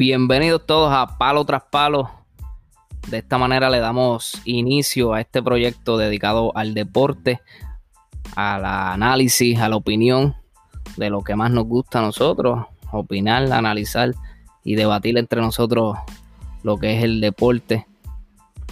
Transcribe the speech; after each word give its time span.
Bienvenidos 0.00 0.64
todos 0.64 0.90
a 0.94 1.18
Palo 1.18 1.44
tras 1.44 1.64
Palo. 1.64 2.10
De 3.08 3.18
esta 3.18 3.36
manera 3.36 3.68
le 3.68 3.80
damos 3.80 4.40
inicio 4.46 5.12
a 5.12 5.20
este 5.20 5.42
proyecto 5.42 5.98
dedicado 5.98 6.56
al 6.56 6.72
deporte, 6.72 7.42
al 8.34 8.64
análisis, 8.64 9.58
a 9.58 9.68
la 9.68 9.76
opinión 9.76 10.36
de 10.96 11.10
lo 11.10 11.20
que 11.20 11.36
más 11.36 11.50
nos 11.50 11.66
gusta 11.66 11.98
a 11.98 12.02
nosotros, 12.02 12.64
opinar, 12.90 13.52
analizar 13.52 14.14
y 14.64 14.74
debatir 14.74 15.18
entre 15.18 15.42
nosotros 15.42 15.98
lo 16.62 16.78
que 16.78 16.96
es 16.96 17.04
el 17.04 17.20
deporte 17.20 17.86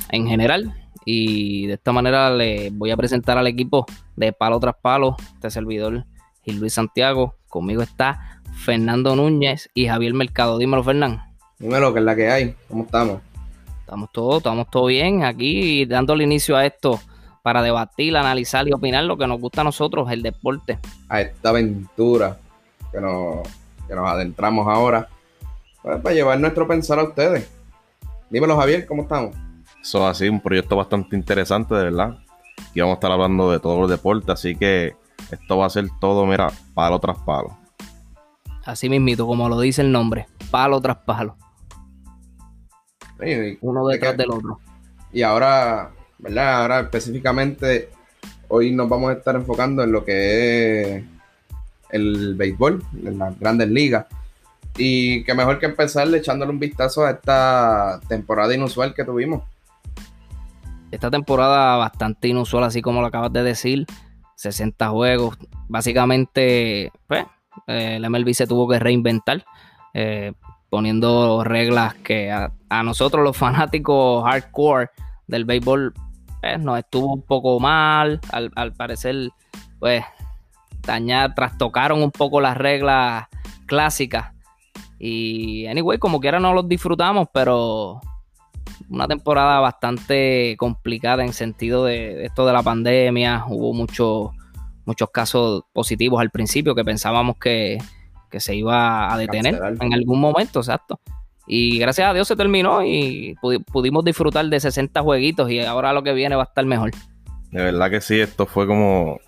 en 0.09 0.29
general. 0.29 0.89
Y 1.05 1.67
de 1.67 1.75
esta 1.75 1.93
manera 1.93 2.31
le 2.31 2.71
voy 2.71 2.91
a 2.91 2.97
presentar 2.97 3.37
al 3.37 3.49
equipo 3.49 3.85
de 4.17 4.33
Palo 4.33 4.59
tras 4.61 4.77
Palo, 4.81 5.15
este 5.35 5.51
servidor 5.51 6.07
Gil 6.43 6.59
Luis 6.59 6.73
Santiago. 6.73 7.35
Conmigo 7.49 7.83
está 7.83 8.38
Fernando 8.57 9.17
Núñez 9.17 9.71
y 9.75 9.87
Javier 9.87 10.15
Mercado. 10.15 10.59
Dímelo, 10.59 10.85
Fernando. 10.85 11.23
Dímelo, 11.59 11.93
que 11.93 12.01
es 12.01 12.05
la 12.05 12.17
que 12.17 12.31
hay. 12.31 12.55
¿Cómo 12.69 12.85
estamos? 12.85 13.21
Estamos 13.81 14.11
todos, 14.13 14.39
estamos 14.39 14.71
todo 14.71 14.87
bien 14.87 15.25
aquí 15.25 15.87
dándole 15.87 16.25
inicio 16.25 16.57
a 16.57 16.67
esto 16.67 17.01
para 17.43 17.63
debatir, 17.63 18.17
analizar 18.17 18.69
y 18.69 18.73
opinar 18.73 19.05
lo 19.05 19.17
que 19.17 19.27
nos 19.27 19.41
gusta 19.41 19.63
a 19.63 19.65
nosotros, 19.65 20.11
el 20.11 20.23
deporte. 20.23 20.79
A 21.09 21.23
esta 21.23 21.49
aventura 21.49 22.37
que 22.93 23.01
nos, 23.01 23.49
que 23.87 23.95
nos 23.95 24.09
adentramos 24.09 24.67
ahora 24.69 25.09
pues, 25.83 26.01
para 26.01 26.15
llevar 26.15 26.39
nuestro 26.39 26.69
pensar 26.69 26.99
a 26.99 27.05
ustedes. 27.05 27.51
Dímelo, 28.31 28.57
Javier, 28.59 28.87
¿cómo 28.87 29.03
estamos? 29.03 29.35
Eso 29.83 30.07
así, 30.07 30.29
un 30.29 30.41
proyecto 30.41 30.77
bastante 30.77 31.17
interesante, 31.17 31.75
de 31.75 31.85
verdad. 31.85 32.19
Y 32.75 32.81
vamos 32.81 32.95
a 32.95 32.99
estar 32.99 33.13
hablando 33.13 33.51
de 33.51 33.61
todos 33.61 33.79
los 33.81 33.89
deportes, 33.89 34.29
así 34.29 34.55
que 34.55 34.95
esto 35.31 35.57
va 35.57 35.67
a 35.67 35.71
ser 35.71 35.87
todo, 36.01 36.27
mira, 36.27 36.51
palo 36.75 36.99
tras 36.99 37.19
palo. 37.19 37.57
Así 38.69 38.91
mismito, 38.91 39.27
como 39.27 39.49
lo 39.49 39.59
dice 39.59 39.81
el 39.81 39.91
nombre, 39.91 40.27
palo 40.51 40.79
tras 40.79 40.99
palo. 40.99 41.37
Uno 43.63 43.87
detrás 43.87 44.15
del 44.15 44.31
otro. 44.31 44.61
Y 45.11 45.23
ahora, 45.23 45.91
¿verdad? 46.19 46.61
Ahora 46.61 46.81
específicamente, 46.81 47.89
hoy 48.49 48.73
nos 48.73 48.87
vamos 48.87 49.09
a 49.09 49.13
estar 49.15 49.37
enfocando 49.37 49.83
en 49.83 49.91
lo 49.91 50.05
que 50.05 50.97
es 50.99 51.05
el 51.89 52.35
béisbol, 52.35 52.85
en 53.07 53.19
las 53.19 53.41
grandes 53.41 53.71
ligas. 53.71 54.05
Y 54.77 55.25
qué 55.25 55.33
mejor 55.33 55.59
que 55.59 55.65
empezar 55.65 56.15
echándole 56.15 56.51
un 56.51 56.59
vistazo 56.59 57.07
a 57.07 57.13
esta 57.13 57.99
temporada 58.07 58.55
inusual 58.55 58.93
que 58.93 59.03
tuvimos. 59.03 59.45
Esta 60.91 61.11
temporada 61.11 61.77
bastante 61.77 62.29
inusual, 62.29 62.65
así 62.65 62.83
como 62.83 63.01
lo 63.01 63.07
acabas 63.07 63.33
de 63.33 63.45
decir. 63.45 63.87
60 64.35 64.91
juegos. 64.91 65.39
Básicamente, 65.69 66.93
pues, 67.07 67.25
eh, 67.67 67.97
el 67.97 68.09
MLB 68.09 68.33
se 68.33 68.47
tuvo 68.47 68.69
que 68.69 68.79
reinventar. 68.79 69.45
Eh, 69.95 70.33
poniendo 70.71 71.43
reglas 71.45 71.95
que 71.95 72.31
a, 72.31 72.53
nosotros 72.83 73.25
los 73.25 73.37
fanáticos 73.37 74.25
hardcore 74.25 74.91
del 75.27 75.45
béisbol 75.45 75.95
pues, 76.41 76.61
nos 76.61 76.79
estuvo 76.79 77.15
un 77.15 77.23
poco 77.23 77.59
mal, 77.59 78.21
al, 78.31 78.73
parecer 78.75 79.31
pues 79.79 80.05
dañar, 80.83 81.35
trastocaron 81.35 82.03
un 82.03 82.11
poco 82.11 82.41
las 82.41 82.57
reglas 82.57 83.27
clásicas 83.67 84.33
y 84.99 85.67
anyway 85.67 85.99
como 85.99 86.21
quiera 86.21 86.41
no 86.41 86.53
los 86.55 86.69
disfrutamos 86.69 87.29
pero 87.33 88.01
una 88.89 89.07
temporada 89.07 89.61
bastante 89.61 90.57
complicada 90.59 91.25
en 91.25 91.33
sentido 91.33 91.85
de, 91.85 92.25
esto 92.25 92.47
de 92.47 92.53
la 92.53 92.63
pandemia 92.63 93.45
hubo 93.49 93.73
muchos 93.73 94.31
muchos 94.89 95.11
casos 95.11 95.63
positivos 95.73 96.21
al 96.21 96.31
principio 96.31 96.75
que 96.75 96.85
pensábamos 96.85 97.37
que 97.37 97.79
que 98.31 98.41
se 98.41 98.55
iba 98.55 99.13
a 99.13 99.17
detener 99.17 99.61
en 99.81 99.95
algún 99.95 100.21
momento, 100.21 100.61
exacto. 100.61 101.01
Y 101.47 101.79
gracias 101.79 102.11
a 102.11 102.13
Dios 102.13 102.29
se 102.29 102.37
terminó 102.37 102.85
y 102.85 103.37
pudimos 103.73 104.05
disfrutar 104.05 104.45
de 104.47 104.61
60 104.61 105.01
jueguitos 105.01 105.51
y 105.51 105.61
ahora 105.61 105.93
lo 105.93 106.03
que 106.03 106.13
viene 106.13 106.37
va 106.37 106.43
a 106.43 106.47
estar 106.47 106.65
mejor. 106.67 106.91
De 107.51 107.63
verdad 107.63 107.91
que 107.91 108.03
sí, 108.03 108.21
esto 108.21 108.45
fue 108.45 108.67
como 108.67 109.19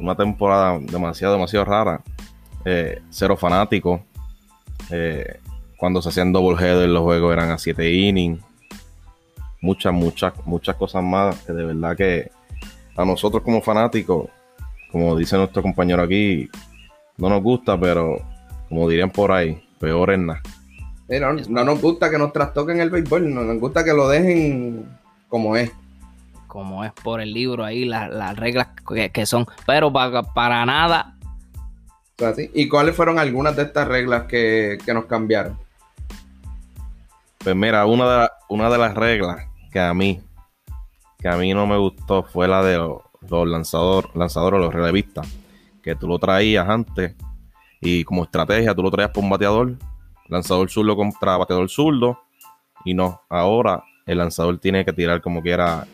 una 0.00 0.16
temporada 0.16 0.78
demasiado, 0.78 1.34
demasiado 1.34 1.66
rara. 1.66 2.02
Eh, 2.64 3.02
cero 3.10 3.36
fanáticos. 3.36 4.00
Eh, 4.90 5.40
cuando 5.76 6.00
se 6.00 6.08
hacían 6.08 6.32
double 6.32 6.56
header 6.56 6.88
los 6.88 7.02
juegos 7.02 7.32
eran 7.32 7.50
a 7.50 7.58
7 7.58 7.92
innings. 7.92 8.42
Muchas, 9.60 9.92
muchas, 9.92 10.32
muchas 10.46 10.74
cosas 10.76 11.02
más 11.02 11.38
que 11.42 11.52
de 11.52 11.64
verdad 11.64 11.96
que 11.96 12.30
a 12.96 13.04
nosotros 13.04 13.42
como 13.42 13.60
fanáticos, 13.60 14.28
como 14.92 15.16
dice 15.16 15.36
nuestro 15.38 15.62
compañero 15.62 16.02
aquí, 16.02 16.50
no 17.16 17.30
nos 17.30 17.42
gusta, 17.42 17.80
pero 17.80 18.18
como 18.68 18.88
dirían 18.88 19.10
por 19.10 19.32
ahí, 19.32 19.66
peor 19.80 20.12
es 20.12 20.18
nada. 20.18 20.42
no, 21.08 21.64
nos 21.64 21.80
gusta 21.80 22.10
que 22.10 22.18
nos 22.18 22.32
trastoquen 22.32 22.80
el 22.80 22.90
béisbol, 22.90 23.34
no 23.34 23.42
nos 23.42 23.58
gusta 23.58 23.82
que 23.84 23.94
lo 23.94 24.08
dejen 24.08 24.86
como 25.28 25.56
es. 25.56 25.72
Como 26.46 26.84
es 26.84 26.92
por 26.92 27.22
el 27.22 27.32
libro 27.32 27.64
ahí, 27.64 27.86
las 27.86 28.36
reglas 28.36 28.68
que, 29.12 29.26
son, 29.26 29.46
pero 29.66 29.90
para, 29.90 30.22
para 30.22 30.66
nada. 30.66 31.16
¿Y 32.52 32.68
cuáles 32.68 32.94
fueron 32.94 33.18
algunas 33.18 33.56
de 33.56 33.62
estas 33.62 33.88
reglas 33.88 34.24
que, 34.24 34.78
nos 34.88 35.06
cambiaron? 35.06 35.58
Pues 37.38 37.56
mira, 37.56 37.86
una 37.86 38.20
de, 38.22 38.28
una 38.50 38.68
de 38.68 38.78
las 38.78 38.94
reglas 38.94 39.46
que 39.72 39.80
a 39.80 39.94
mí, 39.94 40.20
que 41.18 41.28
a 41.28 41.36
mí 41.36 41.54
no 41.54 41.66
me 41.66 41.78
gustó 41.78 42.22
fue 42.22 42.46
la 42.46 42.62
de 42.62 42.76
los, 42.76 43.00
los 43.28 43.48
lanzadores, 43.48 44.10
lanzadores, 44.14 44.60
los 44.60 44.74
relevistas 44.74 45.26
que 45.82 45.94
tú 45.94 46.06
lo 46.06 46.18
traías 46.18 46.68
antes 46.68 47.14
y 47.80 48.04
como 48.04 48.24
estrategia 48.24 48.74
tú 48.74 48.82
lo 48.82 48.90
traías 48.90 49.10
por 49.10 49.24
un 49.24 49.30
bateador, 49.30 49.74
lanzador 50.28 50.70
zurdo 50.70 50.96
contra 50.96 51.36
bateador 51.36 51.68
zurdo 51.68 52.20
y 52.84 52.94
no, 52.94 53.20
ahora 53.28 53.82
el 54.06 54.18
lanzador 54.18 54.58
tiene 54.58 54.84
que 54.84 54.92
tirar 54.92 55.20
como 55.20 55.42
quiera 55.42 55.86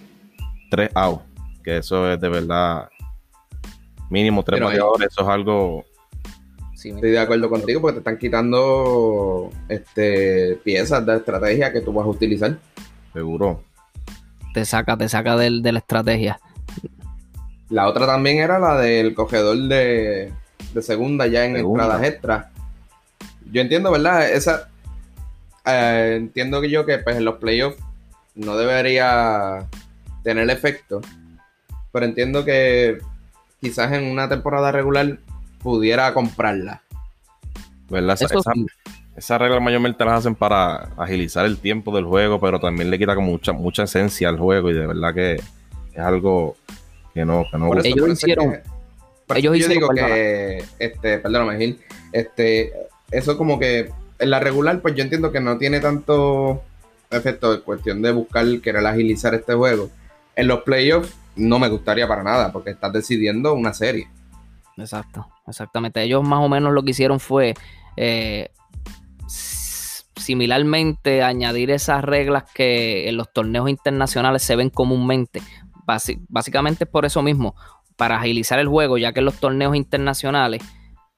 tres 0.71 0.91
outs, 0.95 1.23
que 1.63 1.79
eso 1.79 2.11
es 2.11 2.21
de 2.21 2.29
verdad 2.29 2.89
mínimo 4.11 4.43
tres 4.43 4.61
bateadores, 4.61 5.09
eso 5.11 5.23
es 5.23 5.29
algo... 5.29 5.85
Estoy 6.73 7.11
de 7.11 7.19
acuerdo 7.19 7.51
contigo 7.51 7.81
porque 7.81 7.95
te 7.95 7.99
están 7.99 8.19
quitando 8.19 9.51
este, 9.69 10.61
piezas 10.63 11.05
de 11.05 11.17
estrategia 11.17 11.73
que 11.73 11.81
tú 11.81 11.93
vas 11.93 12.07
a 12.07 12.11
utilizar. 12.11 12.57
Seguro. 13.13 13.65
Te 14.55 14.65
saca, 14.65 14.97
te 14.97 15.09
saca 15.09 15.37
de 15.37 15.51
la 15.51 15.79
estrategia. 15.81 16.39
La 17.71 17.87
otra 17.87 18.07
también 18.07 18.39
era 18.39 18.59
la 18.59 18.79
del 18.79 19.15
cogedor 19.15 19.59
de, 19.59 20.33
segunda 20.81 21.27
ya 21.27 21.45
en 21.45 21.57
entradas 21.57 22.03
extras. 22.03 22.47
Yo 23.51 23.61
entiendo, 23.61 23.91
¿verdad? 23.91 24.31
Esa. 24.31 24.69
Eh, 25.67 26.15
entiendo 26.17 26.61
que 26.61 26.71
yo 26.71 26.87
que 26.87 26.99
pues 26.99 27.17
en 27.17 27.25
los 27.25 27.37
playoffs 27.37 27.79
no 28.35 28.57
debería 28.57 29.67
tener 30.23 30.49
efecto. 30.51 31.01
Pero 31.93 32.07
entiendo 32.07 32.45
que 32.45 32.99
quizás 33.61 33.93
en 33.93 34.05
una 34.05 34.29
temporada 34.29 34.73
regular 34.73 35.19
pudiera 35.63 36.15
comprarla. 36.15 36.83
¿Verdad? 37.91 38.17
Esa, 38.21 38.53
esa, 39.17 39.39
regla 39.39 39.61
mayormente 39.61 40.05
las 40.05 40.21
hacen 40.21 40.35
para 40.35 40.91
agilizar 40.97 41.45
el 41.47 41.59
tiempo 41.59 41.95
del 41.95 42.05
juego, 42.05 42.39
pero 42.39 42.61
también 42.61 42.91
le 42.91 42.99
quita 42.99 43.15
como 43.15 43.33
mucha, 43.33 43.53
mucha 43.53 43.85
esencia 43.85 44.29
al 44.29 44.39
juego 44.39 44.71
y 44.71 44.75
de 44.75 44.87
verdad 44.87 45.15
que 45.15 45.35
es 45.35 45.99
algo 45.99 46.57
que 47.19 47.25
no, 47.25 47.45
que 47.51 47.59
no. 47.59 47.75
ellos 47.83 48.11
hicieron. 48.11 48.61
ellos 49.35 49.59
yo 49.59 49.69
digo 49.69 49.89
que, 49.89 50.63
este, 50.79 51.19
perdóname, 51.19 51.59
Gil, 51.59 51.81
este, 52.13 52.73
eso 53.11 53.37
como 53.37 53.59
que 53.59 53.91
en 54.21 54.31
la 54.31 54.39
regular, 54.39 54.81
pues 54.81 54.95
yo 54.95 55.03
entiendo 55.03 55.33
que 55.33 55.41
no 55.41 55.59
tiene 55.59 55.81
tanto 55.81 56.63
efecto 57.11 57.55
en 57.55 57.61
cuestión 57.63 58.03
de 58.03 58.13
buscar 58.13 58.47
querer 58.61 58.87
agilizar 58.87 59.35
este 59.35 59.55
juego. 59.55 59.91
En 60.37 60.47
los 60.47 60.63
playoffs 60.63 61.13
no 61.35 61.59
me 61.59 61.69
gustaría 61.69 62.07
para 62.07 62.23
nada, 62.23 62.53
porque 62.53 62.71
estás 62.71 62.93
decidiendo 62.93 63.53
una 63.55 63.75
serie. 63.75 64.09
Exacto, 64.77 65.27
exactamente. 65.47 66.01
Ellos 66.01 66.23
más 66.23 66.41
o 66.45 66.49
menos 66.49 66.73
lo 66.73 66.85
que 66.85 66.91
hicieron 66.93 67.19
fue 67.19 67.55
eh, 67.97 68.51
similarmente 69.27 71.25
añadir 71.25 71.73
esas 71.73 72.05
reglas 72.05 72.45
que 72.55 73.09
en 73.09 73.17
los 73.17 73.33
torneos 73.33 73.69
internacionales 73.69 74.43
se 74.43 74.55
ven 74.55 74.71
comúnmente 74.71 75.43
básicamente 76.29 76.85
es 76.85 76.91
por 76.91 77.05
eso 77.05 77.23
mismo, 77.23 77.55
para 77.97 78.17
agilizar 78.17 78.59
el 78.59 78.69
juego, 78.69 78.99
ya 78.99 79.13
que 79.13 79.21
los 79.21 79.41
torneos 79.41 79.75
internacionales 79.75 80.63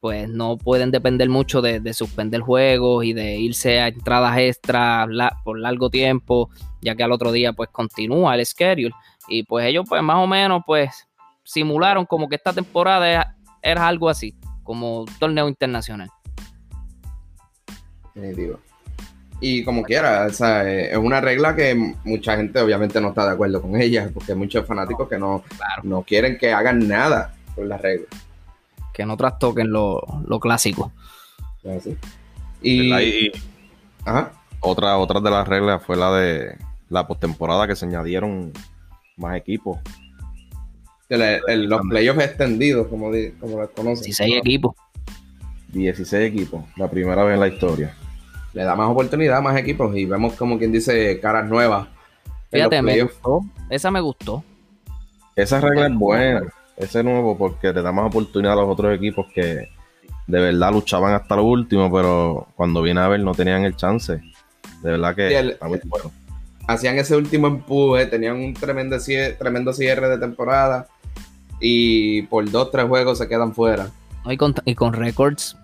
pues 0.00 0.30
no 0.30 0.56
pueden 0.56 0.90
depender 0.90 1.28
mucho 1.28 1.60
de, 1.60 1.92
suspender 1.92 2.40
juegos 2.40 3.04
y 3.04 3.12
de 3.12 3.36
irse 3.36 3.80
a 3.80 3.88
entradas 3.88 4.38
extras 4.38 5.08
por 5.44 5.58
largo 5.58 5.90
tiempo, 5.90 6.48
ya 6.80 6.94
que 6.94 7.02
al 7.02 7.12
otro 7.12 7.32
día 7.32 7.52
pues 7.52 7.68
continúa 7.70 8.34
el 8.34 8.44
schedule. 8.46 8.94
Y 9.28 9.42
pues 9.42 9.66
ellos 9.66 9.84
pues 9.86 10.02
más 10.02 10.16
o 10.16 10.26
menos 10.26 10.62
pues 10.66 11.06
simularon 11.44 12.06
como 12.06 12.28
que 12.28 12.36
esta 12.36 12.54
temporada 12.54 13.36
era, 13.62 13.86
algo 13.86 14.08
así, 14.08 14.34
como 14.62 15.04
torneo 15.18 15.48
internacional. 15.48 16.08
Y 19.40 19.64
como 19.64 19.82
quiera, 19.82 20.26
es 20.26 20.96
una 20.96 21.20
regla 21.20 21.56
que 21.56 21.74
mucha 22.04 22.36
gente 22.36 22.60
obviamente 22.60 23.00
no 23.00 23.08
está 23.08 23.24
de 23.24 23.32
acuerdo 23.32 23.62
con 23.62 23.80
ella, 23.80 24.10
porque 24.12 24.32
hay 24.32 24.38
muchos 24.38 24.66
fanáticos 24.66 25.08
que 25.08 25.18
no, 25.18 25.42
no 25.82 26.02
quieren 26.02 26.36
que 26.36 26.52
hagan 26.52 26.86
nada 26.86 27.34
con 27.54 27.68
la 27.68 27.78
regla. 27.78 28.06
Que 28.92 29.06
no 29.06 29.16
trastoquen 29.16 29.72
lo, 29.72 30.02
lo 30.26 30.40
clásico. 30.40 30.92
Y, 32.60 33.32
Ajá. 34.04 34.32
Otra, 34.60 34.98
otra 34.98 35.20
de 35.20 35.30
las 35.30 35.48
reglas 35.48 35.82
fue 35.82 35.96
la 35.96 36.12
de 36.12 36.58
la 36.90 37.06
postemporada 37.06 37.66
que 37.66 37.76
se 37.76 37.86
añadieron 37.86 38.52
más 39.16 39.36
equipos. 39.36 39.78
los 41.08 41.80
playoffs 41.88 42.22
extendidos, 42.22 42.88
como, 42.88 43.10
como 43.40 43.60
los 43.60 43.70
conocen. 43.70 44.04
16 44.04 44.36
equipos. 44.36 44.76
16 45.68 46.28
equipos, 46.28 46.64
la 46.76 46.90
primera 46.90 47.24
vez 47.24 47.34
en 47.34 47.40
la 47.40 47.48
historia. 47.48 47.96
Le 48.52 48.64
da 48.64 48.74
más 48.74 48.88
oportunidad 48.88 49.38
a 49.38 49.40
más 49.40 49.56
equipos 49.56 49.96
y 49.96 50.04
vemos 50.04 50.34
como 50.34 50.58
quien 50.58 50.72
dice 50.72 51.20
caras 51.20 51.48
nuevas. 51.48 51.88
Fíjate, 52.50 52.82
me. 52.82 53.08
Esa 53.68 53.90
me 53.90 54.00
gustó. 54.00 54.42
Esa 55.36 55.60
regla 55.60 55.86
es 55.86 55.94
buena, 55.94 56.42
ese 56.76 57.02
nuevo, 57.02 57.38
porque 57.38 57.72
te 57.72 57.82
da 57.82 57.92
más 57.92 58.06
oportunidad 58.06 58.54
a 58.54 58.62
los 58.62 58.68
otros 58.68 58.94
equipos 58.94 59.26
que 59.32 59.68
de 60.26 60.40
verdad 60.40 60.72
luchaban 60.72 61.14
hasta 61.14 61.36
lo 61.36 61.44
último, 61.44 61.90
pero 61.90 62.48
cuando 62.56 62.82
viene 62.82 63.00
a 63.00 63.08
ver 63.08 63.20
no 63.20 63.32
tenían 63.34 63.64
el 63.64 63.76
chance. 63.76 64.20
De 64.82 64.90
verdad 64.90 65.14
que 65.14 65.56
Hacían 66.66 66.98
ese 66.98 67.16
último 67.16 67.48
empuje, 67.48 68.06
tenían 68.06 68.36
un 68.36 68.54
tremendo, 68.54 68.96
tremendo 69.38 69.72
cierre 69.72 70.08
de 70.08 70.18
temporada 70.18 70.86
y 71.60 72.22
por 72.22 72.48
dos, 72.50 72.70
tres 72.70 72.86
juegos 72.86 73.18
se 73.18 73.28
quedan 73.28 73.54
fuera. 73.54 73.90
Y 74.24 74.36
con, 74.36 74.54
y 74.64 74.74
con 74.74 74.92
récords 74.92 75.56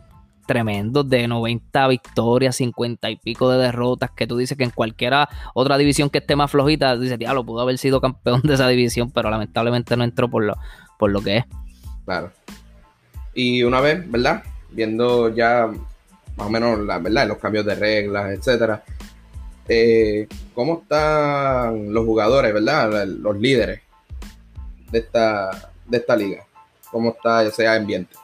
tremendos 0.46 1.08
de 1.08 1.28
90 1.28 1.88
victorias, 1.88 2.56
50 2.56 3.10
y 3.10 3.16
pico 3.16 3.50
de 3.50 3.58
derrotas, 3.58 4.10
que 4.10 4.26
tú 4.26 4.36
dices 4.36 4.56
que 4.56 4.64
en 4.64 4.70
cualquiera 4.70 5.28
otra 5.54 5.76
división 5.78 6.10
que 6.10 6.18
esté 6.18 6.36
más 6.36 6.50
flojita, 6.50 6.96
dices, 6.96 7.18
lo 7.18 7.44
pudo 7.44 7.60
haber 7.60 7.78
sido 7.78 8.00
campeón 8.00 8.42
de 8.44 8.54
esa 8.54 8.68
división, 8.68 9.10
pero 9.10 9.30
lamentablemente 9.30 9.96
no 9.96 10.04
entró 10.04 10.28
por 10.28 10.44
lo, 10.44 10.56
por 10.98 11.10
lo 11.10 11.20
que 11.20 11.38
es. 11.38 11.44
Claro. 12.04 12.30
Y 13.34 13.62
una 13.62 13.80
vez, 13.80 14.10
¿verdad? 14.10 14.42
Viendo 14.70 15.34
ya 15.34 15.70
más 16.36 16.46
o 16.46 16.50
menos 16.50 16.78
la 16.80 16.98
verdad, 16.98 17.26
los 17.26 17.38
cambios 17.38 17.64
de 17.66 17.74
reglas, 17.74 18.32
etcétera. 18.32 18.82
Eh, 19.68 20.28
¿Cómo 20.54 20.80
están 20.82 21.92
los 21.92 22.04
jugadores, 22.04 22.52
verdad? 22.52 23.06
Los 23.06 23.36
líderes 23.38 23.80
de 24.90 24.98
esta, 24.98 25.70
de 25.86 25.96
esta 25.96 26.16
liga. 26.16 26.44
¿Cómo 26.90 27.10
está 27.10 27.42
ese 27.44 27.66
ambiente? 27.66 28.16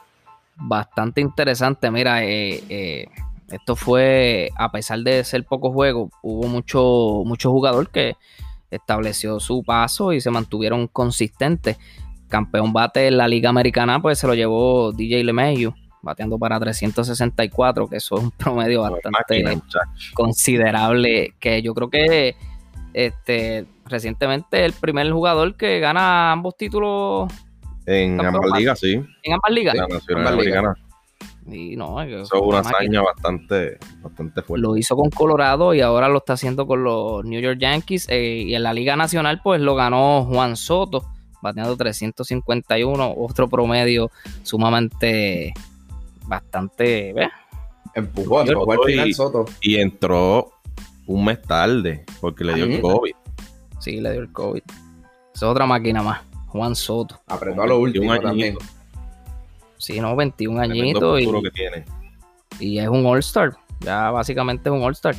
Bastante 0.55 1.21
interesante. 1.21 1.89
Mira, 1.91 2.23
eh, 2.23 2.63
eh, 2.69 3.05
esto 3.49 3.75
fue, 3.75 4.49
a 4.57 4.71
pesar 4.71 4.99
de 4.99 5.23
ser 5.23 5.45
poco 5.45 5.71
juego, 5.71 6.09
hubo 6.21 6.47
mucho, 6.47 7.23
mucho 7.25 7.51
jugador 7.51 7.89
que 7.89 8.15
estableció 8.71 9.39
su 9.39 9.63
paso 9.63 10.13
y 10.13 10.21
se 10.21 10.31
mantuvieron 10.31 10.87
consistentes. 10.87 11.77
Campeón 12.27 12.73
bate 12.73 13.07
en 13.07 13.17
la 13.17 13.27
Liga 13.27 13.49
Americana, 13.49 14.01
pues 14.01 14.17
se 14.17 14.27
lo 14.27 14.33
llevó 14.33 14.91
DJ 14.91 15.23
LeMahieu, 15.23 15.73
bateando 16.01 16.39
para 16.39 16.59
364, 16.59 17.87
que 17.87 17.97
eso 17.97 18.15
es 18.15 18.23
un 18.23 18.31
promedio 18.31 18.81
bastante 18.81 19.61
considerable. 20.13 21.35
Que 21.39 21.61
yo 21.61 21.73
creo 21.75 21.89
que 21.89 22.35
este 22.93 23.65
recientemente 23.85 24.65
el 24.65 24.73
primer 24.73 25.11
jugador 25.11 25.55
que 25.55 25.79
gana 25.79 26.31
ambos 26.31 26.55
títulos 26.55 27.31
en 27.85 28.19
ambas 28.23 28.51
ligas, 28.57 28.79
sí. 28.79 28.93
En 29.23 29.33
ambas 29.33 29.51
ligas. 29.51 29.75
La 29.75 29.87
Nacional 29.87 30.27
Americana. 30.33 30.75
Y 31.45 31.75
no, 31.75 32.01
Eso 32.01 32.21
es 32.21 32.41
una 32.41 32.59
hazaña 32.59 33.01
bastante, 33.01 33.77
bastante 34.01 34.41
fuerte. 34.41 34.61
Lo 34.61 34.77
hizo 34.77 34.95
con 34.95 35.09
Colorado 35.09 35.73
y 35.73 35.81
ahora 35.81 36.07
lo 36.07 36.19
está 36.19 36.33
haciendo 36.33 36.65
con 36.65 36.83
los 36.83 37.25
New 37.25 37.41
York 37.41 37.57
Yankees. 37.59 38.07
Eh, 38.09 38.43
y 38.47 38.55
en 38.55 38.63
la 38.63 38.73
Liga 38.73 38.95
Nacional, 38.95 39.41
pues 39.43 39.59
lo 39.59 39.75
ganó 39.75 40.23
Juan 40.23 40.55
Soto, 40.55 41.03
bateando 41.41 41.75
351, 41.75 43.13
otro 43.17 43.49
promedio 43.49 44.09
sumamente 44.43 45.53
bastante. 46.25 47.11
¿ves? 47.13 47.29
Empujó, 47.93 48.41
empujó 48.41 48.71
al 48.71 48.79
final 48.85 49.13
Soto. 49.13 49.45
Y 49.61 49.75
entró 49.75 50.53
un 51.07 51.25
mes 51.25 51.41
tarde 51.41 52.05
porque 52.21 52.45
le 52.45 52.53
dio 52.53 52.65
el 52.65 52.81
COVID. 52.81 53.13
Sí, 53.79 53.99
le 53.99 54.11
dio 54.13 54.21
el 54.21 54.31
COVID. 54.31 54.63
Es 55.35 55.43
otra 55.43 55.65
máquina 55.65 56.01
más. 56.01 56.21
Juan 56.53 56.75
Soto. 56.75 57.19
Apretó 57.25 57.63
a 57.63 57.67
lo 57.67 57.79
último 57.79 58.15
también. 58.19 58.55
Sí, 59.77 59.99
no, 59.99 60.15
21 60.15 60.61
añitos. 60.61 61.19
Y, 61.19 61.25
que 61.25 61.51
tiene. 61.51 61.85
y 62.59 62.77
es 62.77 62.87
un 62.87 63.03
All-Star. 63.07 63.53
Ya 63.79 64.11
básicamente 64.11 64.69
es 64.69 64.73
un 64.73 64.83
All-Star. 64.83 65.15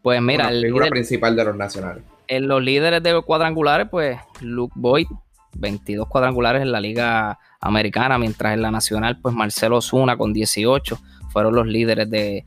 Pues 0.00 0.22
mira, 0.22 0.48
el 0.50 0.62
figura 0.62 0.86
principal 0.86 1.34
de 1.34 1.44
los 1.44 1.56
nacionales. 1.56 2.04
En 2.28 2.46
los 2.46 2.62
líderes 2.62 3.02
de 3.02 3.20
cuadrangulares, 3.22 3.88
pues 3.90 4.16
Luke 4.40 4.72
Boyd, 4.76 5.08
22 5.56 6.06
cuadrangulares 6.06 6.62
en 6.62 6.70
la 6.70 6.80
Liga 6.80 7.36
Americana, 7.60 8.16
mientras 8.16 8.54
en 8.54 8.62
la 8.62 8.70
Nacional, 8.70 9.18
pues 9.20 9.34
Marcelo 9.34 9.82
Zuna 9.82 10.16
con 10.16 10.32
18 10.32 10.98
fueron 11.30 11.56
los 11.56 11.66
líderes 11.66 12.08
de, 12.08 12.44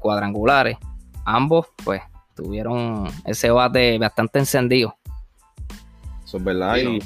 cuadrangulares. 0.00 0.76
Ambos, 1.24 1.68
pues, 1.84 2.02
tuvieron 2.34 3.08
ese 3.24 3.50
bate 3.50 3.96
bastante 3.98 4.40
encendido. 4.40 4.96
Eso 6.24 6.38
es 6.38 6.44
verdad. 6.44 6.76
y 6.78 6.98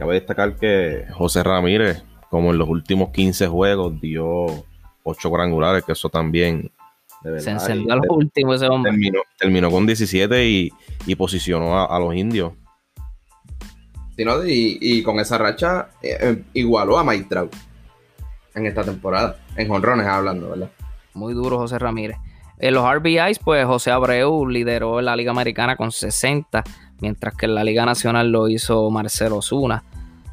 Cabe 0.00 0.14
destacar 0.14 0.56
que 0.56 1.04
José 1.12 1.42
Ramírez, 1.42 2.02
como 2.30 2.52
en 2.52 2.58
los 2.58 2.66
últimos 2.70 3.10
15 3.10 3.48
juegos, 3.48 4.00
dio 4.00 4.46
8 5.02 5.28
cuadrangulares, 5.28 5.84
que 5.84 5.92
eso 5.92 6.08
también. 6.08 6.72
Se 7.36 7.50
encendió 7.50 7.92
a 7.92 7.96
los 7.96 8.06
últimos 8.08 8.56
ese 8.56 8.66
hombre. 8.70 8.92
Terminó, 9.38 9.70
con 9.70 9.84
17 9.84 10.48
y, 10.48 11.14
posicionó 11.16 11.78
a, 11.78 12.00
los 12.00 12.14
indios. 12.14 12.54
y, 14.16 15.02
con 15.02 15.20
esa 15.20 15.36
racha 15.36 15.90
eh, 16.00 16.16
eh, 16.18 16.44
igualó 16.54 16.98
a 16.98 17.04
Mike 17.04 17.26
Trout 17.28 17.54
en 18.54 18.64
esta 18.64 18.82
temporada. 18.82 19.36
En 19.54 19.68
jonrones 19.68 20.06
hablando, 20.06 20.48
¿verdad? 20.48 20.70
Muy 21.12 21.34
duro 21.34 21.58
José 21.58 21.78
Ramírez. 21.78 22.16
En 22.58 22.72
los 22.72 22.90
RBIs, 22.90 23.38
pues 23.38 23.66
José 23.66 23.90
Abreu 23.90 24.46
lideró 24.46 24.98
en 24.98 25.04
la 25.04 25.16
Liga 25.16 25.30
Americana 25.30 25.76
con 25.76 25.92
60, 25.92 26.64
mientras 27.00 27.34
que 27.36 27.44
en 27.44 27.54
la 27.54 27.64
Liga 27.64 27.84
Nacional 27.84 28.32
lo 28.32 28.48
hizo 28.48 28.90
Marcelo 28.90 29.42
Zuna. 29.42 29.84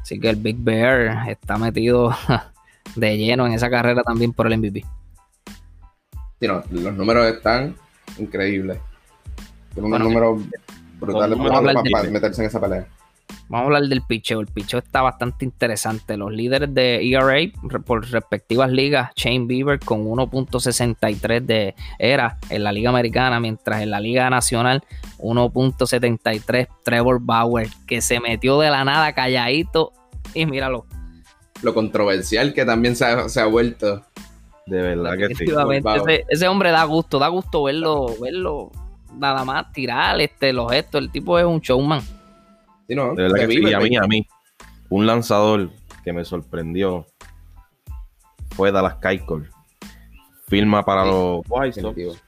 Así 0.08 0.18
que 0.18 0.30
el 0.30 0.36
Big 0.36 0.56
Bear 0.58 1.28
está 1.28 1.58
metido 1.58 2.16
de 2.96 3.18
lleno 3.18 3.46
en 3.46 3.52
esa 3.52 3.68
carrera 3.68 4.02
también 4.02 4.32
por 4.32 4.46
el 4.46 4.56
MVP. 4.56 4.82
Sí, 6.40 6.46
los 6.46 6.94
números 6.94 7.26
están 7.26 7.76
increíbles. 8.16 8.78
Tiene 9.74 9.86
unos 9.86 10.00
números 10.00 10.42
brutales 10.98 11.38
para, 11.92 12.08
meterse 12.08 12.40
en 12.40 12.46
esa 12.48 12.58
pelea. 12.58 12.86
Vamos 13.50 13.64
a 13.64 13.66
hablar 13.66 13.82
del 13.82 14.00
picheo. 14.00 14.40
El 14.40 14.46
picheo 14.46 14.78
está 14.78 15.02
bastante 15.02 15.44
interesante. 15.44 16.16
Los 16.16 16.32
líderes 16.32 16.72
de 16.72 17.06
ERA 17.06 17.36
por 17.84 18.10
respectivas 18.10 18.70
ligas, 18.70 19.10
Shane 19.14 19.44
Bieber 19.44 19.78
con 19.78 20.06
1.63 20.06 21.40
de 21.42 21.74
era 21.98 22.38
en 22.48 22.64
la 22.64 22.72
Liga 22.72 22.88
Americana, 22.88 23.40
mientras 23.40 23.82
en 23.82 23.90
la 23.90 24.00
Liga 24.00 24.30
Nacional 24.30 24.82
1.73 25.18 26.66
Trevor 26.82 27.20
Bauer, 27.20 27.68
que 27.86 28.00
se 28.00 28.20
metió 28.20 28.58
de 28.58 28.70
la 28.70 28.84
nada 28.84 29.12
calladito 29.12 29.92
y 30.34 30.46
míralo. 30.46 30.86
Lo 31.62 31.74
controversial 31.74 32.54
que 32.54 32.64
también 32.64 32.94
se 32.96 33.04
ha, 33.04 33.46
vuelto. 33.46 34.04
De 34.66 34.82
verdad 34.82 35.16
que 35.16 35.34
sí. 35.34 35.44
Ese, 36.28 36.46
hombre 36.48 36.70
da 36.70 36.84
gusto, 36.84 37.18
da 37.18 37.28
gusto 37.28 37.64
verlo, 37.64 38.14
verlo 38.20 38.70
nada 39.16 39.44
más 39.44 39.72
tirar 39.72 40.20
este, 40.20 40.52
los 40.52 40.70
gestos. 40.70 41.00
El 41.00 41.10
tipo 41.10 41.38
es 41.38 41.44
un 41.44 41.60
showman. 41.60 42.02
de 42.86 42.94
verdad 42.94 43.36
que 43.36 43.48
sí. 43.48 43.74
a 43.74 43.80
mí, 43.80 43.96
a 43.96 44.06
mí, 44.06 44.26
un 44.88 45.06
lanzador 45.06 45.70
que 46.04 46.12
me 46.12 46.24
sorprendió 46.24 47.06
fue 48.50 48.72
Dallas 48.72 48.96
Keuchel. 48.96 49.48
Firma 50.46 50.84
para 50.84 51.04
los 51.04 51.42
White 51.48 51.80
Sox. 51.80 52.22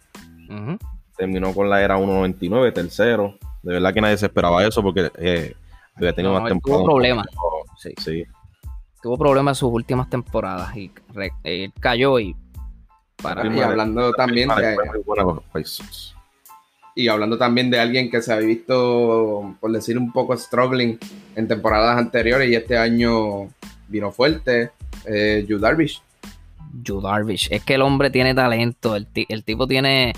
Terminó 1.16 1.54
con 1.54 1.69
la 1.69 1.83
era 1.83 1.99
1.99, 1.99 2.73
tercero. 2.73 3.37
De 3.62 3.75
verdad 3.75 3.92
que 3.92 4.00
nadie 4.00 4.16
se 4.16 4.26
esperaba 4.26 4.64
eso 4.64 4.83
porque 4.83 5.11
eh, 5.19 5.54
había 5.95 6.12
tenido 6.12 6.35
más 6.35 6.49
temporadas. 6.49 6.85
Tuvo 6.85 6.92
problemas. 6.92 7.26
Sí. 7.80 8.25
Tuvo 9.02 9.16
problemas 9.16 9.56
en 9.56 9.60
sus 9.60 9.72
últimas 9.72 10.10
temporadas 10.10 10.76
y 10.76 10.90
cayó 11.80 12.18
y 12.18 12.37
para 13.22 13.46
y 13.46 13.60
hablando 13.60 14.12
también 14.12 14.49
de, 14.49 14.76
y 16.94 17.08
hablando 17.08 17.38
también 17.38 17.70
de 17.70 17.78
alguien 17.78 18.10
que 18.10 18.22
se 18.22 18.32
ha 18.32 18.37
visto 18.37 19.54
por 19.60 19.72
decir 19.72 19.99
un 19.99 20.12
poco 20.12 20.37
struggling 20.37 20.99
en 21.37 21.49
temporadas 21.49 21.99
anteriores 21.99 22.50
y 22.50 22.54
este 22.54 22.76
año 22.76 23.49
vino 23.88 24.10
fuerte 24.10 24.70
eh, 25.06 25.44
Yu 25.49 25.58
Darvish. 25.58 26.02
Yu 26.82 27.00
Darvish. 27.00 27.49
Es 27.50 27.64
que 27.64 27.75
el 27.75 27.82
hombre 27.82 28.10
tiene 28.10 28.34
talento 28.34 28.96
el, 28.96 29.06
el 29.28 29.44
tipo 29.44 29.66
tiene 29.66 30.12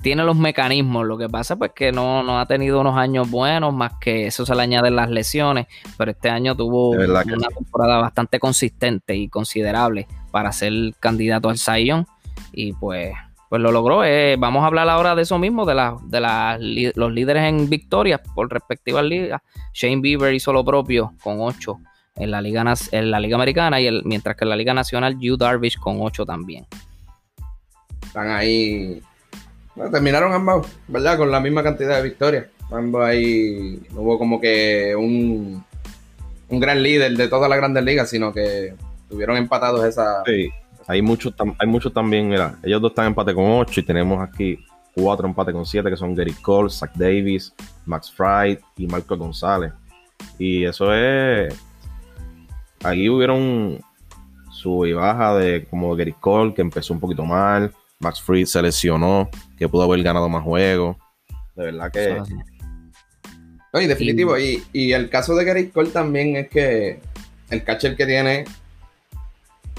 tiene 0.00 0.24
los 0.24 0.36
mecanismos. 0.36 1.06
Lo 1.06 1.18
que 1.18 1.28
pasa 1.28 1.56
pues 1.56 1.72
que 1.74 1.92
no, 1.92 2.22
no, 2.22 2.38
ha 2.38 2.46
tenido 2.46 2.80
unos 2.80 2.96
años 2.96 3.30
buenos, 3.30 3.74
más 3.74 3.92
que 4.00 4.26
eso 4.26 4.46
se 4.46 4.54
le 4.54 4.62
añaden 4.62 4.96
las 4.96 5.10
lesiones, 5.10 5.66
pero 5.96 6.10
este 6.10 6.30
año 6.30 6.56
tuvo 6.56 6.90
una 6.90 7.24
temporada 7.24 7.98
bastante 7.98 8.38
consistente 8.38 9.16
y 9.16 9.28
considerable 9.28 10.06
para 10.30 10.52
ser 10.52 10.72
candidato 11.00 11.48
al 11.48 11.58
Zion 11.58 12.06
y 12.52 12.72
pues 12.72 13.12
pues 13.48 13.62
lo 13.62 13.72
logró. 13.72 14.04
Eh, 14.04 14.36
vamos 14.38 14.62
a 14.62 14.66
hablar 14.66 14.88
ahora 14.88 15.14
de 15.14 15.22
eso 15.22 15.38
mismo, 15.38 15.64
de, 15.64 15.74
la, 15.74 15.96
de 16.02 16.92
los 16.94 17.12
líderes 17.12 17.44
en 17.44 17.68
victorias 17.70 18.20
por 18.34 18.52
respectivas 18.52 19.04
ligas. 19.04 19.40
Shane 19.72 20.02
Bieber 20.02 20.34
hizo 20.34 20.52
lo 20.52 20.64
propio 20.64 21.14
con 21.22 21.38
8 21.40 21.78
en 22.16 22.30
la 22.30 22.42
Liga, 22.42 22.64
en 22.92 23.10
la 23.10 23.20
Liga 23.20 23.36
Americana, 23.36 23.80
y 23.80 23.86
el, 23.86 24.02
mientras 24.04 24.36
que 24.36 24.44
en 24.44 24.50
la 24.50 24.56
Liga 24.56 24.74
Nacional, 24.74 25.16
Hugh 25.16 25.38
Darvish 25.38 25.78
con 25.78 25.96
8 26.00 26.26
también. 26.26 26.66
Están 28.02 28.30
ahí 28.30 29.00
terminaron 29.90 30.32
ambos, 30.32 30.66
¿verdad? 30.88 31.16
Con 31.18 31.30
la 31.30 31.40
misma 31.40 31.62
cantidad 31.62 31.96
de 31.96 32.02
victorias. 32.02 32.46
Ambos 32.70 33.04
ahí 33.04 33.80
no 33.92 34.02
hubo 34.02 34.18
como 34.18 34.40
que 34.40 34.94
un, 34.96 35.64
un 36.48 36.60
gran 36.60 36.82
líder 36.82 37.16
de 37.16 37.28
todas 37.28 37.48
las 37.48 37.58
grandes 37.58 37.84
ligas, 37.84 38.10
sino 38.10 38.32
que 38.32 38.74
tuvieron 39.08 39.36
empatados 39.36 39.84
esa. 39.84 40.22
Sí, 40.24 40.50
hay 40.86 41.02
muchos, 41.02 41.34
hay 41.58 41.68
muchos 41.68 41.92
también, 41.92 42.28
mira, 42.28 42.56
ellos 42.62 42.80
dos 42.80 42.92
están 42.92 43.06
empate 43.06 43.34
con 43.34 43.44
8 43.44 43.80
y 43.80 43.82
tenemos 43.82 44.26
aquí 44.26 44.58
cuatro 44.94 45.26
empates 45.26 45.54
con 45.54 45.64
7 45.64 45.90
que 45.90 45.96
son 45.96 46.14
Gary 46.14 46.32
Cole, 46.32 46.70
Zach 46.70 46.92
Davis, 46.94 47.52
Max 47.86 48.10
Fried 48.10 48.58
y 48.76 48.86
Marco 48.86 49.16
González. 49.16 49.72
Y 50.38 50.64
eso 50.64 50.92
es. 50.94 51.54
Aquí 52.82 53.08
hubieron 53.08 53.80
su 54.50 54.86
y 54.86 54.92
baja 54.92 55.36
de 55.36 55.66
como 55.66 55.94
Gary 55.94 56.14
Cole, 56.18 56.54
que 56.54 56.62
empezó 56.62 56.92
un 56.94 57.00
poquito 57.00 57.24
mal. 57.24 57.72
Max 58.00 58.20
Fried 58.20 58.46
se 58.46 58.62
lesionó, 58.62 59.28
que 59.56 59.68
pudo 59.68 59.82
haber 59.82 60.02
ganado 60.02 60.28
más 60.28 60.44
juegos. 60.44 60.96
De 61.56 61.64
verdad 61.64 61.90
que. 61.90 62.22
No, 63.72 63.80
y 63.80 63.86
definitivo. 63.86 64.38
Y, 64.38 64.62
y, 64.72 64.92
el 64.92 65.10
caso 65.10 65.34
de 65.34 65.44
Gary 65.44 65.70
Cole 65.70 65.90
también 65.90 66.36
es 66.36 66.48
que 66.48 67.00
el 67.50 67.64
catcher 67.64 67.96
que 67.96 68.06
tiene, 68.06 68.44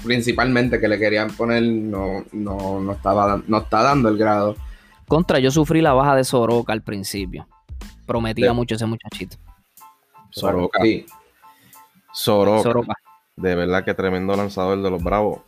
principalmente 0.04 0.78
que 0.78 0.88
le 0.88 0.98
querían 0.98 1.30
poner, 1.30 1.62
no, 1.62 2.24
no, 2.32 2.80
no, 2.80 2.92
estaba, 2.92 3.42
no 3.46 3.58
está 3.58 3.82
dando 3.82 4.08
el 4.08 4.18
grado. 4.18 4.56
Contra, 5.08 5.38
yo 5.38 5.50
sufrí 5.50 5.80
la 5.80 5.92
baja 5.92 6.14
de 6.14 6.24
Soroka 6.24 6.72
al 6.72 6.82
principio. 6.82 7.48
Prometía 8.06 8.52
mucho 8.52 8.74
ese 8.74 8.86
muchachito. 8.86 9.36
Soroka. 10.30 10.80
Sí. 10.82 11.06
Soroka. 12.12 12.94
De 13.36 13.54
verdad 13.54 13.84
que 13.84 13.94
tremendo 13.94 14.36
lanzador 14.36 14.80
de 14.82 14.90
los 14.90 15.02
Bravos. 15.02 15.40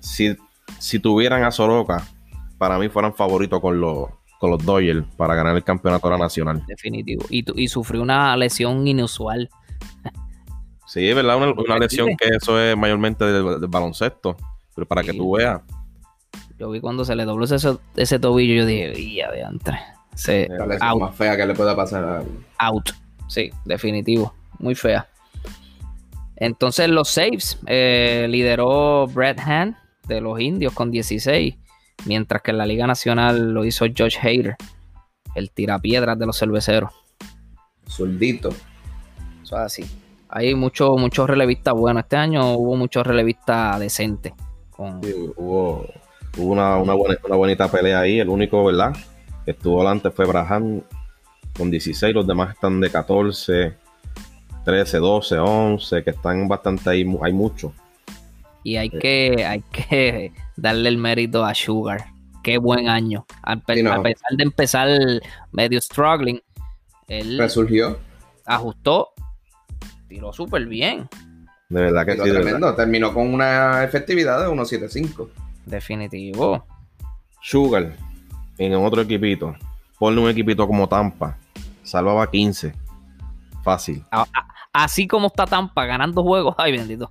Si, 0.00 0.36
si 0.78 0.98
tuvieran 0.98 1.44
a 1.44 1.50
Soroka, 1.50 2.06
para 2.58 2.78
mí 2.78 2.88
fueran 2.88 3.14
favoritos 3.14 3.60
con 3.60 3.80
los, 3.80 4.08
con 4.38 4.50
los 4.50 4.64
Dodgers 4.64 5.04
para 5.16 5.34
ganar 5.34 5.56
el 5.56 5.64
campeonato 5.64 6.16
nacional. 6.16 6.64
Definitivo. 6.66 7.24
Y, 7.30 7.44
y 7.62 7.68
sufrió 7.68 8.02
una 8.02 8.36
lesión 8.36 8.86
inusual. 8.86 9.48
Sí, 10.86 11.08
es 11.08 11.16
verdad, 11.16 11.38
una, 11.38 11.78
lesión 11.78 12.10
que 12.16 12.36
eso 12.36 12.60
es 12.60 12.76
mayormente 12.76 13.24
del, 13.24 13.66
baloncesto. 13.66 14.36
Pero 14.76 14.86
para 14.86 15.02
que 15.02 15.12
tú 15.12 15.32
veas. 15.32 15.60
Yo 16.56 16.70
vi 16.70 16.80
cuando 16.80 17.04
se 17.04 17.16
le 17.16 17.24
dobló 17.24 17.46
ese, 17.46 17.76
ese 17.96 18.18
tobillo, 18.20 18.54
yo 18.54 18.64
dije, 18.64 19.14
ya 19.14 19.28
de 19.32 19.42
antes. 19.42 19.74
la 20.50 20.66
lesión 20.66 20.98
más 21.00 21.16
fea 21.16 21.36
que 21.36 21.46
le 21.46 21.54
pueda 21.54 21.74
pasar 21.74 22.04
a... 22.04 22.22
Out. 22.58 22.90
Sí, 23.26 23.50
definitivo. 23.64 24.34
Muy 24.60 24.76
fea. 24.76 25.08
Entonces 26.36 26.88
los 26.88 27.08
saves 27.08 27.58
eh, 27.66 28.26
lideró 28.30 29.08
Brett 29.08 29.40
Hand 29.40 29.74
de 30.06 30.20
los 30.20 30.40
indios 30.40 30.72
con 30.72 30.90
16, 30.90 31.54
mientras 32.06 32.42
que 32.42 32.50
en 32.50 32.58
la 32.58 32.66
Liga 32.66 32.86
Nacional 32.86 33.52
lo 33.52 33.64
hizo 33.64 33.86
George 33.94 34.18
Hader, 34.18 34.56
el 35.34 35.50
tirapiedras 35.50 36.18
de 36.18 36.26
los 36.26 36.38
cerveceros. 36.38 36.92
Soldito. 37.86 38.50
Eso 39.42 39.56
es 39.56 39.62
así. 39.62 39.84
Hay 40.28 40.54
muchos 40.54 40.98
muchos 40.98 41.28
relevistas 41.28 41.74
buenos. 41.74 42.02
Este 42.04 42.16
año 42.16 42.54
hubo 42.54 42.76
muchos 42.76 43.06
relevistas 43.06 43.78
decentes. 43.78 44.32
hubo, 44.76 45.86
una, 46.36 46.76
buena, 46.76 47.18
una 47.24 47.36
bonita 47.36 47.70
pelea 47.70 48.00
ahí. 48.00 48.18
El 48.18 48.28
único, 48.28 48.64
¿verdad? 48.64 48.96
Que 49.44 49.52
estuvo 49.52 49.78
delante 49.78 50.10
fue 50.10 50.26
Braham 50.26 50.82
con 51.56 51.70
16. 51.70 52.14
Los 52.14 52.26
demás 52.26 52.54
están 52.54 52.80
de 52.80 52.90
14 52.90 53.84
13, 54.64 54.98
12, 54.98 55.38
11, 55.38 56.02
que 56.02 56.10
están 56.10 56.48
bastante 56.48 56.90
ahí, 56.90 57.06
hay 57.22 57.32
mucho. 57.32 57.72
Y 58.64 58.76
hay 58.76 58.90
que, 58.90 59.44
hay 59.46 59.62
que 59.70 60.32
darle 60.56 60.88
el 60.88 60.98
mérito 60.98 61.44
a 61.44 61.54
Sugar. 61.54 62.06
Qué 62.42 62.58
buen 62.58 62.88
año. 62.88 63.24
A, 63.42 63.56
pesar 63.56 64.32
de 64.36 64.42
empezar 64.42 64.88
medio 65.52 65.80
struggling, 65.80 66.42
él 67.06 67.38
resurgió. 67.38 67.98
Ajustó, 68.44 69.12
tiró 70.08 70.32
súper 70.32 70.66
bien. 70.66 71.08
De 71.68 71.80
verdad 71.80 72.04
que 72.04 72.16
sí. 72.16 72.30
Tremendo. 72.30 72.74
Terminó 72.74 73.14
con 73.14 73.32
una 73.32 73.84
efectividad 73.84 74.40
de 74.40 74.48
1.75. 74.48 75.28
Definitivo. 75.64 76.66
Sugar, 77.40 77.94
en 78.58 78.74
otro 78.74 79.02
equipito, 79.02 79.54
ponle 79.98 80.20
un 80.20 80.28
equipito 80.28 80.66
como 80.66 80.88
Tampa, 80.88 81.38
salvaba 81.82 82.30
15. 82.30 82.74
Fácil 83.62 84.04
así 84.74 85.06
como 85.06 85.28
está 85.28 85.46
Tampa 85.46 85.86
ganando 85.86 86.22
juegos, 86.22 86.54
ay 86.58 86.72
bendito. 86.72 87.10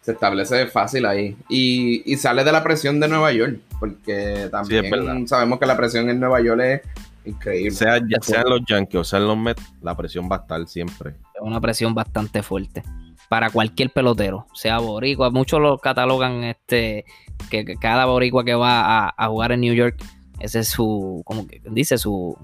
Se 0.00 0.12
establece 0.12 0.66
fácil 0.66 1.04
ahí. 1.06 1.36
Y, 1.48 2.16
sale 2.16 2.42
de 2.44 2.52
la 2.52 2.62
presión 2.62 3.00
de 3.00 3.08
Nueva 3.08 3.32
York, 3.32 3.60
porque 3.78 4.48
también 4.50 5.28
sabemos 5.28 5.58
que 5.58 5.66
la 5.66 5.76
presión 5.76 6.08
en 6.08 6.18
Nueva 6.18 6.40
York 6.40 6.60
es 6.60 6.80
increíble. 7.24 7.70
Sea, 7.72 8.00
sean 8.22 8.44
los 8.48 8.60
Yankees 8.66 9.00
o 9.00 9.04
sean 9.04 9.26
los 9.26 9.36
Mets, 9.36 9.62
la 9.82 9.96
presión 9.96 10.28
va 10.30 10.36
a 10.36 10.40
estar 10.40 10.66
siempre. 10.66 11.10
Es 11.34 11.42
una 11.42 11.60
presión 11.60 11.94
bastante 11.94 12.42
fuerte 12.42 12.82
para 13.30 13.50
cualquier 13.50 13.90
pelotero, 13.90 14.46
sea 14.54 14.78
boricua. 14.78 15.30
Muchos 15.30 15.60
lo 15.60 15.78
catalogan 15.78 16.42
este 16.42 17.04
que, 17.48 17.64
cada 17.76 18.06
boricua 18.06 18.44
que 18.44 18.54
va 18.54 19.14
a, 19.16 19.28
jugar 19.28 19.52
en 19.52 19.60
New 19.60 19.72
York, 19.72 20.02
ese 20.40 20.58
es 20.58 20.68
su, 20.68 21.22
como 21.24 21.46
que 21.46 21.62
dice, 21.70 21.96
su 21.96 22.36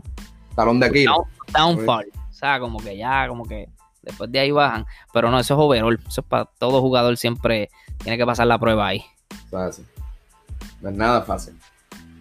talón 0.54 0.78
de 0.78 0.86
aquí. 0.86 1.04
downfall. 1.52 2.06
O 2.30 2.32
sea, 2.32 2.60
como 2.60 2.78
que 2.78 2.96
ya, 2.96 3.26
como 3.26 3.44
que 3.44 3.68
después 4.06 4.32
de 4.32 4.38
ahí 4.38 4.50
bajan. 4.50 4.86
Pero 5.12 5.30
no, 5.30 5.38
eso 5.38 5.54
es 5.54 5.60
overall. 5.60 6.00
Eso 6.08 6.22
es 6.22 6.26
para 6.26 6.46
todo 6.46 6.80
jugador 6.80 7.16
siempre 7.18 7.68
tiene 7.98 8.16
que 8.16 8.25
pasar 8.25 8.46
la 8.46 8.58
prueba 8.58 8.86
ahí. 8.86 9.04
Fácil. 9.50 9.84
No 10.80 10.88
es 10.88 10.96
nada 10.96 11.22
fácil. 11.22 11.58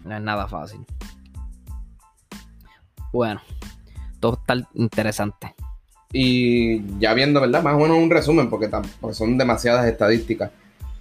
No 0.04 0.15
es 0.15 0.22
nada 0.22 0.48
fácil. 0.48 0.86
Bueno, 3.13 3.42
todo 4.20 4.34
está 4.34 4.56
interesante. 4.74 5.56
Y 6.12 7.00
ya 7.00 7.13
viendo, 7.13 7.42
¿verdad? 7.42 7.63
Más 7.63 7.75
o 7.75 7.80
menos 7.80 7.98
un 7.98 8.10
resumen, 8.10 8.50
porque, 8.50 8.70
son 9.13 9.38
demasiadas 9.38 9.86
estadísticas 9.86 10.51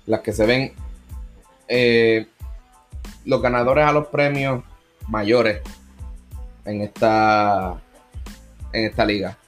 las 0.06 0.20
que 0.20 0.32
se 0.32 0.46
ven. 0.46 0.72
Eh, 1.66 2.26
los 3.24 3.40
ganadores 3.40 3.86
a 3.86 3.92
los 3.92 4.08
premios 4.08 4.62
mayores 5.08 5.62
en 6.64 6.82
esta 6.82 7.80
en 8.72 8.84
esta 8.84 9.04
liga. 9.04 9.38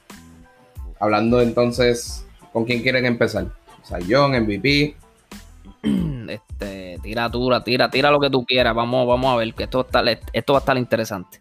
Hablando 0.99 1.41
entonces, 1.41 2.25
¿con 2.53 2.65
quién 2.65 2.81
quieren 2.81 3.05
empezar? 3.05 3.47
Sayón, 3.83 4.31
MVP. 4.31 4.95
Este, 6.27 6.99
tira, 7.01 7.29
dura, 7.29 7.63
tira, 7.63 7.89
tira 7.89 8.11
lo 8.11 8.19
que 8.19 8.29
tú 8.29 8.45
quieras. 8.45 8.75
Vamos, 8.75 9.07
vamos 9.07 9.33
a 9.33 9.37
ver 9.37 9.53
que 9.53 9.63
esto, 9.63 9.81
está, 9.81 10.03
esto 10.33 10.53
va 10.53 10.59
a 10.59 10.61
estar 10.61 10.77
interesante. 10.77 11.39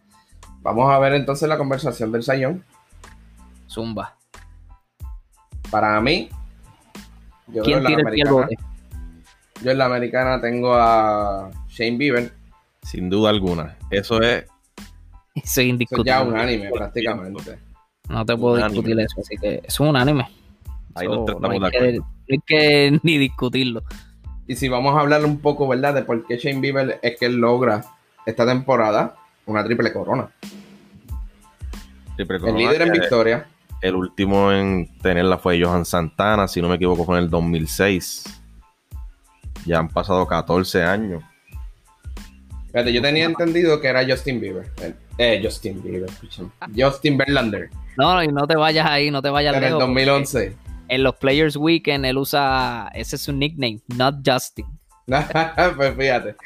Vamos 0.63 0.93
a 0.93 0.99
ver 1.01 1.15
entonces 1.15 1.49
la 1.49 1.59
conversación 1.59 2.13
del 2.13 2.23
Sayón. 2.23 2.65
Zumba. 3.69 4.17
Para 5.71 6.01
mí, 6.01 6.29
yo 7.49 7.63
¿Quién 7.63 7.85
tira 7.85 7.91
la 7.91 8.09
americana, 8.09 8.49
Yo 9.63 9.71
en 9.73 9.79
la 9.79 9.85
americana 9.87 10.41
tengo 10.41 10.75
a 10.75 11.51
Shane 11.69 11.97
Bieber. 11.97 12.33
Sin 12.83 13.11
duda 13.11 13.31
alguna. 13.31 13.77
Eso 13.91 14.21
es. 14.23 14.45
Eso 15.35 15.61
es 15.61 15.67
indiscutible. 15.67 16.11
Eso 16.11 16.21
es 16.21 16.27
ya 16.27 16.33
un 16.33 16.39
anime 16.39 16.71
prácticamente. 16.71 17.59
No 18.09 18.25
te 18.25 18.37
puedo 18.37 18.57
discutir 18.57 18.99
eso, 19.01 19.21
así 19.21 19.37
que 19.37 19.63
es 19.65 19.81
un 19.81 19.97
anime. 19.97 20.29
Ahí 20.95 21.09
no, 21.09 21.27
hay 21.51 21.71
que, 21.71 22.01
hay 22.31 22.39
que 22.47 23.01
ni 23.03 23.19
discutirlo. 23.19 23.83
Y 24.47 24.55
si 24.57 24.69
vamos 24.69 24.97
a 24.97 25.01
hablar 25.01 25.25
un 25.25 25.41
poco, 25.41 25.67
¿verdad? 25.67 25.95
De 25.95 26.03
por 26.03 26.25
qué 26.27 26.39
Shane 26.39 26.61
Bieber 26.61 27.01
es 27.03 27.19
que 27.19 27.27
él 27.27 27.37
logra 27.37 27.85
esta 28.25 28.47
temporada 28.47 29.17
una 29.47 29.65
triple 29.65 29.93
corona. 29.93 30.29
Triple 32.17 32.41
corona 32.41 32.59
el 32.59 32.65
líder 32.65 32.83
en 32.83 32.93
victoria. 32.93 33.47
El 33.83 33.95
último 33.95 34.53
en 34.53 34.89
tenerla 34.99 35.39
fue 35.39 35.61
Johan 35.63 35.85
Santana, 35.85 36.49
si 36.49 36.63
no 36.63 36.69
me 36.69 36.77
equivoco, 36.77 37.05
fue 37.05 37.19
en 37.19 37.25
el 37.25 37.31
2006. 37.31 38.25
Ya 39.67 39.79
han 39.79 39.89
pasado 39.89 40.27
14 40.27 40.83
años. 40.83 41.23
Fíjate, 42.73 42.93
yo 42.93 43.03
tenía 43.03 43.25
entendido 43.25 43.81
que 43.81 43.89
era 43.89 44.07
Justin 44.07 44.41
Bieber. 44.41 44.71
Eh, 45.19 45.41
Justin 45.43 45.83
Bieber, 45.83 46.11
Justin 46.75 47.19
Verlander. 47.19 47.71
No, 47.97 48.23
y 48.23 48.29
no 48.29 48.47
te 48.47 48.57
vayas 48.57 48.87
ahí, 48.87 49.11
no 49.11 49.23
te 49.23 49.31
vayas 49.31 49.57
En 49.57 49.65
el 49.65 49.73
2011. 49.73 50.57
En 50.89 51.03
los 51.03 51.17
Players 51.17 51.57
Weekend 51.57 52.05
él 52.05 52.19
usa, 52.19 52.91
ese 52.95 53.17
es 53.17 53.23
su 53.23 53.33
nickname, 53.33 53.81
not 53.97 54.17
Justin. 54.25 54.67
pues 55.77 55.97
fíjate. 55.97 56.37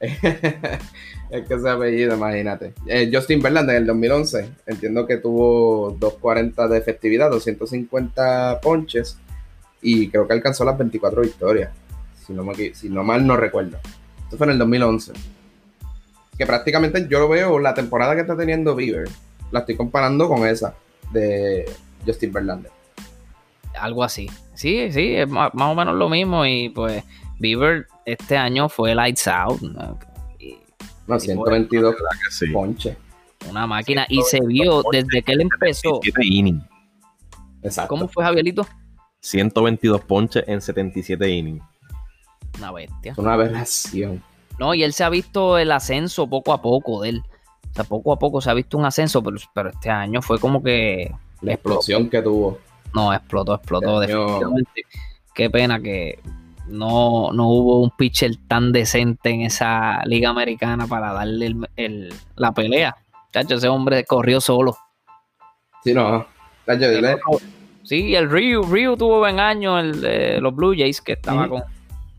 es 0.00 1.48
que 1.48 1.54
ese 1.54 1.68
apellido, 1.68 2.14
imagínate. 2.14 2.74
Eh, 2.86 3.10
Justin 3.12 3.40
Verlander 3.40 3.76
en 3.76 3.82
el 3.82 3.86
2011, 3.88 4.50
entiendo 4.66 5.06
que 5.06 5.16
tuvo 5.18 5.96
240 5.98 6.68
de 6.68 6.78
efectividad, 6.78 7.30
250 7.30 8.60
ponches 8.60 9.18
y 9.82 10.08
creo 10.08 10.26
que 10.26 10.32
alcanzó 10.32 10.64
las 10.64 10.78
24 10.78 11.22
victorias, 11.22 11.70
si 12.26 12.32
no, 12.32 12.44
si 12.72 12.88
no 12.88 13.02
mal 13.02 13.26
no 13.26 13.36
recuerdo. 13.36 13.78
Esto 14.24 14.36
fue 14.36 14.46
en 14.46 14.52
el 14.52 14.58
2011. 14.58 15.12
Que 16.38 16.46
prácticamente 16.46 17.06
yo 17.08 17.20
lo 17.20 17.28
veo, 17.28 17.58
la 17.58 17.74
temporada 17.74 18.14
que 18.14 18.22
está 18.22 18.36
teniendo 18.36 18.74
Bieber, 18.74 19.08
la 19.50 19.60
estoy 19.60 19.76
comparando 19.76 20.28
con 20.28 20.46
esa 20.46 20.74
de 21.14 21.64
Justin 22.04 22.32
Verlander. 22.32 22.70
Algo 23.78 24.04
así. 24.04 24.28
Sí, 24.54 24.92
sí, 24.92 25.14
es 25.14 25.28
más, 25.28 25.50
o 25.54 25.74
menos 25.74 25.94
lo 25.94 26.08
mismo. 26.08 26.44
Y 26.44 26.68
pues 26.68 27.02
Bieber 27.38 27.86
este 28.04 28.36
año 28.36 28.68
fue 28.68 28.94
Lights 28.94 29.26
Out. 29.28 29.62
No, 31.06 31.18
122 31.18 31.96
ponche. 32.52 32.96
Una 33.48 33.66
máquina. 33.66 34.06
Y 34.08 34.22
se 34.22 34.40
vio 34.40 34.82
desde 34.90 35.22
que 35.22 35.32
él 35.32 35.40
empezó. 35.42 36.00
Exacto. 37.62 37.88
¿Cómo 37.88 38.08
fue, 38.08 38.24
Javierito? 38.24 38.66
122 39.20 40.02
ponches 40.02 40.44
en 40.46 40.60
77 40.60 41.28
innings. 41.28 41.64
Una 42.58 42.72
bestia. 42.72 43.12
Es 43.12 43.18
una 43.18 43.32
aberración. 43.34 44.22
No, 44.58 44.74
y 44.74 44.82
él 44.82 44.92
se 44.92 45.02
ha 45.04 45.08
visto 45.08 45.58
el 45.58 45.72
ascenso 45.72 46.28
poco 46.28 46.52
a 46.52 46.62
poco 46.62 47.02
de 47.02 47.10
él. 47.10 47.22
O 47.74 47.76
sea, 47.76 47.84
poco 47.84 48.12
a 48.12 48.18
poco 48.18 48.40
se 48.40 48.48
ha 48.50 48.54
visto 48.54 48.78
un 48.78 48.84
ascenso, 48.84 49.20
pero, 49.20 49.36
pero 49.52 49.70
este 49.70 49.90
año 49.90 50.22
fue 50.22 50.38
como 50.38 50.62
que. 50.62 51.12
La 51.42 51.54
explosión 51.54 52.08
que 52.08 52.22
tuvo. 52.22 52.58
No, 52.94 53.12
explotó, 53.12 53.54
explotó. 53.56 54.00
Este 54.00 54.14
definitivamente. 54.14 54.82
Qué 55.34 55.50
pena 55.50 55.80
que 55.80 56.20
no, 56.68 57.32
no 57.32 57.48
hubo 57.48 57.82
un 57.82 57.90
pitcher 57.90 58.30
tan 58.46 58.70
decente 58.70 59.30
en 59.30 59.42
esa 59.42 60.04
liga 60.04 60.30
americana 60.30 60.86
para 60.86 61.12
darle 61.12 61.52
el, 61.74 62.14
la 62.36 62.52
pelea. 62.52 62.96
Chacho, 63.32 63.56
ese 63.56 63.66
hombre 63.66 64.04
corrió 64.04 64.40
solo. 64.40 64.76
Sí, 65.82 65.92
no. 65.92 66.24
Chacho, 66.64 66.88
dile. 66.88 67.16
Sí, 67.82 68.14
el 68.14 68.30
Ryu, 68.30 68.62
Ryu 68.62 68.96
tuvo 68.96 69.18
buen 69.18 69.40
año, 69.40 69.80
el 69.80 70.00
de 70.00 70.40
los 70.40 70.54
Blue 70.54 70.74
Jays, 70.76 71.00
que 71.00 71.14
estaba 71.14 71.48
con, 71.48 71.64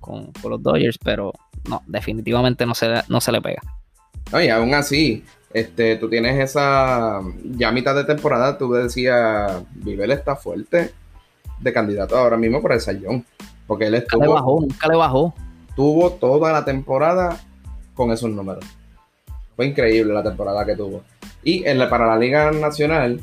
con, 0.01 0.51
los 0.51 0.61
Dodgers, 0.61 0.97
pero 0.99 1.31
no, 1.69 1.81
definitivamente 1.87 2.65
no 2.65 2.75
se, 2.75 3.01
no 3.07 3.21
se 3.21 3.31
le 3.31 3.41
pega. 3.41 3.61
Oye, 4.31 4.51
aún 4.51 4.73
así, 4.73 5.23
este, 5.53 5.95
tú 5.95 6.09
tienes 6.09 6.37
esa. 6.39 7.21
Ya 7.43 7.69
a 7.69 7.71
mitad 7.71 7.95
de 7.95 8.03
temporada, 8.03 8.57
tú 8.57 8.73
decías, 8.73 9.63
Vivel 9.73 10.11
está 10.11 10.35
fuerte 10.35 10.91
de 11.59 11.73
candidato 11.73 12.17
ahora 12.17 12.37
mismo 12.37 12.61
por 12.61 12.73
el 12.73 12.81
Sayón. 12.81 13.25
Porque 13.67 13.87
él 13.87 13.95
estuvo. 13.95 14.23
Nunca 14.23 14.27
le 14.27 14.33
bajó, 14.33 14.59
nunca 14.61 14.87
le 14.87 14.95
bajó. 14.97 15.33
Tuvo 15.75 16.11
toda 16.11 16.51
la 16.51 16.65
temporada 16.65 17.39
con 17.93 18.11
esos 18.11 18.29
números. 18.29 18.65
Fue 19.55 19.65
increíble 19.65 20.13
la 20.13 20.23
temporada 20.23 20.65
que 20.65 20.75
tuvo. 20.75 21.03
Y 21.43 21.65
en 21.65 21.79
la, 21.79 21.89
para 21.89 22.07
la 22.07 22.17
Liga 22.17 22.51
Nacional, 22.51 23.21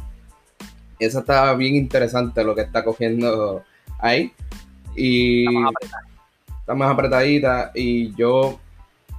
esa 0.98 1.20
está 1.20 1.54
bien 1.54 1.76
interesante 1.76 2.44
lo 2.44 2.54
que 2.54 2.62
está 2.62 2.82
cogiendo 2.82 3.62
ahí. 3.98 4.32
Y 4.96 5.44
está 6.60 6.74
más 6.74 6.90
apretadita. 6.90 7.72
Y 7.74 8.14
yo 8.14 8.58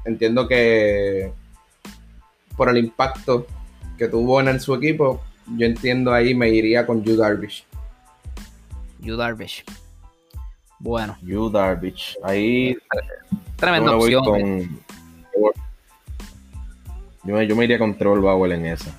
entiendo 0.06 0.48
que 0.48 1.32
por 2.56 2.70
el 2.70 2.78
impacto 2.78 3.48
que 3.98 4.08
tuvo 4.08 4.40
en 4.42 4.60
su 4.60 4.74
equipo, 4.76 5.22
yo 5.58 5.66
entiendo 5.66 6.14
ahí 6.14 6.34
me 6.34 6.50
iría 6.50 6.86
con 6.86 7.04
Yu 7.04 7.16
Darvish. 7.16 7.66
Yu 9.00 9.16
Darvish. 9.16 9.64
Bueno. 10.80 11.18
Yu 11.22 11.50
Darvish. 11.50 12.18
Ahí. 12.24 12.78
Tremenda 13.58 13.96
opción. 13.96 14.24
Eh. 14.36 14.70
Yo, 17.24 17.34
me, 17.34 17.48
yo, 17.48 17.56
me, 17.56 17.64
iría 17.64 17.80
con 17.80 17.98
Trevor 17.98 18.22
Bauer 18.22 18.52
en 18.52 18.66
esa. 18.66 18.94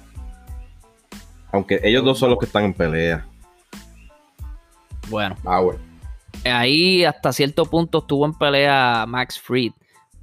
Aunque 1.52 1.80
ellos 1.82 2.04
dos 2.04 2.18
son 2.18 2.30
los 2.30 2.38
que 2.38 2.46
están 2.46 2.64
en 2.64 2.74
pelea. 2.74 3.26
Bueno. 5.08 5.36
Bauer. 5.42 5.78
Ahí 6.44 7.04
hasta 7.04 7.32
cierto 7.32 7.64
punto 7.66 7.98
estuvo 7.98 8.24
en 8.26 8.34
pelea 8.34 9.04
Max 9.06 9.38
Fried. 9.38 9.72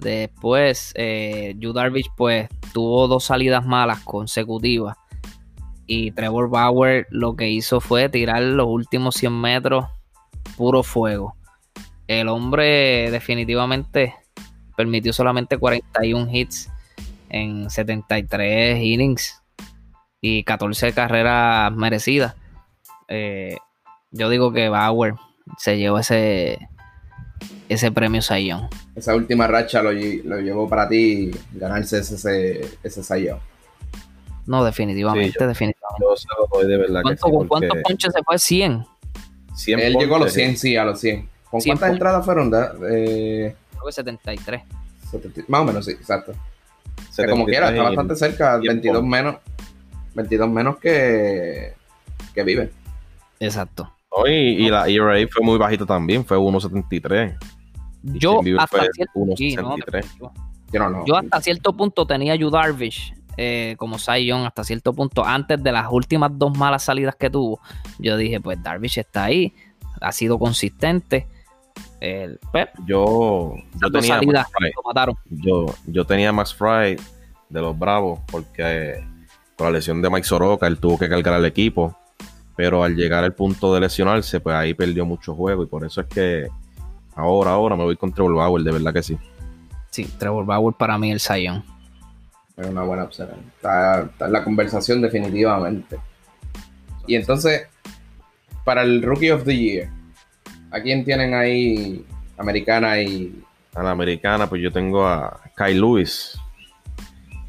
Después, 0.02 0.94
eh, 0.96 1.56
Yu 1.58 1.74
Darvish 1.74 2.10
pues 2.18 2.50
tuvo 2.74 3.08
dos 3.08 3.24
salidas 3.24 3.66
malas 3.66 4.02
consecutivas. 4.02 4.98
Y 5.86 6.12
Trevor 6.12 6.50
Bauer 6.50 7.08
lo 7.10 7.36
que 7.36 7.50
hizo 7.50 7.80
fue 7.80 8.10
tirar 8.10 8.42
los 8.42 8.68
últimos 8.68 9.16
100 9.16 9.40
metros 9.40 9.86
puro 10.58 10.84
fuego 10.84 11.36
el 12.20 12.28
hombre 12.28 13.10
definitivamente 13.10 14.14
permitió 14.76 15.14
solamente 15.14 15.58
41 15.58 16.28
hits 16.30 16.70
en 17.30 17.70
73 17.70 18.84
innings 18.84 19.42
y 20.20 20.44
14 20.44 20.92
carreras 20.94 21.72
merecidas. 21.72 22.36
Eh, 23.08 23.56
yo 24.12 24.30
digo 24.30 24.52
que 24.52 24.68
Bauer 24.68 25.14
se 25.58 25.78
llevó 25.78 26.00
ese, 26.00 26.68
ese 27.74 27.92
premio 27.92 28.22
Sayón. 28.22 28.68
Esa 28.96 29.16
última 29.16 29.48
racha 29.48 29.82
lo, 29.82 29.92
llevó 29.92 30.68
para 30.68 30.90
ti 30.90 31.32
ganarse 31.54 32.00
ese, 32.00 32.62
ese 32.84 33.04
Sayón. 33.04 33.40
No, 34.46 34.64
definitivamente, 34.66 35.48
definitivamente. 35.48 36.28
¿Cuántos 37.48 37.78
ponches 37.84 38.14
se 38.14 38.24
fue? 38.24 38.38
100. 38.38 38.86
100 39.56 39.80
Él 39.80 39.96
llegó 39.96 40.16
a 40.16 40.20
los 40.20 40.34
100, 40.34 40.58
sí, 40.58 40.76
a 40.76 40.84
los 40.84 41.00
100. 41.00 41.30
¿Con 41.50 41.62
cuántas 41.62 41.92
entradas 41.92 42.26
fueron? 42.26 42.52
Eh, 42.90 43.56
Creo 43.72 43.86
que 43.86 43.92
73. 43.92 44.64
más 45.48 45.62
o 45.62 45.66
menos, 45.66 45.86
sí, 45.86 45.92
exacto. 45.92 46.34
como 47.30 47.46
quiera, 47.46 47.70
está 47.70 47.84
bastante 47.84 48.16
cerca, 48.16 48.58
22 48.58 49.04
menos, 49.04 49.38
22 50.14 50.50
menos 50.50 50.78
que, 50.78 51.74
que 52.34 52.44
vive. 52.44 52.72
Exacto. 53.40 53.94
y, 54.28 54.70
la 54.70 54.88
ERA 54.88 55.16
fue 55.30 55.44
muy 55.44 55.58
bajita 55.58 55.86
también, 55.86 56.26
fue 56.26 56.38
1.73. 56.38 57.38
Yo 58.04 58.42
hasta, 58.58 58.88
cierto, 58.94 59.26
yo 61.06 61.16
hasta 61.16 61.42
cierto 61.42 61.74
punto 61.76 62.06
tenía 62.08 62.34
a 62.34 62.38
Darvish 62.38 63.14
eh, 63.38 63.76
como 63.78 63.98
Sion 64.00 64.46
hasta 64.46 64.64
cierto 64.64 64.94
punto. 64.94 65.24
Antes 65.26 65.62
de 65.62 65.72
las 65.72 65.88
últimas 65.92 66.32
dos 66.34 66.58
malas 66.58 66.84
salidas 66.84 67.16
que 67.16 67.30
tuvo, 67.30 67.60
yo 68.00 68.18
dije, 68.18 68.40
pues 68.40 68.62
Darvish 68.62 69.00
está 69.00 69.26
ahí, 69.26 69.54
ha 70.00 70.12
sido 70.12 70.40
consistente 70.40 71.28
el 72.00 72.40
Pep. 72.52 72.70
Yo, 72.86 73.56
yo 73.80 73.92
tenía 73.92 74.22
Max 74.22 74.52
Yo, 75.30 75.66
yo 75.86 76.06
tenía 76.06 76.32
Max 76.32 76.54
Fry 76.54 76.98
de 77.50 77.62
los 77.62 77.78
Bravos 77.78 78.20
porque 78.32 79.04
con 79.56 79.68
la 79.68 79.72
lesión 79.74 80.02
de 80.02 80.10
Mike 80.10 80.26
Soroka 80.26 80.68
él 80.68 80.80
tuvo 80.80 80.98
que 80.98 81.08
cargar 81.08 81.36
al 81.36 81.46
equipo. 81.46 81.96
Pero 82.56 82.84
al 82.84 82.96
llegar 82.96 83.24
al 83.24 83.34
punto 83.34 83.74
de 83.74 83.80
lesionarse, 83.80 84.40
pues 84.40 84.56
ahí 84.56 84.74
perdió 84.74 85.06
mucho 85.06 85.34
juego. 85.34 85.64
Y 85.64 85.68
por 85.68 85.86
eso 85.86 86.02
es 86.02 86.08
que 86.08 86.48
ahora, 87.16 87.52
ahora 87.52 87.76
me 87.76 87.84
voy 87.84 87.98
con 87.98 88.12
Trevor 88.12 88.36
Bauer, 88.36 88.64
de 88.64 88.72
verdad 88.72 88.94
que 88.94 89.04
sí. 89.04 89.18
Sí, 89.90 90.06
Trevor 90.18 90.46
Bauer 90.46 90.76
para 90.76 90.98
mí 90.98 91.12
el 91.12 91.20
Sion. 91.20 91.64
Es 92.58 92.68
una 92.68 92.84
buena 92.84 93.04
opción. 93.04 93.30
Está, 93.56 94.04
está 94.04 94.26
en 94.26 94.34
la 94.34 94.44
conversación 94.44 95.02
definitivamente. 95.02 96.00
Y 97.08 97.16
entonces, 97.16 97.68
para 98.64 98.84
el 98.84 99.02
Rookie 99.02 99.32
of 99.32 99.44
the 99.44 99.58
Year, 99.58 99.90
¿A 100.72 100.80
quién 100.80 101.04
tienen 101.04 101.34
ahí 101.34 102.06
americana 102.38 103.00
y...? 103.02 103.44
A 103.76 103.84
la 103.84 103.92
americana, 103.92 104.48
pues 104.48 104.62
yo 104.62 104.72
tengo 104.72 105.06
a 105.06 105.42
Kyle 105.56 105.80
Lewis. 105.80 106.40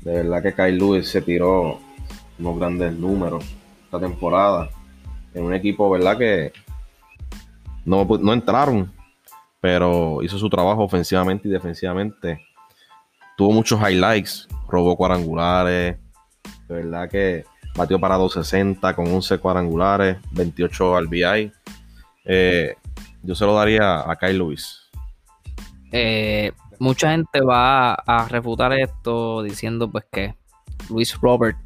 De 0.03 0.15
verdad 0.15 0.43
que 0.43 0.53
Kyle 0.53 0.77
Lewis 0.77 1.09
se 1.09 1.23
tiró 1.23 1.79
unos 2.39 2.59
grandes 2.59 2.93
números 2.93 3.45
esta 3.85 4.01
temporada. 4.01 4.71
En 5.35 5.45
un 5.45 5.55
equipo, 5.55 5.89
¿verdad? 5.89 6.19
Que 6.19 6.53
no, 7.85 8.05
no 8.05 8.33
entraron, 8.33 8.93
pero 9.63 10.25
hizo 10.25 10.39
su 10.39 10.51
trabajo 10.51 10.83
ofensivamente 10.83 11.47
y 11.47 11.53
defensivamente. 11.53 12.45
Tuvo 13.37 13.53
muchos 13.53 13.81
highlights, 13.81 14.49
robó 14.69 14.97
cuadrangulares. 14.97 15.99
De 16.69 16.75
verdad 16.75 17.09
que 17.09 17.45
batió 17.77 18.01
para 18.01 18.17
260 18.17 18.97
con 18.97 19.07
11 19.07 19.39
cuadrangulares, 19.39 20.17
28 20.33 21.03
RBI. 21.03 21.53
Eh, 22.25 22.75
yo 23.23 23.37
se 23.37 23.47
lo 23.47 23.55
daría 23.55 24.01
a 24.11 24.17
Kyle 24.17 24.37
Lewis. 24.37 24.91
Eh, 25.93 26.51
mucha 26.81 27.13
gente 27.13 27.41
va 27.41 27.95
a 27.95 28.27
refutar 28.27 28.73
esto 28.73 29.45
diciendo 29.45 29.89
pues 29.89 30.05
que 30.11 30.35
Luis 30.91 31.15
Robert, 31.21 31.57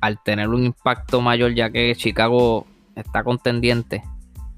al 0.00 0.20
tener 0.20 0.48
un 0.48 0.64
impacto 0.64 1.20
mayor 1.20 1.54
ya 1.54 1.70
que 1.70 1.94
Chicago 1.94 2.66
está 2.96 3.22
contendiente 3.22 4.02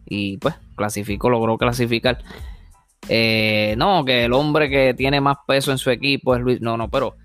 y 0.07 0.39
pues 0.39 0.55
clasificó, 0.75 1.29
logró 1.29 1.59
clasificar. 1.59 2.19
Eh, 3.09 3.75
no, 3.77 4.05
que 4.05 4.25
el 4.25 4.33
hombre 4.33 4.71
que 4.71 4.95
tiene 4.95 5.21
más 5.21 5.39
peso 5.47 5.73
en 5.73 5.79
su 5.79 5.91
equipo 5.91 6.35
es 6.35 6.41
Luis. 6.41 6.61
No, 6.61 6.77
no, 6.77 6.89
pero 6.89 7.17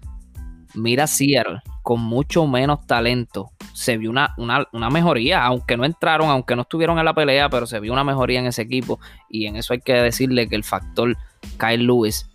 mira 0.73 1.07
Seattle 1.07 1.61
con 1.83 2.01
mucho 2.01 2.45
menos 2.47 2.85
talento 2.85 3.51
se 3.73 3.95
vio 3.97 4.09
una, 4.09 4.35
una, 4.35 4.89
mejoría, 4.89 5.45
aunque 5.45 5.77
no 5.77 5.85
entraron, 5.85 6.29
aunque 6.29 6.55
no 6.55 6.63
estuvieron 6.63 6.97
en 6.97 7.05
la 7.05 7.13
pelea, 7.13 7.47
pero 7.47 7.67
se 7.67 7.79
vio 7.79 7.93
una 7.93 8.03
mejoría 8.03 8.39
en 8.39 8.47
ese 8.47 8.63
equipo. 8.63 8.99
Y 9.29 9.45
en 9.45 9.55
eso 9.55 9.71
hay 9.71 9.79
que 9.81 9.93
decirle 9.93 10.49
que 10.49 10.55
el 10.55 10.63
factor 10.63 11.15
Kyle 11.59 11.85
Lewis 11.85 12.27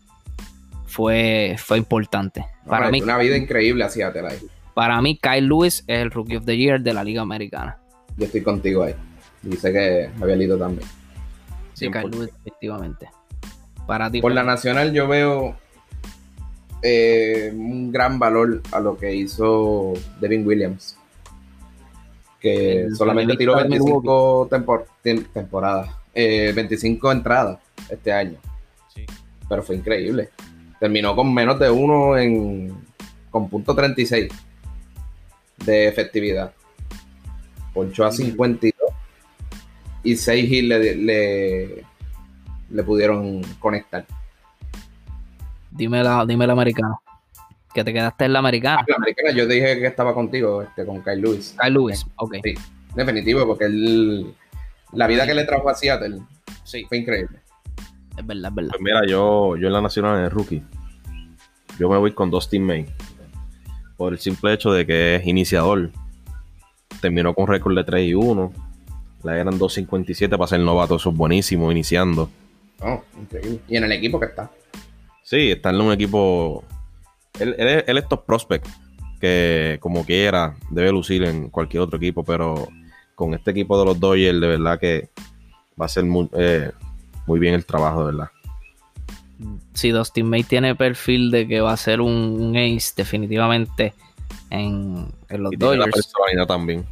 fue, 0.86 1.56
fue 1.58 1.78
importante. 1.78 2.46
para 2.66 2.90
mí, 2.90 3.02
una 3.02 3.18
vida 3.18 3.36
increíble 3.36 3.82
hacia. 3.82 4.12
Para 4.72 5.02
mí, 5.02 5.18
Kyle 5.20 5.46
Lewis 5.46 5.84
es 5.88 5.98
el 5.98 6.12
Rookie 6.12 6.36
of 6.36 6.44
the 6.44 6.56
Year 6.56 6.80
de 6.80 6.94
la 6.94 7.02
Liga 7.02 7.22
Americana. 7.22 7.76
Yo 8.16 8.26
estoy 8.26 8.42
contigo 8.42 8.84
ahí. 8.84 8.94
Dice 9.42 9.72
que 9.72 10.10
había 10.22 10.36
leído 10.36 10.56
también. 10.56 10.88
Sí, 11.74 11.90
Kyle 11.90 12.08
Lewis, 12.08 12.30
efectivamente. 12.40 13.08
Para 13.86 14.10
ti. 14.10 14.20
Por 14.20 14.32
la 14.32 14.44
nacional, 14.44 14.92
yo 14.92 15.08
veo 15.08 15.56
eh, 16.82 17.50
un 17.54 17.92
gran 17.92 18.18
valor 18.18 18.62
a 18.72 18.80
lo 18.80 18.96
que 18.96 19.14
hizo 19.14 19.94
Devin 20.20 20.46
Williams 20.46 20.96
que 22.42 22.88
solamente 22.98 23.36
tiró 23.36 23.54
25 23.54 24.48
temporadas, 25.32 25.90
25 26.12 27.08
eh, 27.08 27.14
entradas 27.14 27.58
este 27.88 28.12
año. 28.12 28.36
Pero 29.48 29.62
fue 29.62 29.76
increíble. 29.76 30.30
Terminó 30.80 31.14
con 31.14 31.32
menos 31.32 31.58
de 31.60 31.70
uno 31.70 32.18
en, 32.18 32.74
con 33.30 33.48
punto 33.48 33.74
36 33.74 34.28
de 35.64 35.86
efectividad. 35.86 36.52
Ponchó 37.72 38.04
a 38.04 38.10
52 38.10 38.74
y 40.02 40.16
6 40.16 40.52
hits 40.52 40.68
le, 40.68 40.96
le, 40.96 41.84
le 42.72 42.82
pudieron 42.82 43.42
conectar. 43.58 44.04
Dime 45.70 46.02
la, 46.02 46.24
dime 46.26 46.44
el 46.44 46.50
americano. 46.50 47.00
Que 47.72 47.84
te 47.84 47.92
quedaste 47.92 48.26
en 48.26 48.32
la 48.34 48.38
americana. 48.40 48.84
La 48.86 48.96
americana, 48.96 49.30
yo 49.32 49.48
te 49.48 49.54
dije 49.54 49.78
que 49.78 49.86
estaba 49.86 50.12
contigo, 50.12 50.62
este, 50.62 50.84
con 50.84 51.02
Kyle 51.02 51.20
Lewis. 51.20 51.56
Kyle 51.58 51.72
Lewis, 51.72 52.04
ok. 52.16 52.36
Sí, 52.42 52.54
definitivo, 52.94 53.46
porque 53.46 53.64
él, 53.64 54.34
la 54.92 55.06
vida 55.06 55.26
que 55.26 55.34
le 55.34 55.44
trajo 55.44 55.68
a 55.70 55.74
Seattle 55.74 56.20
sí. 56.64 56.84
fue 56.88 56.98
increíble. 56.98 57.38
Es 58.16 58.26
verdad, 58.26 58.50
es 58.50 58.54
verdad. 58.54 58.70
Pues 58.72 58.82
mira, 58.82 59.06
yo, 59.06 59.56
yo 59.56 59.66
en 59.68 59.72
la 59.72 59.80
nacional, 59.80 60.18
en 60.18 60.24
el 60.24 60.30
rookie, 60.30 60.62
yo 61.78 61.88
me 61.88 61.96
voy 61.96 62.12
con 62.12 62.30
Dustin 62.30 62.64
May. 62.64 62.86
Por 63.96 64.12
el 64.12 64.18
simple 64.18 64.52
hecho 64.52 64.72
de 64.72 64.84
que 64.84 65.16
es 65.16 65.26
iniciador. 65.26 65.90
Terminó 67.00 67.34
con 67.34 67.46
récord 67.46 67.74
de 67.74 67.84
3 67.84 68.08
y 68.08 68.14
1. 68.14 68.52
La 69.22 69.38
eran 69.38 69.58
2.57 69.58 70.30
para 70.30 70.46
ser 70.46 70.60
novato, 70.60 70.96
eso 70.96 71.10
es 71.10 71.16
buenísimo, 71.16 71.72
iniciando. 71.72 72.28
Oh, 72.82 73.02
increíble. 73.18 73.60
Y 73.68 73.76
en 73.76 73.84
el 73.84 73.92
equipo 73.92 74.18
que 74.18 74.26
está. 74.26 74.50
Sí, 75.22 75.52
está 75.52 75.70
en 75.70 75.80
un 75.80 75.92
equipo. 75.92 76.64
Él, 77.38 77.54
él, 77.58 77.98
es 77.98 78.08
top 78.08 78.26
prospect, 78.26 78.66
que 79.20 79.78
como 79.80 80.04
quiera 80.04 80.54
debe 80.70 80.92
lucir 80.92 81.22
en 81.24 81.48
cualquier 81.48 81.82
otro 81.82 81.96
equipo, 81.96 82.24
pero 82.24 82.68
con 83.14 83.34
este 83.34 83.52
equipo 83.52 83.78
de 83.78 83.84
los 83.84 83.98
Dodgers, 83.98 84.40
de 84.40 84.46
verdad 84.46 84.78
que 84.78 85.08
va 85.80 85.86
a 85.86 85.88
ser 85.88 86.04
muy, 86.04 86.28
eh, 86.34 86.70
muy 87.26 87.40
bien 87.40 87.54
el 87.54 87.64
trabajo, 87.64 88.00
de 88.00 88.12
verdad. 88.12 88.30
Si 89.74 89.90
Dustin 89.90 90.28
May 90.28 90.44
tiene 90.44 90.74
perfil 90.74 91.30
de 91.30 91.48
que 91.48 91.60
va 91.60 91.72
a 91.72 91.76
ser 91.76 92.00
un, 92.00 92.54
ace, 92.56 92.92
definitivamente 92.96 93.94
en, 94.50 95.12
los 95.30 95.52
y 95.52 95.56
Dodgers. 95.56 95.58
Tiene 95.58 95.76
la 95.76 95.86
personalidad 95.86 96.46
también. 96.46 96.86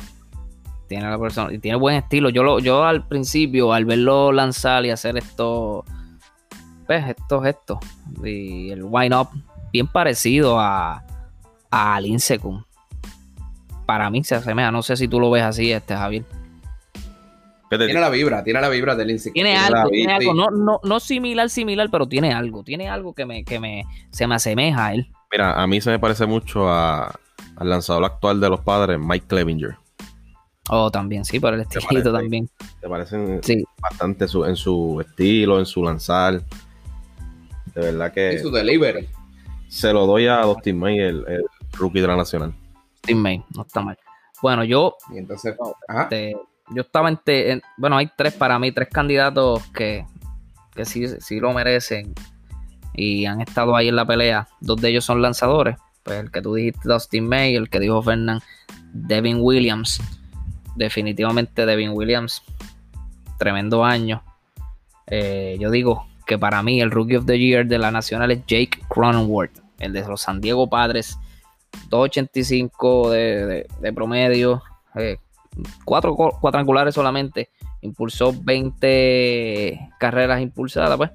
Tiene 0.90 1.08
la 1.08 1.20
persona 1.20 1.54
y 1.54 1.60
tiene 1.60 1.78
buen 1.78 1.94
estilo. 1.94 2.30
Yo, 2.30 2.42
lo, 2.42 2.58
yo 2.58 2.82
al 2.82 3.06
principio, 3.06 3.72
al 3.72 3.84
verlo 3.84 4.32
lanzar 4.32 4.84
y 4.84 4.90
hacer 4.90 5.16
esto 5.18 5.84
estos 6.88 7.44
gestos 7.44 7.78
y 8.24 8.72
el 8.72 8.82
wind 8.82 9.14
up 9.14 9.28
bien 9.72 9.86
parecido 9.86 10.58
a, 10.58 11.04
a 11.70 12.00
Lincecum. 12.00 12.64
Para 13.86 14.10
mí 14.10 14.24
se 14.24 14.34
asemeja, 14.34 14.72
no 14.72 14.82
sé 14.82 14.96
si 14.96 15.06
tú 15.06 15.20
lo 15.20 15.30
ves 15.30 15.44
así, 15.44 15.70
este 15.70 15.94
Javier. 15.94 16.24
Tiene 17.68 18.00
la 18.00 18.10
vibra, 18.10 18.42
tiene 18.42 18.60
la 18.60 18.68
vibra 18.68 18.96
del 18.96 19.06
Lincecum. 19.06 19.34
Tiene, 19.34 19.56
algo, 19.56 20.34
no, 20.34 20.50
no, 20.50 20.80
no, 20.82 20.98
similar, 20.98 21.50
similar, 21.50 21.88
pero 21.88 22.08
tiene 22.08 22.32
algo, 22.32 22.64
tiene 22.64 22.88
algo 22.88 23.14
que 23.14 23.26
me, 23.26 23.44
que 23.44 23.60
me, 23.60 23.84
se 24.10 24.26
me 24.26 24.34
asemeja 24.34 24.86
a 24.86 24.94
él. 24.94 25.06
Mira, 25.30 25.62
a 25.62 25.68
mí 25.68 25.80
se 25.80 25.90
me 25.90 26.00
parece 26.00 26.26
mucho 26.26 26.68
a, 26.68 27.14
al 27.54 27.70
lanzador 27.70 28.04
actual 28.04 28.40
de 28.40 28.48
los 28.48 28.58
padres, 28.58 28.98
Mike 28.98 29.26
Clevinger. 29.28 29.76
Oh, 30.72 30.88
también, 30.88 31.24
sí, 31.24 31.40
por 31.40 31.52
el 31.52 31.62
estilito 31.62 32.12
también. 32.12 32.48
Te 32.80 32.88
parecen 32.88 33.40
bastante 33.80 34.24
en 34.24 34.56
su 34.56 35.00
estilo, 35.00 35.58
en 35.58 35.66
su 35.66 35.82
lanzar. 35.82 36.40
De 37.74 37.80
verdad 37.80 38.12
que. 38.12 38.34
Y 38.34 38.38
su 38.38 38.52
delivery. 38.52 39.08
Se 39.68 39.92
lo 39.92 40.06
doy 40.06 40.28
a 40.28 40.42
Dustin 40.42 40.78
May, 40.78 40.98
el, 41.00 41.24
rookie 41.72 42.00
de 42.00 42.06
la 42.06 42.16
Nacional. 42.16 42.54
Dustin 43.02 43.20
May, 43.20 43.44
no 43.54 43.62
está 43.62 43.80
mal. 43.80 43.98
Bueno, 44.40 44.62
yo. 44.62 44.96
Y 45.12 45.18
entonces. 45.18 45.56
Este, 46.02 46.36
yo 46.68 46.82
estaba 46.82 47.08
en, 47.08 47.62
Bueno, 47.76 47.96
hay 47.96 48.08
tres 48.16 48.34
para 48.34 48.56
mí, 48.60 48.70
tres 48.70 48.88
candidatos 48.92 49.66
que, 49.74 50.06
que 50.72 50.84
sí, 50.84 51.08
sí 51.20 51.40
lo 51.40 51.52
merecen 51.52 52.14
y 52.94 53.26
han 53.26 53.40
estado 53.40 53.74
ahí 53.74 53.88
en 53.88 53.96
la 53.96 54.06
pelea. 54.06 54.46
Dos 54.60 54.80
de 54.80 54.90
ellos 54.90 55.04
son 55.04 55.20
lanzadores. 55.20 55.76
Pues 56.04 56.20
el 56.20 56.30
que 56.30 56.42
tú 56.42 56.54
dijiste, 56.54 56.80
Dustin 56.84 57.28
May, 57.28 57.56
el 57.56 57.68
que 57.68 57.80
dijo 57.80 58.00
Fernán, 58.02 58.40
Devin 58.92 59.38
Williams. 59.40 60.00
Definitivamente 60.76 61.66
Devin 61.66 61.90
Williams. 61.90 62.42
Tremendo 63.38 63.84
año. 63.84 64.22
Eh, 65.06 65.56
yo 65.58 65.70
digo, 65.70 66.06
que 66.30 66.38
para 66.38 66.62
mí 66.62 66.80
el 66.80 66.92
Rookie 66.92 67.16
of 67.16 67.26
the 67.26 67.36
Year 67.36 67.66
de 67.66 67.76
la 67.76 67.90
Nacional 67.90 68.30
es 68.30 68.46
Jake 68.46 68.78
Cronenworth, 68.88 69.58
el 69.80 69.92
de 69.92 70.06
los 70.06 70.20
San 70.20 70.40
Diego 70.40 70.70
Padres, 70.70 71.18
2.85 71.88 73.10
de, 73.10 73.66
de, 73.80 73.92
promedio, 73.92 74.62
eh, 74.94 75.16
cuatro 75.84 76.14
cuadrangulares 76.14 76.94
solamente, 76.94 77.50
impulsó 77.80 78.32
20 78.32 79.90
carreras 79.98 80.40
impulsadas, 80.40 80.96
pues. 80.96 81.10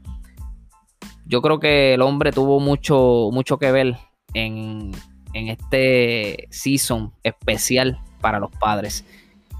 Yo 1.25 1.41
creo 1.41 1.61
que 1.61 1.93
el 1.93 2.01
hombre 2.01 2.33
tuvo 2.33 2.59
mucho, 2.59 3.29
mucho 3.31 3.57
que 3.57 3.71
ver 3.71 3.95
en, 4.33 4.91
en 5.31 5.47
este 5.47 6.49
season 6.51 7.13
especial 7.23 8.01
para 8.19 8.37
los 8.37 8.51
padres, 8.51 9.05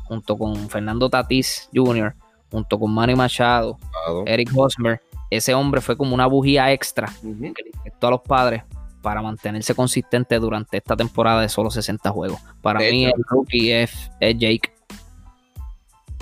junto 0.06 0.38
con 0.38 0.70
Fernando 0.70 1.10
Tatis 1.10 1.70
Jr., 1.74 2.16
junto 2.52 2.80
con 2.80 2.94
Manny 2.94 3.16
Machado, 3.16 3.78
Eric 4.26 4.50
Hosmer 4.56 5.02
ese 5.30 5.54
hombre 5.54 5.82
fue 5.82 5.98
como 5.98 6.14
una 6.14 6.28
bujía 6.28 6.72
extra 6.72 7.12
que 7.22 7.64
le 7.64 7.92
a 8.00 8.10
los 8.10 8.22
padres 8.22 8.64
para 9.02 9.22
mantenerse 9.22 9.76
consistente 9.76 10.40
durante 10.40 10.78
esta 10.78 10.96
temporada 10.96 11.42
de 11.42 11.50
solo 11.50 11.70
60 11.70 12.10
juegos. 12.10 12.40
Para 12.62 12.80
mí, 12.80 13.06
el 13.06 13.14
rookie 13.30 13.72
es, 13.72 14.10
Jake 14.20 14.72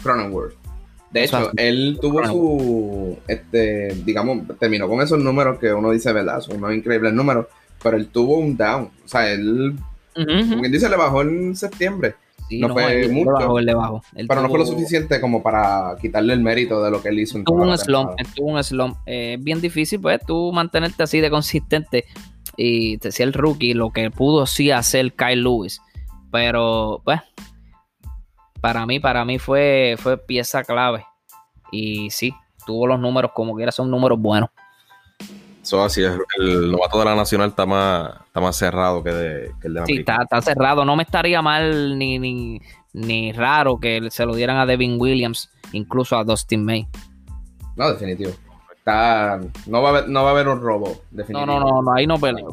Cronenworth. 0.01 0.55
De 1.11 1.25
hecho, 1.25 1.51
él 1.55 1.97
tuvo 2.01 2.25
su, 2.25 3.17
este, 3.27 3.93
digamos, 4.03 4.39
terminó 4.59 4.89
con 4.89 5.01
esos 5.01 5.19
números 5.19 5.59
que 5.59 5.71
uno 5.71 5.91
dice, 5.91 6.11
¿verdad? 6.11 6.41
Son 6.41 6.57
unos 6.57 6.73
increíbles 6.73 7.13
números, 7.13 7.45
pero 7.81 7.97
él 7.97 8.07
tuvo 8.07 8.39
un 8.39 8.57
down. 8.57 8.89
O 9.05 9.07
sea, 9.07 9.31
él, 9.31 9.75
como 10.15 10.59
quien 10.61 10.71
dice, 10.71 10.89
le 10.89 10.97
bajó 10.97 11.21
en 11.21 11.55
septiembre 11.55 12.15
no, 12.59 12.73
fue 12.73 13.07
mucho. 13.07 13.31
pero 14.27 14.41
no 14.41 14.49
fue 14.49 14.59
lo 14.59 14.65
suficiente 14.65 15.21
como 15.21 15.41
para 15.41 15.95
quitarle 16.01 16.33
el 16.33 16.41
mérito 16.41 16.83
de 16.83 16.91
lo 16.91 17.01
que 17.01 17.09
él 17.09 17.19
hizo. 17.19 17.37
En 17.37 17.43
tuvo, 17.43 17.63
un 17.63 17.77
slump, 17.77 18.11
tuvo 18.35 18.51
un 18.51 18.63
slump. 18.63 18.97
Es 19.05 19.41
bien 19.43 19.61
difícil, 19.61 19.99
pues, 19.99 20.19
tú 20.25 20.51
mantenerte 20.51 21.03
así 21.03 21.19
de 21.19 21.29
consistente. 21.29 22.05
Y 22.55 22.97
te 22.97 23.09
decía 23.09 23.25
el 23.25 23.33
rookie, 23.33 23.73
lo 23.73 23.91
que 23.91 24.11
pudo 24.11 24.45
sí 24.45 24.71
hacer 24.71 25.13
Kyle 25.13 25.41
Lewis. 25.41 25.81
Pero, 26.31 27.01
pues, 27.03 27.21
para 28.61 28.85
mí, 28.85 28.99
para 28.99 29.25
mí 29.25 29.39
fue, 29.39 29.95
fue 29.97 30.17
pieza 30.17 30.63
clave. 30.63 31.05
Y 31.71 32.09
sí, 32.11 32.33
tuvo 32.65 32.87
los 32.87 32.99
números 32.99 33.31
como 33.33 33.55
quiera, 33.55 33.71
son 33.71 33.89
números 33.89 34.19
buenos. 34.19 34.49
Eso 35.63 35.81
así 35.81 36.03
es. 36.03 36.11
El 36.37 36.71
novato 36.71 36.99
de 36.99 37.05
la 37.05 37.15
Nacional 37.15 37.49
está 37.49 37.65
más, 37.65 38.15
está 38.25 38.41
más 38.41 38.55
cerrado 38.57 39.01
que, 39.01 39.11
de, 39.11 39.45
el 39.63 39.73
de 39.73 39.79
la 39.79 39.85
Sí, 39.85 40.03
está, 40.05 40.41
cerrado. 40.41 40.83
No 40.83 40.97
me 40.97 41.03
estaría 41.03 41.41
mal 41.41 41.97
ni, 41.97 42.19
ni, 42.19 42.61
ni, 42.91 43.31
raro 43.31 43.79
que 43.79 44.09
se 44.11 44.25
lo 44.25 44.35
dieran 44.35 44.57
a 44.57 44.65
Devin 44.65 44.99
Williams, 44.99 45.49
incluso 45.71 46.17
a 46.17 46.25
Dustin 46.25 46.65
May. 46.65 46.85
No, 47.77 47.89
definitivo. 47.89 48.31
Está, 48.75 49.39
no, 49.65 49.81
va 49.81 49.87
a 49.87 49.91
haber, 49.91 50.09
no 50.09 50.23
va 50.23 50.29
a 50.29 50.31
haber 50.33 50.49
un 50.49 50.61
robo, 50.61 50.97
definitivo. 51.11 51.45
No, 51.45 51.59
no, 51.61 51.81
no, 51.81 51.93
ahí 51.93 52.05
no 52.05 52.19
peleo. 52.19 52.51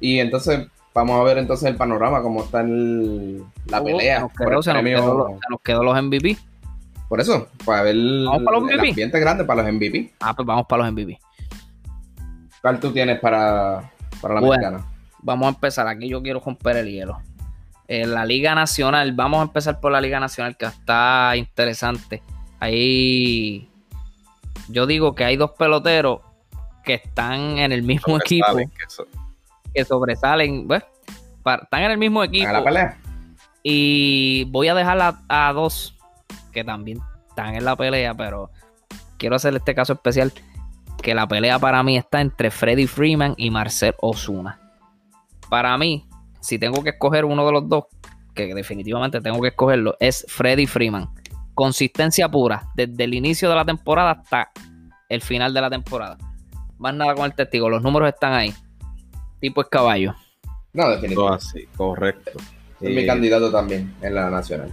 Y 0.00 0.18
entonces, 0.18 0.66
vamos 0.92 1.20
a 1.20 1.22
ver 1.22 1.38
entonces 1.38 1.68
el 1.68 1.76
panorama, 1.76 2.22
cómo 2.22 2.42
está 2.42 2.62
el, 2.62 3.38
la 3.66 3.80
oh, 3.80 3.84
pelea. 3.84 4.18
Nos 4.18 4.32
quedó, 4.32 4.62
se, 4.62 4.72
nos 4.72 5.60
quedó, 5.62 5.84
los 5.84 6.02
MVP. 6.02 6.36
Por 7.08 7.20
eso, 7.20 7.46
para 7.64 7.82
ver 7.82 7.94
¿Vamos 7.94 8.42
para 8.42 8.58
los 8.58 8.64
MVP? 8.64 8.82
el 8.82 8.88
ambiente 8.90 9.20
grande 9.20 9.44
para 9.44 9.62
los 9.62 9.72
MVP. 9.72 10.14
Ah, 10.18 10.34
pues 10.34 10.44
vamos 10.44 10.66
para 10.66 10.82
los 10.82 10.92
MVP. 10.92 11.20
¿Cuál 12.64 12.80
tú 12.80 12.94
tienes 12.94 13.20
para, 13.20 13.92
para 14.22 14.36
la 14.36 14.40
bueno, 14.40 14.86
Vamos 15.18 15.44
a 15.44 15.48
empezar. 15.50 15.86
Aquí 15.86 16.08
yo 16.08 16.22
quiero 16.22 16.40
romper 16.40 16.78
el 16.78 16.90
hielo. 16.90 17.20
En 17.88 18.14
la 18.14 18.24
Liga 18.24 18.54
Nacional, 18.54 19.12
vamos 19.12 19.40
a 19.40 19.42
empezar 19.42 19.80
por 19.80 19.92
la 19.92 20.00
Liga 20.00 20.18
Nacional, 20.18 20.56
que 20.56 20.64
está 20.64 21.36
interesante. 21.36 22.22
Ahí 22.60 23.68
yo 24.70 24.86
digo 24.86 25.14
que 25.14 25.24
hay 25.24 25.36
dos 25.36 25.50
peloteros 25.50 26.20
que 26.82 26.94
están 26.94 27.58
en 27.58 27.70
el 27.70 27.82
mismo 27.82 28.16
equipo. 28.16 28.56
Que, 29.74 29.84
sobresalen. 29.84 30.66
Pues, 30.66 30.84
están 31.44 31.82
en 31.82 31.90
el 31.90 31.98
mismo 31.98 32.24
equipo. 32.24 32.50
la 32.50 32.64
pelea. 32.64 32.98
Y 33.62 34.44
voy 34.44 34.68
a 34.68 34.74
dejar 34.74 35.16
a 35.28 35.52
dos 35.52 35.98
que 36.50 36.64
también 36.64 36.98
están 37.28 37.56
en 37.56 37.66
la 37.66 37.76
pelea, 37.76 38.14
pero 38.14 38.50
quiero 39.18 39.36
hacer 39.36 39.54
este 39.54 39.74
caso 39.74 39.92
especial 39.92 40.32
que 41.04 41.14
la 41.14 41.28
pelea 41.28 41.58
para 41.58 41.82
mí 41.82 41.98
está 41.98 42.22
entre 42.22 42.50
Freddy 42.50 42.86
Freeman 42.86 43.34
y 43.36 43.50
Marcel 43.50 43.94
Osuna. 44.00 44.58
Para 45.50 45.76
mí, 45.76 46.08
si 46.40 46.58
tengo 46.58 46.82
que 46.82 46.90
escoger 46.90 47.26
uno 47.26 47.44
de 47.44 47.52
los 47.52 47.68
dos, 47.68 47.84
que 48.34 48.54
definitivamente 48.54 49.20
tengo 49.20 49.38
que 49.42 49.48
escogerlo, 49.48 49.96
es 50.00 50.24
Freddy 50.26 50.66
Freeman. 50.66 51.10
Consistencia 51.52 52.30
pura, 52.30 52.68
desde 52.74 53.04
el 53.04 53.12
inicio 53.12 53.50
de 53.50 53.54
la 53.54 53.66
temporada 53.66 54.12
hasta 54.12 54.50
el 55.10 55.20
final 55.20 55.52
de 55.52 55.60
la 55.60 55.68
temporada. 55.68 56.16
Más 56.78 56.94
nada 56.94 57.14
con 57.14 57.26
el 57.26 57.34
testigo, 57.34 57.68
los 57.68 57.82
números 57.82 58.08
están 58.08 58.32
ahí. 58.32 58.54
Tipo 59.40 59.60
es 59.60 59.68
caballo. 59.68 60.14
No, 60.72 60.88
definitivamente. 60.88 61.44
Así, 61.44 61.68
correcto. 61.76 62.32
Es 62.80 62.94
mi 62.94 63.04
candidato 63.04 63.52
también 63.52 63.94
en 64.00 64.14
la 64.14 64.30
nacional. 64.30 64.72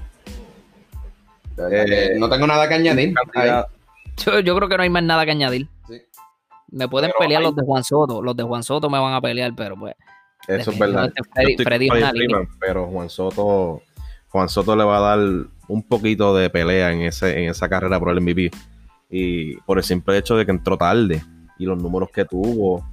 Eh, 1.69 2.15
no 2.17 2.29
tengo 2.29 2.47
nada 2.47 2.69
que 2.69 2.75
añadir. 2.75 3.13
Yo, 4.15 4.39
yo, 4.39 4.55
creo 4.55 4.69
que 4.69 4.77
no 4.77 4.83
hay 4.83 4.89
más 4.89 5.03
nada 5.03 5.25
que 5.25 5.31
añadir. 5.31 5.67
Me 6.71 6.87
pueden 6.87 7.11
pelear 7.19 7.41
los 7.41 7.55
de 7.55 7.63
Juan 7.63 7.83
Soto. 7.83 8.21
Los 8.21 8.35
de 8.35 8.43
Juan 8.43 8.63
Soto 8.63 8.89
me 8.89 8.99
van 8.99 9.13
a 9.13 9.21
pelear, 9.21 9.53
pero 9.55 9.75
pues 9.77 9.93
Eso 10.47 10.71
es 10.71 10.79
verdad. 10.79 11.11
pero 12.59 12.87
Juan 12.87 13.09
Soto, 13.09 13.81
Juan 14.29 14.49
Soto 14.49 14.75
le 14.75 14.83
va 14.83 14.97
a 14.97 15.17
dar 15.17 15.19
un 15.67 15.83
poquito 15.83 16.35
de 16.35 16.49
pelea 16.49 16.91
en, 16.91 17.01
ese, 17.01 17.43
en 17.43 17.49
esa 17.49 17.67
carrera 17.69 17.99
por 17.99 18.09
el 18.09 18.21
MVP. 18.21 18.51
Y 19.09 19.57
por 19.57 19.77
el 19.77 19.83
simple 19.83 20.17
hecho 20.17 20.37
de 20.37 20.45
que 20.45 20.51
entró 20.51 20.77
tarde 20.77 21.21
y 21.59 21.65
los 21.65 21.81
números 21.81 22.09
que 22.11 22.25
tuvo, 22.25 22.85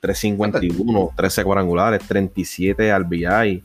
351, 0.00 1.10
13 1.16 1.44
cuadrangulares, 1.44 2.06
37 2.06 2.96
RBI, 2.98 3.62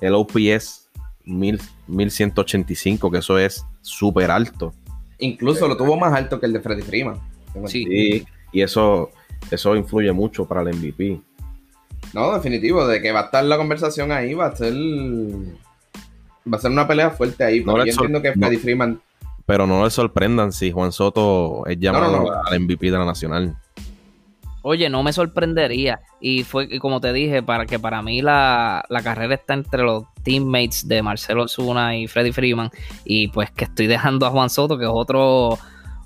el 0.00 0.14
OPS 0.14 0.88
1185, 1.24 3.10
que 3.10 3.18
eso 3.18 3.38
es 3.38 3.66
súper 3.80 4.30
alto. 4.30 4.74
Incluso 5.18 5.66
lo 5.66 5.76
tuvo 5.76 5.96
más 5.96 6.12
alto 6.12 6.38
que 6.38 6.46
el 6.46 6.52
de 6.52 6.60
Freddy 6.60 6.82
Freeman. 6.82 7.18
Sí, 7.66 8.24
y 8.52 8.62
eso, 8.62 9.10
eso 9.50 9.76
influye 9.76 10.12
mucho 10.12 10.46
para 10.46 10.62
el 10.62 10.76
MVP. 10.76 11.20
No, 12.12 12.32
definitivo, 12.34 12.86
de 12.86 13.02
que 13.02 13.12
va 13.12 13.20
a 13.20 13.24
estar 13.24 13.44
la 13.44 13.56
conversación 13.56 14.12
ahí, 14.12 14.34
va 14.34 14.46
a 14.46 14.56
ser 14.56 14.72
va 14.72 16.58
a 16.58 16.60
ser 16.60 16.70
una 16.70 16.86
pelea 16.86 17.10
fuerte 17.10 17.44
ahí. 17.44 17.64
yo 17.64 17.82
entiendo 17.82 18.22
que 18.22 18.32
Freddy 18.32 18.56
Freeman. 18.56 19.00
Pero 19.46 19.66
no 19.66 19.84
le 19.84 19.90
sorprendan 19.90 20.52
si 20.52 20.70
Juan 20.70 20.92
Soto 20.92 21.66
es 21.66 21.78
llamado 21.78 22.32
al 22.46 22.60
MVP 22.60 22.90
de 22.90 22.98
la 22.98 23.04
Nacional. 23.04 23.56
Oye, 24.62 24.88
no 24.88 25.02
me 25.02 25.12
sorprendería. 25.12 26.00
Y 26.20 26.44
fue 26.44 26.78
como 26.78 26.98
te 26.98 27.12
dije, 27.12 27.42
para 27.42 27.66
que 27.66 27.78
para 27.78 28.00
mí 28.00 28.22
la, 28.22 28.82
carrera 29.02 29.34
está 29.34 29.52
entre 29.52 29.82
los 29.82 30.04
teammates 30.22 30.88
de 30.88 31.02
Marcelo 31.02 31.46
Zuna 31.48 31.98
y 31.98 32.06
Freddy 32.06 32.32
Freeman. 32.32 32.70
Y 33.04 33.28
pues 33.28 33.50
que 33.50 33.64
estoy 33.64 33.86
dejando 33.86 34.24
a 34.24 34.30
Juan 34.30 34.48
Soto, 34.48 34.78
que 34.78 34.84
es 34.84 34.90
otro, 34.90 35.58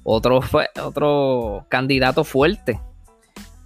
otro, 0.05 0.41
otro 0.83 1.67
candidato 1.69 2.25
fuerte. 2.25 2.81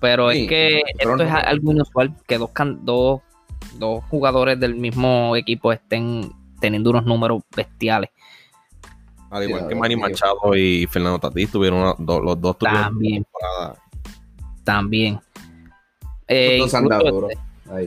Pero 0.01 0.31
es 0.31 0.49
que 0.49 0.83
esto 0.99 1.23
es 1.23 1.33
algo 1.33 1.73
inusual 1.73 2.15
que 2.27 2.37
dos, 2.39 2.51
dos, 2.81 3.21
dos 3.79 4.05
jugadores 4.11 4.59
del 4.59 4.75
mismo 4.75 5.37
equipo 5.37 5.73
estén 5.73 6.33
teniendo 6.61 6.91
unos 6.91 7.05
números 7.05 7.43
bestiales. 7.55 8.11
Al 9.31 9.49
igual 9.49 9.69
que 9.69 9.75
Manny 9.75 9.97
Machado 9.97 10.55
y 10.57 10.87
Fernando 10.89 11.19
Tatís 11.19 11.51
tuvieron 11.51 11.95
los 11.99 12.41
dos 12.41 12.59
tuvieron 12.59 12.83
también. 12.83 13.27
también. 14.65 15.21
Eh, 16.29 16.61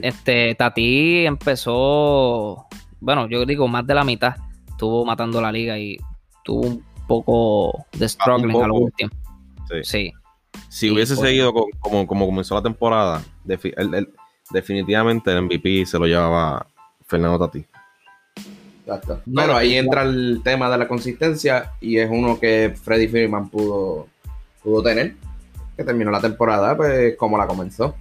este, 0.02 0.54
Tati 0.54 1.26
empezó 1.26 2.66
bueno 3.00 3.28
yo 3.28 3.44
digo 3.44 3.66
más 3.66 3.86
de 3.86 3.94
la 3.94 4.04
mitad 4.04 4.34
estuvo 4.68 5.04
matando 5.04 5.40
la 5.40 5.50
liga 5.50 5.78
y 5.78 5.96
tuvo 6.44 6.66
un 6.66 6.84
poco 7.06 7.86
de 7.92 8.08
struggling 8.08 8.62
a 8.62 8.66
lo 8.66 8.74
último 8.74 9.10
sí. 9.82 10.12
si 10.68 10.90
hubiese 10.90 11.14
pues, 11.14 11.28
seguido 11.28 11.52
como, 11.80 12.06
como 12.06 12.26
comenzó 12.26 12.54
la 12.54 12.62
temporada 12.62 13.22
definitivamente 14.50 15.32
el 15.32 15.42
MVP 15.42 15.86
se 15.86 15.98
lo 15.98 16.06
llevaba 16.06 16.66
Fernando 17.06 17.46
Tati 17.46 17.64
bueno, 19.24 19.56
ahí 19.56 19.74
entra 19.74 20.02
el 20.02 20.40
tema 20.44 20.70
de 20.70 20.78
la 20.78 20.86
consistencia 20.86 21.72
y 21.80 21.98
es 21.98 22.08
uno 22.10 22.38
que 22.38 22.74
Freddy 22.80 23.08
Freeman 23.08 23.48
pudo, 23.48 24.06
pudo 24.62 24.82
tener, 24.82 25.14
que 25.76 25.84
terminó 25.84 26.10
la 26.10 26.20
temporada 26.20 26.76
pues 26.76 27.16
como 27.16 27.36
la 27.36 27.46
comenzó. 27.46 27.96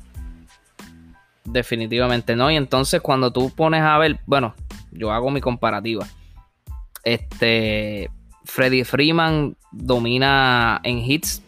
Definitivamente 1.44 2.36
no. 2.36 2.52
Y 2.52 2.56
entonces 2.56 3.02
cuando 3.02 3.32
tú 3.32 3.50
pones 3.50 3.82
a 3.82 3.98
ver, 3.98 4.20
bueno, 4.28 4.54
yo 4.91 5.12
hago 5.12 5.32
mi 5.32 5.41
comparativa. 5.41 6.06
Este, 7.04 8.10
Freddy 8.45 8.84
Freeman 8.84 9.55
domina 9.71 10.79
en 10.84 10.99
hits 10.99 11.41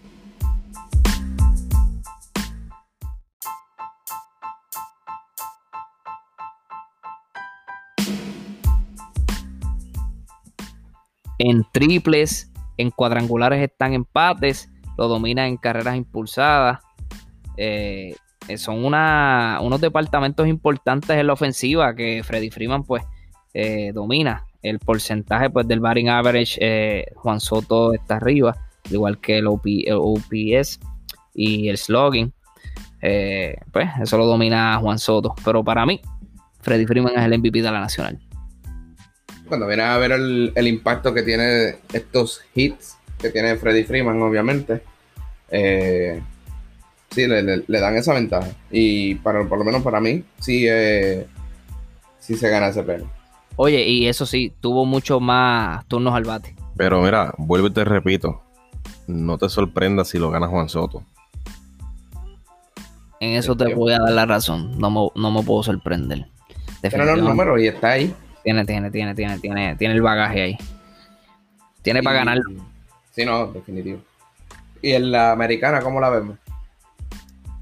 en 11.38 11.66
triples, 11.72 12.52
en 12.78 12.92
cuadrangulares 12.92 13.62
están 13.62 13.94
empates, 13.94 14.70
lo 14.98 15.08
domina 15.08 15.48
en 15.48 15.58
carreras 15.58 15.96
impulsadas. 15.96 16.80
Eh, 17.58 18.16
son 18.58 18.86
unos 18.86 19.82
departamentos 19.82 20.48
importantes 20.48 21.12
en 21.12 21.28
la 21.28 21.34
ofensiva 21.34 21.96
que 21.96 22.24
Freddy 22.24 22.50
Freeman 22.50 22.84
pues 22.84 23.04
eh, 23.54 23.92
domina. 23.94 24.47
El 24.62 24.80
porcentaje 24.80 25.50
pues 25.50 25.68
del 25.68 25.80
batting 25.80 26.10
average, 26.10 26.58
eh, 26.60 27.06
Juan 27.16 27.40
Soto 27.40 27.94
está 27.94 28.16
arriba, 28.18 28.56
igual 28.90 29.20
que 29.20 29.38
el, 29.38 29.48
OPS 29.48 30.80
y 31.34 31.70
el 31.70 31.78
slogging. 31.78 32.34
pues 33.00 33.90
eso 34.02 34.18
lo 34.18 34.26
domina 34.26 34.78
Juan 34.80 35.00
Soto. 35.00 35.36
Pero 35.46 35.64
para 35.64 35.86
mí, 35.86 36.02
Freddy 36.62 36.86
Freeman 36.86 37.14
es 37.18 37.26
el 37.26 37.38
MVP 37.38 37.62
de 37.62 37.72
la 37.72 37.80
Nacional 37.80 38.20
cuando 39.48 39.68
viene 39.68 39.84
a 39.84 39.98
ver 39.98 40.12
el, 40.12 40.68
impacto 40.68 41.14
que 41.14 41.24
tiene 41.24 41.76
estos 41.94 42.42
hits 42.54 42.98
que 43.18 43.30
tiene 43.30 43.56
Freddy 43.56 43.84
Freeman, 43.84 44.22
obviamente, 44.22 44.82
eh, 45.50 46.22
sí, 47.10 47.26
le, 47.26 47.80
dan 47.80 47.96
esa 47.96 48.14
ventaja. 48.14 48.50
Y 48.70 49.16
para, 49.16 49.44
por 49.46 49.58
lo 49.58 49.66
menos 49.66 49.82
para 49.82 50.00
mí, 50.00 50.24
sí, 50.40 50.66
eh, 50.70 51.26
sí 52.20 52.36
se 52.36 52.50
gana 52.50 52.68
ese 52.68 52.84
premio. 52.84 53.10
Oye, 53.58 53.88
y 53.88 54.08
eso 54.08 54.28
sí, 54.28 54.54
tuvo 54.62 54.86
mucho 54.86 55.20
más 55.20 55.86
turnos 55.88 56.14
al 56.14 56.24
bate. 56.24 56.56
Pero 56.78 57.02
mira, 57.02 57.34
vuelvo 57.40 57.68
y 57.68 57.72
te 57.72 57.84
repito, 57.84 58.44
no 59.08 59.40
te 59.40 59.50
sorprendas 59.50 60.10
si 60.10 60.20
lo 60.20 60.30
gana 60.30 60.48
Juan 60.48 60.70
Soto. 60.70 61.04
En 63.20 63.32
eso 63.32 63.58
te 63.58 63.74
voy 63.74 63.94
a 63.94 64.00
dar 64.00 64.12
la 64.12 64.28
razón, 64.28 64.78
no 64.78 64.92
me, 64.92 65.10
no 65.20 65.32
me 65.32 65.42
puedo 65.42 65.64
sorprender. 65.64 66.28
Pero 66.84 67.04
los 67.04 67.18
números 67.18 67.60
y 67.60 67.68
está 67.68 67.90
ahí. 67.92 68.14
Tiene, 68.44 68.64
tiene, 68.64 68.92
tiene, 68.92 69.16
tiene, 69.16 69.40
tiene, 69.40 69.76
tiene 69.76 69.94
el 69.96 70.02
bagaje 70.04 70.42
ahí. 70.42 70.58
Tiene 71.82 72.04
para 72.04 72.18
ganar. 72.18 72.38
Sí, 73.12 73.26
no, 73.26 73.48
definitivo. 73.48 74.00
¿Y 74.84 74.92
en 74.92 75.12
la 75.12 75.32
americana 75.32 75.82
cómo 75.82 76.00
la 76.00 76.12
vemos? 76.12 76.38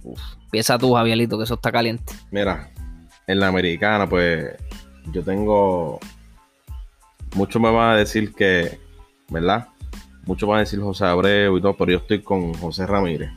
Uf, 0.04 0.20
empieza 0.44 0.78
tú, 0.78 0.94
Javierito, 0.94 1.38
que 1.38 1.46
eso 1.46 1.54
está 1.54 1.72
caliente. 1.72 2.14
Mira, 2.32 2.70
en 3.28 3.40
la 3.40 3.48
americana, 3.48 4.10
pues 4.10 4.54
yo 5.12 5.24
tengo. 5.24 6.00
Muchos 7.36 7.62
me 7.62 7.72
van 7.72 7.92
a 7.92 7.96
decir 7.98 8.34
que, 8.34 8.80
¿verdad? 9.30 9.68
Muchos 10.26 10.48
van 10.48 10.58
a 10.58 10.62
decir 10.62 10.80
José 10.80 11.06
Abreu 11.06 11.58
y 11.58 11.62
todo, 11.62 11.76
pero 11.76 11.92
yo 11.92 11.98
estoy 11.98 12.22
con 12.22 12.54
José 12.54 12.88
Ramírez. 12.88 13.32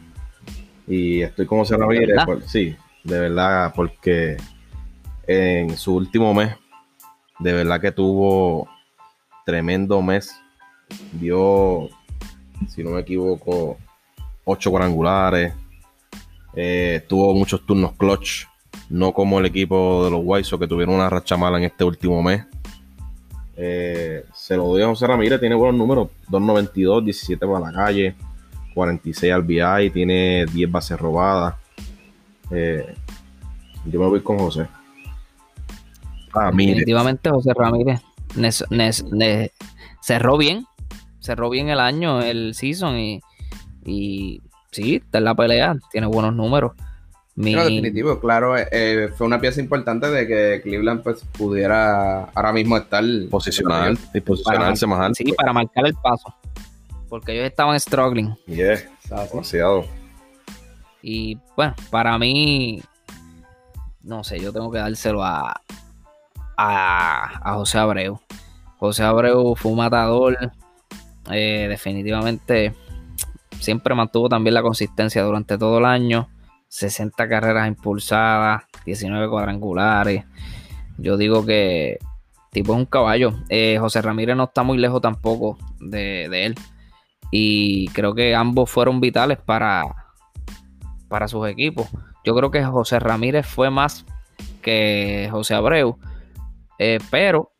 Y 0.86 1.20
estoy 1.22 1.46
con 1.46 1.58
José 1.58 1.76
Ramírez, 1.76 2.16
sí, 2.46 2.74
de 3.04 3.20
verdad, 3.20 3.72
porque 3.74 4.36
en 5.26 5.76
su 5.76 5.94
último 5.96 6.32
mes 6.32 6.56
de 7.38 7.52
verdad 7.52 7.80
que 7.80 7.92
tuvo 7.92 8.68
tremendo 9.44 10.02
mes. 10.02 10.40
Dio, 11.12 11.88
si 12.68 12.82
no 12.82 12.90
me 12.90 13.00
equivoco, 13.00 13.78
ocho 14.44 14.70
cuadrangulares. 14.70 15.54
Eh, 16.54 17.04
tuvo 17.08 17.34
muchos 17.34 17.64
turnos 17.64 17.92
clutch. 17.92 18.46
No 18.90 19.12
como 19.12 19.38
el 19.38 19.46
equipo 19.46 20.04
de 20.04 20.10
los 20.10 20.20
White 20.22 20.58
que 20.58 20.66
tuvieron 20.66 20.94
una 20.94 21.10
racha 21.10 21.36
mala 21.36 21.58
en 21.58 21.64
este 21.64 21.84
último 21.84 22.22
mes. 22.22 22.44
Eh, 23.56 24.24
se 24.34 24.56
lo 24.56 24.64
doy 24.64 24.82
a 24.82 24.86
José 24.86 25.06
Ramírez, 25.06 25.40
tiene 25.40 25.54
buenos 25.54 25.76
números. 25.76 26.08
2.92, 26.30 27.04
17 27.04 27.46
para 27.46 27.60
la 27.60 27.72
calle, 27.72 28.14
46 28.74 29.32
al 29.32 29.42
BI, 29.42 29.90
tiene 29.92 30.46
10 30.46 30.70
bases 30.70 30.98
robadas. 30.98 31.54
Eh, 32.50 32.94
yo 33.84 34.00
me 34.00 34.06
voy 34.06 34.20
con 34.20 34.38
José. 34.38 34.68
Definitivamente 36.50 37.30
José 37.30 37.52
Ramírez 37.54 38.00
cerró 40.00 40.36
bien, 40.36 40.66
cerró 41.20 41.50
bien 41.50 41.68
el 41.68 41.80
año, 41.80 42.22
el 42.22 42.54
season 42.54 42.98
y, 42.98 43.20
y 43.84 44.40
sí, 44.70 44.96
está 44.96 45.18
en 45.18 45.24
la 45.24 45.34
pelea, 45.34 45.76
tiene 45.90 46.06
buenos 46.06 46.34
números. 46.34 46.72
Definitivo, 47.44 48.18
claro, 48.18 48.56
eh, 48.56 48.66
eh, 48.70 49.08
fue 49.16 49.26
una 49.26 49.40
pieza 49.40 49.60
importante 49.60 50.08
de 50.08 50.26
que 50.26 50.60
Cleveland 50.62 51.02
pues 51.02 51.24
pudiera 51.36 52.24
ahora 52.24 52.52
mismo 52.52 52.76
estar 52.76 53.04
posicional 53.30 53.98
y 54.12 54.20
posicionarse 54.20 54.86
más 54.86 55.00
alto. 55.00 55.14
Sí, 55.14 55.32
para 55.32 55.52
marcar 55.52 55.86
el 55.86 55.94
paso, 55.94 56.34
porque 57.08 57.32
ellos 57.32 57.46
estaban 57.46 57.78
struggling. 57.78 58.34
Yeah, 58.46 58.80
demasiado. 59.30 59.86
Y 61.02 61.38
bueno, 61.56 61.74
para 61.90 62.18
mí, 62.18 62.82
no 64.02 64.24
sé, 64.24 64.40
yo 64.40 64.52
tengo 64.52 64.70
que 64.70 64.78
dárselo 64.78 65.22
a, 65.22 65.60
a, 66.56 67.54
José 67.54 67.78
Abreu. 67.78 68.20
José 68.78 69.04
Abreu 69.04 69.54
fue 69.54 69.70
un 69.70 69.78
matador. 69.78 70.36
Eh, 71.30 71.66
definitivamente 71.68 72.74
siempre 73.60 73.94
mantuvo 73.94 74.28
también 74.28 74.54
la 74.54 74.62
consistencia 74.62 75.22
durante 75.22 75.56
todo 75.56 75.78
el 75.78 75.84
año. 75.84 76.28
60 76.68 77.28
carreras 77.28 77.68
impulsadas, 77.68 78.64
19 78.84 79.28
cuadrangulares. 79.28 80.24
Yo 80.98 81.16
digo 81.16 81.44
que 81.44 81.98
tipo 82.52 82.72
es 82.72 82.78
un 82.78 82.86
caballo. 82.86 83.32
Eh, 83.48 83.78
José 83.80 84.02
Ramírez 84.02 84.36
no 84.36 84.44
está 84.44 84.62
muy 84.62 84.78
lejos 84.78 85.00
tampoco 85.00 85.58
de, 85.80 86.28
de, 86.30 86.46
él. 86.46 86.54
Y 87.30 87.88
creo 87.88 88.14
que 88.14 88.34
ambos 88.34 88.70
fueron 88.70 89.00
vitales 89.00 89.38
para, 89.38 89.82
para 91.08 91.28
sus 91.28 91.46
equipos. 91.48 91.88
Yo 92.24 92.34
creo 92.34 92.50
que 92.50 92.64
José 92.64 92.98
Ramírez 92.98 93.46
fue 93.46 93.70
más 93.70 94.04
que 94.62 95.28
José 95.30 95.54
Abreu. 95.54 95.98
Eh, 96.78 96.98
pero 97.10 97.52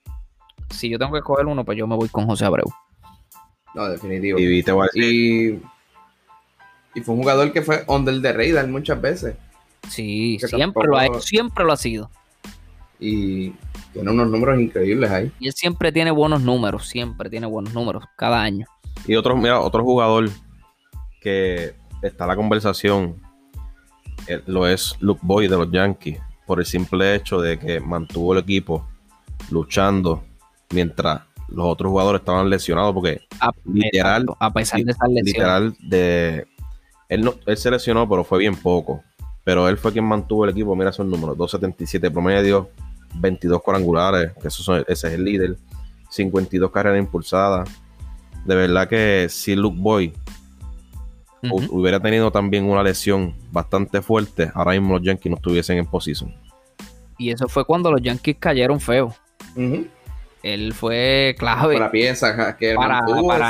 si 0.71 0.89
yo 0.89 0.99
tengo 0.99 1.13
que 1.13 1.19
escoger 1.19 1.47
uno, 1.47 1.65
pues 1.65 1.79
yo 1.79 1.87
me 1.87 1.97
voy 1.97 2.09
con 2.09 2.27
José 2.27 2.45
Abreu. 2.45 2.67
No, 3.75 3.89
definitivo. 3.89 4.39
Y, 4.39 4.65
y, 4.95 5.63
fue 7.01 7.15
un 7.15 7.23
jugador 7.23 7.53
que 7.53 7.63
fue 7.63 7.85
under 7.87 8.21
the 8.21 8.33
radar 8.33 8.67
muchas 8.69 9.01
veces. 9.01 9.37
Sí, 9.89 10.39
siempre 10.41 10.87
lo 10.87 10.97
ha 10.97 11.21
siempre 11.21 11.65
lo 11.65 11.73
ha 11.73 11.77
sido. 11.77 12.11
Y 13.01 13.53
tiene 13.93 14.11
unos 14.11 14.29
números 14.29 14.61
increíbles 14.61 15.11
ahí. 15.11 15.33
Y 15.39 15.49
él 15.49 15.55
siempre 15.55 15.93
tiene 15.93 16.11
buenos 16.11 16.43
números, 16.43 16.89
siempre 16.89 17.31
tiene 17.31 17.47
buenos 17.47 17.73
números, 17.73 18.05
cada 18.17 18.43
año. 18.43 18.67
Y 19.07 19.15
otro, 19.15 19.37
mira, 19.37 19.61
otro 19.61 19.83
jugador 19.85 20.29
que 21.21 21.75
está 22.03 22.25
en 22.25 22.29
la 22.29 22.37
conversación 22.37 23.21
eh, 24.27 24.43
lo 24.47 24.67
es 24.67 24.97
Luke 25.01 25.21
Boy 25.23 25.49
de 25.49 25.57
los 25.57 25.71
Yankees, 25.71 26.19
por 26.47 26.61
el 26.61 26.67
simple 26.67 27.15
hecho 27.15 27.41
de 27.41 27.59
que 27.59 27.81
mantuvo 27.81 28.33
el 28.35 28.41
equipo 28.41 28.87
luchando 29.51 30.25
mientras 30.71 31.23
los 31.49 31.67
otros 31.67 31.91
jugadores 31.91 32.21
estaban 32.21 32.51
lesionados, 32.51 32.93
porque 32.93 33.23
literal, 33.65 34.27
a 34.39 34.53
pesar 34.53 34.83
de 34.83 34.93
estar 34.93 35.09
literal 35.09 35.75
de 35.81 36.47
él, 37.09 37.23
no, 37.23 37.35
él 37.47 37.57
se 37.57 37.71
lesionó, 37.71 38.09
pero 38.09 38.25
fue 38.25 38.39
bien 38.39 38.57
poco. 38.57 39.03
Pero 39.45 39.69
él 39.69 39.79
fue 39.79 39.93
quien 39.93 40.05
mantuvo 40.05 40.45
el 40.45 40.51
equipo. 40.51 40.77
Mira 40.77 40.91
esos 40.91 41.07
números: 41.07 41.37
277 41.37 42.11
promedio, 42.11 42.71
22 43.15 43.63
cuadrangulares, 43.63 44.33
que 44.41 44.49
eso 44.49 44.77
ese 44.77 45.09
es 45.09 45.15
el 45.15 45.25
líder, 45.25 45.57
52 46.11 46.71
carreras 46.71 46.99
impulsadas. 46.99 47.69
De 48.45 48.55
verdad 48.55 48.89
que 48.89 49.27
si 49.31 49.57
Luke 49.57 49.79
Boy 49.79 50.13
hubiera 51.71 52.01
tenido 52.01 52.31
también 52.31 52.65
una 52.65 52.83
lesión 52.83 53.35
bastante 53.53 54.03
fuerte, 54.03 54.51
ahora 54.55 54.73
mismo 54.73 54.95
los 54.95 55.03
Yankees 55.03 55.31
no 55.31 55.37
estuviesen 55.37 55.79
en 55.79 55.87
posición. 55.87 56.35
Y 57.17 57.31
eso 57.31 57.49
fue 57.49 57.65
cuando 57.65 57.91
los 57.91 58.01
Yankees 58.03 58.37
cayeron 58.39 58.81
feo. 58.81 59.15
Él 60.43 60.73
fue 60.73 61.35
clave. 61.39 61.75
Para 61.75 61.91
pieza 61.91 62.57
que 62.57 62.75
para, 62.75 63.01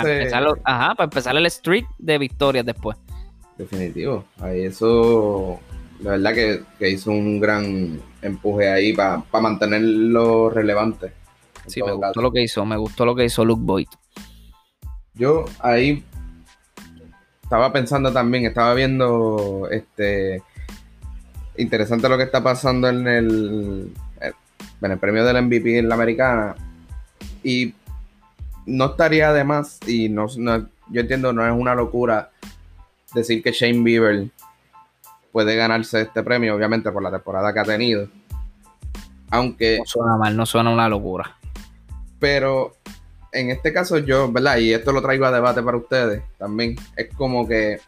empezar, 0.01 0.44
ajá, 0.64 0.94
para 0.94 1.05
empezar 1.05 1.37
el 1.37 1.51
streak 1.51 1.87
de 1.99 2.18
victorias 2.18 2.64
después. 2.64 2.97
Definitivo. 3.59 4.25
Ahí 4.40 4.62
eso, 4.62 5.59
la 6.01 6.12
verdad 6.12 6.33
que, 6.79 6.90
hizo 6.90 7.11
un 7.11 7.40
gran 7.40 8.01
empuje 8.23 8.71
ahí 8.71 8.92
para 8.92 9.25
mantenerlo 9.33 10.49
relevante. 10.49 11.12
Sí, 11.66 11.83
me 11.83 11.92
gustó 11.92 12.23
lo 12.23 12.31
que 12.31 12.42
hizo, 12.42 12.64
me 12.64 12.77
gustó 12.77 13.05
lo 13.05 13.14
que 13.16 13.25
hizo 13.25 13.44
Luke 13.44 13.62
Boyd. 13.62 13.88
Yo 15.14 15.44
ahí 15.59 16.05
estaba 17.42 17.73
pensando 17.73 18.12
también, 18.12 18.47
estaba 18.47 18.73
viendo 18.75 19.68
este 19.71 20.42
interesante 21.57 22.09
lo 22.09 22.16
que 22.16 22.23
está 22.23 22.42
pasando 22.42 22.88
en 22.88 23.09
el, 23.09 23.92
en 24.81 24.90
el 24.92 24.99
premio 24.99 25.25
del 25.25 25.42
MVP 25.42 25.79
en 25.79 25.88
la 25.88 25.97
americana. 25.97 26.55
Y 27.42 27.75
no 28.66 28.87
estaría 28.87 29.33
de 29.33 29.44
más, 29.44 29.81
y 29.87 30.09
no, 30.09 30.29
yo 30.29 31.01
entiendo, 31.01 31.33
no 31.33 31.44
es 31.44 31.53
una 31.53 31.75
locura 31.75 32.31
decir 33.14 33.42
que 33.42 33.53
Shane 33.53 33.83
Bieber 33.83 34.29
puede 35.33 35.57
ganarse 35.57 36.03
este 36.03 36.23
premio, 36.23 36.55
obviamente 36.55 36.90
por 36.90 37.03
la 37.03 37.11
temporada 37.11 37.53
que 37.53 37.61
ha 37.61 37.64
tenido. 37.64 38.09
Aunque. 39.31 39.79
No 39.79 39.87
suena 39.87 40.16
mal, 40.16 40.37
no 40.37 40.47
suena 40.47 40.71
una 40.71 40.88
locura. 40.88 41.37
Pero 42.18 42.77
en 43.33 43.51
este 43.51 43.73
caso, 43.73 43.99
yo, 43.99 44.31
¿verdad? 44.31 44.59
Y 44.59 44.73
esto 44.73 44.92
lo 44.92 45.03
traigo 45.03 45.27
a 45.27 45.33
debate 45.33 45.62
para 45.62 45.77
ustedes 45.77 46.23
también. 46.38 46.77
Es 46.97 47.14
como 47.14 47.47
que 47.47 47.81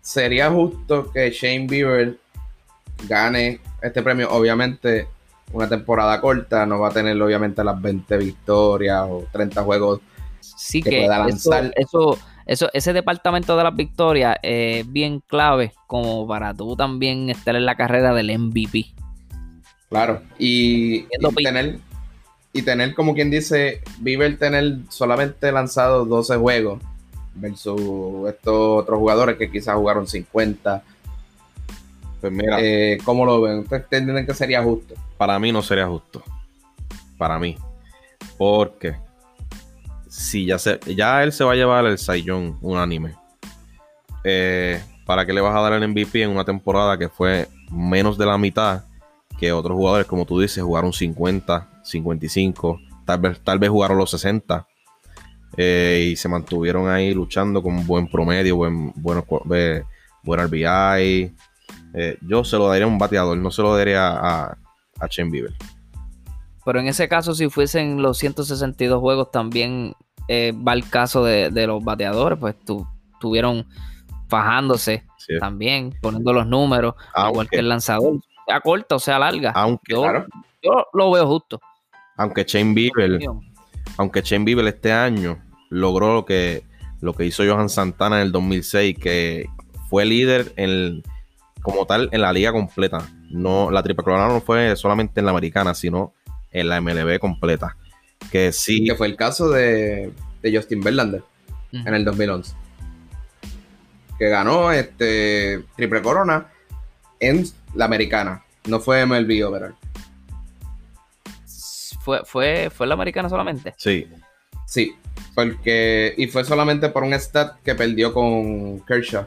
sería 0.00 0.50
justo 0.50 1.10
que 1.10 1.30
Shane 1.30 1.66
Bieber 1.66 2.18
gane 3.08 3.60
este 3.82 4.02
premio. 4.02 4.30
Obviamente, 4.30 5.08
una 5.52 5.68
temporada 5.68 6.20
corta, 6.20 6.66
no 6.66 6.78
va 6.78 6.88
a 6.88 6.92
tener 6.92 7.20
obviamente 7.20 7.64
las 7.64 7.80
20 7.80 8.16
victorias 8.18 9.06
o 9.08 9.26
30 9.32 9.62
juegos 9.62 10.00
sí 10.40 10.82
que, 10.82 11.02
pueda 11.02 11.18
lanzar. 11.18 11.72
Eso, 11.76 12.12
eso, 12.12 12.18
ese 12.48 12.92
departamento 12.92 13.56
de 13.56 13.64
las 13.64 13.76
victorias 13.76 14.36
es 14.42 14.90
bien 14.90 15.20
clave 15.20 15.72
como 15.86 16.26
para 16.26 16.54
tú 16.54 16.74
también 16.74 17.30
estar 17.30 17.54
en 17.54 17.66
la 17.66 17.76
carrera 17.76 18.14
del 18.14 18.36
MVP. 18.36 18.86
Claro, 19.90 20.22
y, 20.38 21.04
tener 21.36 21.78
y 22.52 22.62
tener 22.62 22.94
como 22.94 23.14
quien 23.14 23.30
dice, 23.30 23.82
Bieber 23.98 24.38
tener 24.38 24.78
solamente 24.88 25.52
lanzado 25.52 26.04
12 26.04 26.36
juegos 26.36 26.82
versus 27.34 28.28
estos 28.28 28.82
otros 28.82 28.98
jugadores 28.98 29.36
que 29.36 29.50
quizás 29.50 29.76
jugaron 29.76 30.06
50 30.06 30.82
pues 32.20 32.32
mira. 32.32 32.58
Eh, 32.60 32.98
¿Cómo 33.04 33.24
lo 33.24 33.40
ven? 33.40 33.60
¿Ustedes 33.60 33.84
entienden 33.90 34.26
que 34.26 34.34
sería 34.34 34.62
justo? 34.62 34.94
Para 35.16 35.38
mí 35.38 35.52
no 35.52 35.62
sería 35.62 35.86
justo. 35.86 36.22
Para 37.16 37.38
mí. 37.38 37.56
Porque 38.36 38.96
si 40.18 40.44
ya 40.46 40.58
se, 40.58 40.80
ya 40.96 41.22
él 41.22 41.32
se 41.32 41.44
va 41.44 41.52
a 41.52 41.54
llevar 41.56 41.86
el 41.86 41.96
Saiyón 41.96 42.58
unánime. 42.60 43.14
Eh, 44.24 44.82
¿Para 45.06 45.24
qué 45.24 45.32
le 45.32 45.40
vas 45.40 45.54
a 45.54 45.60
dar 45.60 45.72
el 45.72 45.88
MVP 45.88 46.22
en 46.22 46.30
una 46.30 46.44
temporada 46.44 46.98
que 46.98 47.08
fue 47.08 47.46
menos 47.70 48.18
de 48.18 48.26
la 48.26 48.36
mitad 48.36 48.82
que 49.38 49.52
otros 49.52 49.76
jugadores, 49.76 50.08
como 50.08 50.24
tú 50.24 50.40
dices, 50.40 50.62
jugaron 50.64 50.92
50, 50.92 51.82
55, 51.84 52.80
tal 53.06 53.20
vez, 53.20 53.40
tal 53.44 53.60
vez 53.60 53.70
jugaron 53.70 53.96
los 53.96 54.10
60 54.10 54.66
eh, 55.56 56.08
y 56.10 56.16
se 56.16 56.28
mantuvieron 56.28 56.90
ahí 56.90 57.14
luchando 57.14 57.62
con 57.62 57.86
buen 57.86 58.08
promedio, 58.08 58.56
buen, 58.56 58.92
bueno, 58.96 59.24
buen 60.24 60.40
RBI, 60.48 61.32
eh, 61.94 62.18
yo 62.22 62.42
se 62.42 62.56
lo 62.56 62.66
daría 62.66 62.86
a 62.86 62.88
un 62.88 62.98
bateador, 62.98 63.38
no 63.38 63.52
se 63.52 63.62
lo 63.62 63.76
daría 63.76 64.08
a, 64.08 64.58
a 64.98 65.08
Chen 65.08 65.30
Bieber. 65.30 65.54
Pero 66.64 66.80
en 66.80 66.88
ese 66.88 67.08
caso, 67.08 67.34
si 67.34 67.48
fuesen 67.48 68.02
los 68.02 68.18
162 68.18 69.00
juegos, 69.00 69.30
también 69.30 69.94
eh, 70.28 70.52
va 70.56 70.74
el 70.74 70.88
caso 70.88 71.24
de, 71.24 71.50
los 71.66 71.82
bateadores, 71.82 72.38
pues 72.38 72.58
tu, 72.64 72.86
tuvieron 73.20 73.66
fajándose 74.28 75.04
también, 75.40 75.94
poniendo 76.00 76.32
los 76.32 76.46
números, 76.46 76.94
igual 77.28 77.48
que 77.48 77.58
el 77.58 77.68
lanzador, 77.68 78.20
sea 78.46 78.60
corta 78.60 78.96
o 78.96 78.98
sea 78.98 79.18
larga. 79.18 79.52
Aunque, 79.52 79.94
yo, 79.94 80.04
yo 80.62 80.86
lo 80.92 81.10
veo 81.10 81.26
justo. 81.26 81.60
Aunque 82.16 82.44
Chen 82.46 82.74
Bieber, 82.74 83.18
aunque 83.96 84.22
Chen 84.22 84.44
Bieber 84.44 84.66
este 84.66 84.92
año 84.92 85.38
logró 85.70 86.14
lo 86.14 86.24
que, 86.24 86.64
lo 87.00 87.12
que 87.14 87.24
hizo 87.24 87.44
Johan 87.44 87.68
Santana 87.68 88.16
en 88.16 88.26
el 88.26 88.32
2006, 88.32 88.98
que 88.98 89.46
fue 89.88 90.04
líder 90.04 90.52
en 90.56 90.70
el 90.70 91.02
como 91.62 91.86
tal 91.86 92.08
en 92.12 92.22
la 92.22 92.32
liga 92.32 92.52
completa. 92.52 93.08
No, 93.30 93.70
la 93.70 93.82
triple 93.82 94.04
corona 94.04 94.28
no 94.28 94.40
fue 94.40 94.74
solamente 94.76 95.20
en 95.20 95.26
la 95.26 95.32
americana, 95.32 95.74
sino 95.74 96.14
en 96.50 96.68
la 96.68 96.80
MLB 96.80 97.18
completa. 97.18 97.76
Que 98.30 98.52
sí. 98.52 98.84
Que 98.84 98.94
fue 98.94 99.06
el 99.06 99.16
caso 99.16 99.50
de, 99.50 100.12
Justin 100.42 100.80
Verlander 100.80 101.22
en 101.72 101.94
el 101.94 102.04
2011. 102.04 102.54
Que 104.18 104.28
ganó 104.28 104.72
este 104.72 105.64
triple 105.76 106.02
corona 106.02 106.48
en 107.20 107.46
la 107.74 107.84
americana. 107.84 108.44
No 108.66 108.80
fue 108.80 109.04
MLB 109.06 109.46
overall. 109.46 109.74
¿Fue, 112.00 112.24
fue, 112.24 112.70
¿Fue 112.70 112.86
la 112.86 112.94
americana 112.94 113.28
solamente? 113.28 113.74
Sí. 113.76 114.06
Sí. 114.66 114.94
Porque, 115.34 116.14
y 116.16 116.26
fue 116.26 116.44
solamente 116.44 116.88
por 116.88 117.02
un 117.02 117.12
stat 117.14 117.60
que 117.62 117.74
perdió 117.74 118.12
con 118.12 118.80
Kershaw 118.80 119.26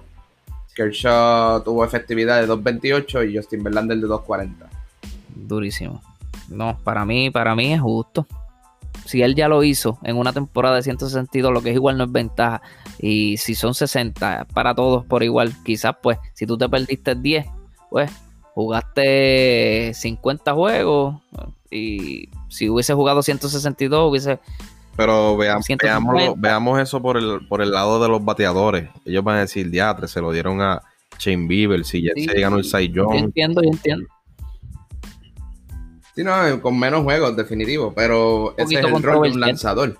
Kershaw 0.73 1.63
tuvo 1.63 1.83
efectividad 1.83 2.41
de 2.41 2.47
2.28 2.47 3.29
y 3.29 3.37
Justin 3.37 3.63
Verlander 3.63 3.97
de 3.97 4.07
2.40. 4.07 4.53
Durísimo. 5.35 6.01
No, 6.49 6.77
para 6.83 7.05
mí, 7.05 7.29
para 7.29 7.55
mí 7.55 7.73
es 7.73 7.81
justo. 7.81 8.25
Si 9.05 9.21
él 9.21 9.35
ya 9.35 9.47
lo 9.47 9.63
hizo 9.63 9.97
en 10.03 10.17
una 10.17 10.33
temporada 10.33 10.75
de 10.75 10.83
162, 10.83 11.51
lo 11.51 11.61
que 11.61 11.69
es 11.69 11.75
igual 11.75 11.97
no 11.97 12.05
es 12.05 12.11
ventaja. 12.11 12.61
Y 12.99 13.37
si 13.37 13.55
son 13.55 13.73
60 13.73 14.47
para 14.53 14.75
todos 14.75 15.05
por 15.05 15.23
igual, 15.23 15.53
quizás 15.63 15.95
pues 16.01 16.17
si 16.33 16.45
tú 16.45 16.57
te 16.57 16.69
perdiste 16.69 17.15
10, 17.15 17.45
pues 17.89 18.11
jugaste 18.53 19.91
50 19.93 20.53
juegos 20.53 21.15
y 21.69 22.29
si 22.49 22.69
hubiese 22.69 22.93
jugado 22.93 23.23
162 23.23 24.09
hubiese 24.09 24.39
pero 24.95 25.37
veamos, 25.37 25.65
veamos, 26.37 26.79
eso 26.79 27.01
por 27.01 27.17
el, 27.17 27.47
por 27.47 27.61
el 27.61 27.71
lado 27.71 28.01
de 28.03 28.09
los 28.09 28.23
bateadores. 28.23 28.89
Ellos 29.05 29.23
van 29.23 29.37
a 29.37 29.39
decir, 29.41 29.69
diatre, 29.69 30.07
se 30.07 30.21
lo 30.21 30.31
dieron 30.31 30.61
a 30.61 30.81
Shane 31.17 31.47
Bieber, 31.47 31.85
si 31.85 32.03
ya 32.03 32.11
se 32.15 32.39
ganó 32.39 32.57
el 32.57 32.63
Young. 32.63 32.93
Yo 32.93 33.17
entiendo, 33.17 33.61
yo 33.63 33.69
entiendo. 33.69 34.07
Sí, 36.15 36.23
no, 36.23 36.61
con 36.61 36.77
menos 36.77 37.03
juegos, 37.03 37.35
definitivo, 37.35 37.93
pero 37.95 38.53
ese 38.57 38.75
es 38.75 38.85
el 38.85 39.03
rol 39.03 39.23
de 39.23 39.31
un 39.31 39.39
lanzador. 39.39 39.97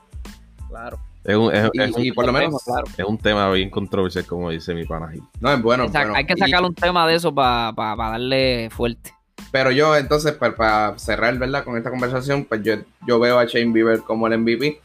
Claro. 0.68 1.00
Es 1.24 1.36
un, 1.36 1.52
y, 2.04 2.12
por 2.12 2.26
lo 2.26 2.34
menos 2.34 2.64
es 2.98 3.06
un 3.06 3.18
tema 3.18 3.52
bien 3.52 3.70
controversial, 3.70 4.26
como 4.26 4.50
dice 4.50 4.74
mi 4.74 4.86
pana. 4.86 5.12
No, 5.40 5.54
es 5.54 5.62
bueno. 5.62 5.86
Hay 6.16 6.26
que 6.26 6.36
sacar 6.36 6.64
un 6.64 6.74
tema 6.74 7.08
de 7.08 7.16
eso 7.16 7.34
para 7.34 7.74
darle 7.96 8.70
fuerte. 8.72 9.14
Pero 9.52 9.72
yo, 9.72 9.96
entonces, 9.96 10.34
para, 10.34 10.98
cerrar, 10.98 11.38
¿verdad? 11.38 11.64
Con 11.64 11.78
esta 11.78 11.92
conversación, 11.92 12.46
pues 12.46 12.64
yo, 12.64 12.76
yo 13.06 13.20
veo 13.20 13.38
a 13.38 13.46
Shane 13.46 13.72
Bieber 13.72 14.00
como 14.00 14.28
el 14.28 14.38
MVP, 14.40 14.82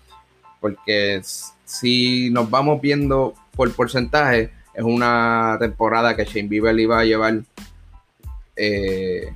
porque 0.61 1.22
si 1.64 2.31
nos 2.31 2.51
vamos 2.51 2.81
viendo 2.81 3.35
por 3.53 3.72
porcentaje, 3.74 4.51
es 4.74 4.85
una 4.85 5.57
temporada 5.59 6.14
que 6.16 6.24
Shane 6.24 6.49
Bieber 6.49 6.79
iba 6.79 6.99
a 6.99 7.05
llevar 7.05 7.41
eh, 8.57 9.33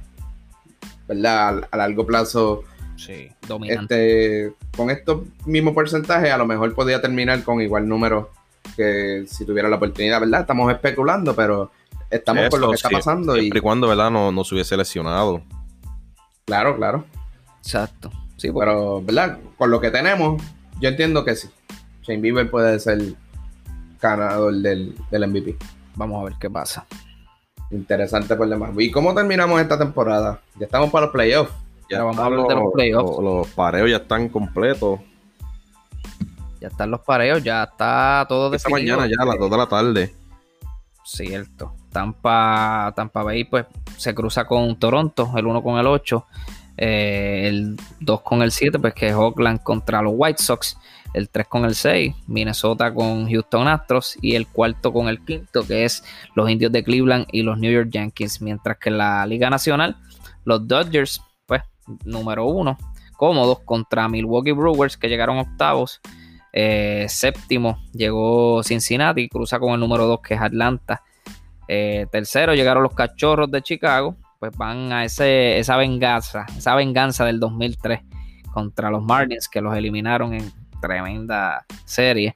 ¿verdad? 1.10 1.68
A, 1.70 1.76
largo 1.76 2.06
plazo. 2.06 2.62
Sí, 2.96 3.28
dominante. 3.48 4.44
Este, 4.44 4.56
con 4.76 4.90
estos 4.90 5.22
mismos 5.44 5.74
porcentajes, 5.74 6.30
a 6.30 6.36
lo 6.36 6.46
mejor 6.46 6.74
podría 6.74 7.00
terminar 7.00 7.42
con 7.42 7.60
igual 7.60 7.88
número 7.88 8.30
que 8.76 9.24
si 9.26 9.44
tuviera 9.44 9.68
la 9.68 9.76
oportunidad, 9.76 10.20
¿verdad? 10.20 10.42
Estamos 10.42 10.72
especulando, 10.72 11.34
pero 11.34 11.72
estamos 12.10 12.48
por 12.48 12.60
lo 12.60 12.68
que 12.68 12.76
está 12.76 12.90
pasando. 12.90 13.34
Siempre 13.34 13.58
y, 13.58 13.62
cuando, 13.62 13.88
¿verdad? 13.88 14.10
No, 14.10 14.30
no 14.30 14.44
se 14.44 14.54
hubiese 14.54 14.76
lesionado. 14.76 15.42
Claro, 16.44 16.76
claro. 16.76 17.04
Exacto. 17.58 18.10
Sí, 18.36 18.50
pero, 18.56 19.02
¿verdad? 19.02 19.38
Con 19.58 19.70
lo 19.70 19.80
que 19.80 19.90
tenemos, 19.90 20.40
yo 20.80 20.88
entiendo 20.88 21.24
que 21.24 21.34
sí. 21.34 21.48
Shane 22.02 22.20
Bieber 22.20 22.50
puede 22.50 22.78
ser 22.78 23.14
ganador 24.00 24.54
del, 24.54 24.94
del 25.10 25.26
MVP. 25.26 25.56
Vamos 25.96 26.20
a 26.20 26.24
ver 26.24 26.34
qué 26.40 26.48
pasa. 26.48 26.86
Interesante 27.70 28.34
por 28.34 28.48
demás. 28.48 28.70
¿Y 28.78 28.90
cómo 28.90 29.14
terminamos 29.14 29.60
esta 29.60 29.78
temporada? 29.78 30.40
Ya 30.58 30.66
estamos 30.66 30.90
para 30.90 31.06
los 31.06 31.12
playoffs. 31.12 31.52
Ya 31.88 32.02
vamos 32.02 32.18
a 32.18 32.24
hablar 32.24 32.46
de 32.46 32.54
los 32.54 32.72
playoffs. 32.72 33.22
Los, 33.22 33.48
pareos 33.48 33.90
ya 33.90 33.96
están 33.96 34.28
completos. 34.28 35.00
Ya 36.60 36.68
están 36.68 36.90
los 36.90 37.00
pareos, 37.00 37.42
ya 37.42 37.64
está 37.64 38.26
todo 38.28 38.52
Esta 38.54 38.68
mañana 38.68 39.06
ya 39.06 39.22
a 39.22 39.24
las 39.24 39.38
2 39.38 39.50
de 39.50 39.56
la 39.56 39.66
tarde. 39.66 40.14
Cierto. 41.04 41.74
Tampa, 41.90 42.92
Tampa 42.94 43.22
Bay 43.22 43.44
pues 43.44 43.66
se 43.96 44.14
cruza 44.14 44.44
con 44.44 44.78
Toronto, 44.78 45.32
el 45.36 45.46
1 45.46 45.62
con 45.62 45.78
el 45.78 45.86
8. 45.86 46.26
Eh, 46.76 47.48
el 47.48 47.76
2 48.00 48.20
con 48.22 48.42
el 48.42 48.52
7, 48.52 48.78
pues 48.78 48.94
que 48.94 49.08
es 49.08 49.14
Oakland 49.14 49.62
contra 49.62 50.02
los 50.02 50.12
White 50.16 50.42
Sox 50.42 50.76
el 51.12 51.28
3 51.28 51.46
con 51.48 51.64
el 51.64 51.74
6, 51.74 52.14
Minnesota 52.26 52.92
con 52.92 53.28
Houston 53.28 53.68
Astros 53.68 54.16
y 54.20 54.34
el 54.34 54.46
cuarto 54.46 54.92
con 54.92 55.08
el 55.08 55.24
quinto, 55.24 55.66
que 55.66 55.84
es 55.84 56.04
los 56.34 56.48
Indios 56.48 56.72
de 56.72 56.84
Cleveland 56.84 57.26
y 57.32 57.42
los 57.42 57.58
New 57.58 57.72
York 57.72 57.88
Yankees, 57.90 58.40
mientras 58.40 58.78
que 58.78 58.90
en 58.90 58.98
la 58.98 59.26
Liga 59.26 59.50
Nacional, 59.50 59.96
los 60.44 60.66
Dodgers, 60.66 61.20
pues, 61.46 61.62
número 62.04 62.46
uno, 62.46 62.78
cómodos 63.16 63.60
contra 63.60 64.08
Milwaukee 64.08 64.52
Brewers, 64.52 64.96
que 64.96 65.08
llegaron 65.08 65.38
octavos. 65.38 66.00
Eh, 66.52 67.06
séptimo 67.08 67.78
llegó 67.92 68.62
Cincinnati, 68.64 69.28
cruza 69.28 69.60
con 69.60 69.74
el 69.74 69.80
número 69.80 70.06
2 70.06 70.20
que 70.20 70.34
es 70.34 70.40
Atlanta. 70.40 71.02
Eh, 71.68 72.06
tercero 72.10 72.54
llegaron 72.54 72.82
los 72.82 72.94
Cachorros 72.94 73.50
de 73.50 73.62
Chicago, 73.62 74.16
pues 74.40 74.50
van 74.56 74.92
a 74.92 75.04
ese, 75.04 75.58
esa 75.58 75.76
venganza, 75.76 76.46
esa 76.56 76.74
venganza 76.74 77.24
del 77.24 77.38
2003 77.38 78.00
contra 78.52 78.90
los 78.90 79.04
Marlins 79.04 79.48
que 79.48 79.60
los 79.60 79.76
eliminaron 79.76 80.34
en 80.34 80.50
tremenda 80.80 81.64
serie. 81.84 82.32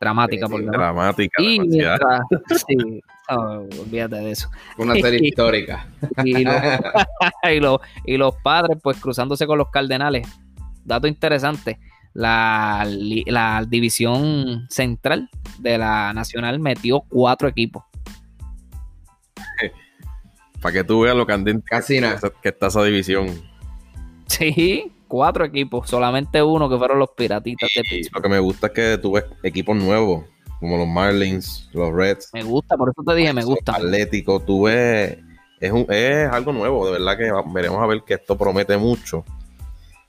Dramática, 0.00 0.48
por 0.48 0.64
Dramática. 0.64 1.42
Y 1.42 1.60
mientras, 1.60 2.22
sí, 2.66 3.02
olvídate 3.28 4.16
de 4.16 4.30
eso. 4.30 4.50
Una 4.78 4.94
serie 4.94 5.20
histórica. 5.28 5.86
Y 6.24 6.42
los, 6.42 6.54
y, 8.06 8.16
los, 8.16 8.34
padres, 8.42 8.78
pues 8.82 8.98
cruzándose 8.98 9.46
con 9.46 9.58
los 9.58 9.70
cardenales. 9.70 10.26
Dato 10.84 11.06
interesante. 11.06 11.78
La, 12.12 12.84
la 13.26 13.64
división 13.68 14.66
central 14.68 15.28
de 15.58 15.78
la 15.78 16.12
Nacional 16.12 16.58
metió 16.58 17.02
cuatro 17.02 17.46
equipos. 17.46 17.84
Para 20.60 20.72
que 20.72 20.84
tú 20.84 21.00
veas 21.00 21.16
lo 21.16 21.26
candente 21.26 21.64
que 22.42 22.48
está 22.48 22.66
esa 22.66 22.82
división. 22.82 23.28
Sí, 24.26 24.92
cuatro 25.10 25.44
equipos, 25.44 25.90
solamente 25.90 26.40
uno 26.40 26.70
que 26.70 26.78
fueron 26.78 27.00
los 27.00 27.10
Piratitas 27.10 27.68
de 27.74 27.82
Pittsburgh. 27.82 28.14
Lo 28.14 28.22
que 28.22 28.28
me 28.28 28.38
gusta 28.38 28.68
es 28.68 28.72
que 28.72 28.98
tú 28.98 29.12
ves 29.12 29.24
equipos 29.42 29.76
nuevos, 29.76 30.24
como 30.60 30.78
los 30.78 30.86
Marlins, 30.86 31.68
los 31.72 31.92
Reds. 31.92 32.30
Me 32.32 32.44
gusta, 32.44 32.76
por 32.76 32.90
eso 32.90 33.02
te 33.04 33.14
dije, 33.16 33.32
me 33.32 33.44
gusta. 33.44 33.72
Atlético, 33.72 34.40
tú 34.40 34.62
ves, 34.62 35.18
es, 35.58 35.72
un, 35.72 35.84
es 35.90 36.30
algo 36.30 36.52
nuevo, 36.52 36.86
de 36.86 36.92
verdad 36.92 37.18
que 37.18 37.30
veremos 37.52 37.82
a 37.82 37.86
ver 37.86 38.02
que 38.06 38.14
esto 38.14 38.38
promete 38.38 38.78
mucho. 38.78 39.24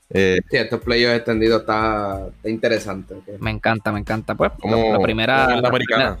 Eh, 0.08 0.40
sí, 0.48 0.56
estos 0.56 0.80
playoffs 0.80 1.16
extendidos 1.16 1.62
está, 1.62 2.28
interesante. 2.44 3.16
Me 3.40 3.50
encanta, 3.50 3.90
me 3.90 3.98
encanta. 3.98 4.36
Pues 4.36 4.52
como, 4.60 4.92
la 4.92 5.00
primera. 5.00 5.56
La 5.56 5.68
americana. 5.68 6.18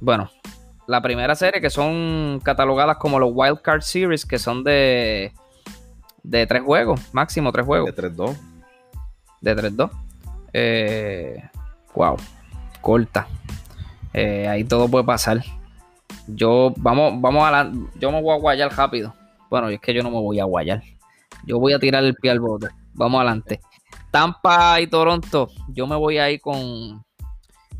bueno, 0.00 0.30
la 0.86 1.00
primera 1.00 1.34
serie 1.34 1.62
que 1.62 1.70
son 1.70 2.40
catalogadas 2.42 2.98
como 2.98 3.18
los 3.18 3.30
Wild 3.32 3.62
Card 3.62 3.80
Series, 3.80 4.26
que 4.26 4.38
son 4.38 4.64
de 4.64 5.32
de 6.22 6.46
tres 6.46 6.62
juegos, 6.62 7.00
máximo 7.12 7.52
tres 7.52 7.66
juegos. 7.66 7.94
De 7.94 8.10
3-2. 8.10 8.36
De 9.40 9.56
3-2. 9.56 9.90
Eh, 10.52 11.42
wow, 11.94 12.16
corta. 12.80 13.26
Eh, 14.12 14.48
ahí 14.48 14.64
todo 14.64 14.88
puede 14.88 15.04
pasar. 15.04 15.42
Yo, 16.26 16.72
vamos, 16.76 17.20
vamos 17.20 17.46
a 17.46 17.50
la, 17.50 17.72
yo 17.98 18.10
me 18.10 18.20
voy 18.20 18.34
a 18.34 18.40
guayar 18.40 18.76
rápido. 18.76 19.14
Bueno, 19.48 19.68
es 19.68 19.80
que 19.80 19.94
yo 19.94 20.02
no 20.02 20.10
me 20.10 20.20
voy 20.20 20.40
a 20.40 20.44
guayar. 20.44 20.82
Yo 21.44 21.58
voy 21.58 21.72
a 21.72 21.78
tirar 21.78 22.04
el 22.04 22.14
pie 22.14 22.30
al 22.30 22.40
bote. 22.40 22.68
Vamos 22.94 23.18
adelante. 23.20 23.60
Tampa 24.10 24.80
y 24.80 24.86
Toronto. 24.86 25.48
Yo 25.68 25.86
me 25.86 25.96
voy 25.96 26.18
ahí 26.18 26.38
con. 26.38 27.04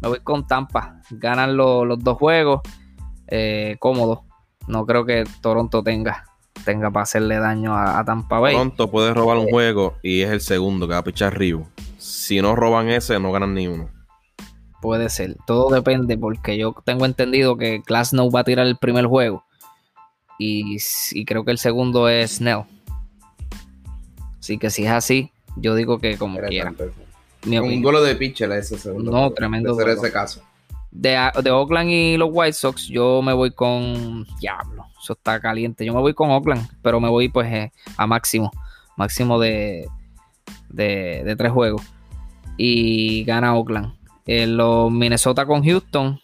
Me 0.01 0.09
voy 0.09 0.21
con 0.21 0.47
Tampa. 0.47 1.01
Ganan 1.11 1.57
los 1.57 1.99
dos 1.99 2.17
juegos. 2.17 2.63
Eh, 3.27 3.77
cómodo. 3.79 4.25
No 4.67 4.87
creo 4.87 5.05
que 5.05 5.25
Toronto 5.41 5.83
tenga 5.83 6.25
tenga 6.65 6.91
para 6.91 7.05
hacerle 7.05 7.39
daño 7.39 7.77
a, 7.77 8.05
Tampa 8.05 8.39
Bay. 8.39 8.55
Pronto 8.55 8.91
puede 8.91 9.15
robar 9.15 9.39
un 9.39 9.49
juego 9.49 9.97
y 10.03 10.23
es 10.23 10.31
el 10.31 10.41
segundo 10.41 10.87
que 10.87 10.95
va 10.95 11.01
a 11.01 11.05
pichar 11.05 11.39
Río. 11.39 11.67
Si 11.99 12.41
no 12.41 12.55
roban 12.55 12.89
ese, 12.89 13.19
no 13.19 13.33
ganan 13.33 13.55
ni 13.55 13.69
uno. 13.69 13.89
Puede 14.81 15.09
ser, 15.09 15.37
todo 15.47 15.75
depende 15.75 16.17
porque 16.17 16.57
yo 16.57 16.75
tengo 16.85 17.05
entendido 17.05 17.57
que 17.57 17.83
no 18.13 18.31
va 18.31 18.41
a 18.41 18.45
tirar 18.45 18.67
el 18.67 18.77
primer 18.77 19.07
juego 19.07 19.45
y, 20.39 21.25
creo 21.25 21.45
que 21.45 21.51
el 21.51 21.59
segundo 21.59 22.09
es 22.09 22.37
Snell. 22.37 22.63
Así 24.39 24.57
que 24.57 24.71
si 24.71 24.85
es 24.85 24.91
así, 24.91 25.33
yo 25.57 25.75
digo 25.75 25.99
que 25.99 26.17
como 26.17 26.41
quiera. 26.41 26.73
un 27.45 27.83
golo 27.83 28.03
de 28.03 28.15
pitcher 28.15 28.51
ese 28.53 28.79
segundo. 28.79 29.11
No, 29.11 29.31
tremendo. 29.33 29.79
ese 29.81 30.13
caso. 30.13 30.43
De, 30.91 31.31
de 31.43 31.51
Oakland 31.51 31.91
y 31.91 32.17
los 32.17 32.31
White 32.33 32.55
Sox, 32.55 32.87
yo 32.87 33.21
me 33.23 33.33
voy 33.33 33.51
con 33.51 34.27
Diablo 34.41 34.89
eso 35.03 35.13
está 35.15 35.41
caliente. 35.41 35.85
Yo 35.85 35.95
me 35.95 36.01
voy 36.01 36.15
con 36.15 36.31
Oakland, 36.31 36.69
pero 36.83 37.01
me 37.01 37.09
voy 37.09 37.29
pues 37.29 37.51
eh, 37.53 37.73
a 37.97 38.07
máximo, 38.07 38.51
máximo 38.97 39.39
de, 39.39 39.89
de, 40.69 41.35
tres 41.37 41.53
juegos. 41.53 41.83
Y 42.57 43.25
gana 43.25 43.55
Oakland. 43.55 43.95
En 44.27 44.57
los 44.57 44.91
Minnesota 44.91 45.47
con 45.47 45.65
Houston, 45.65 46.21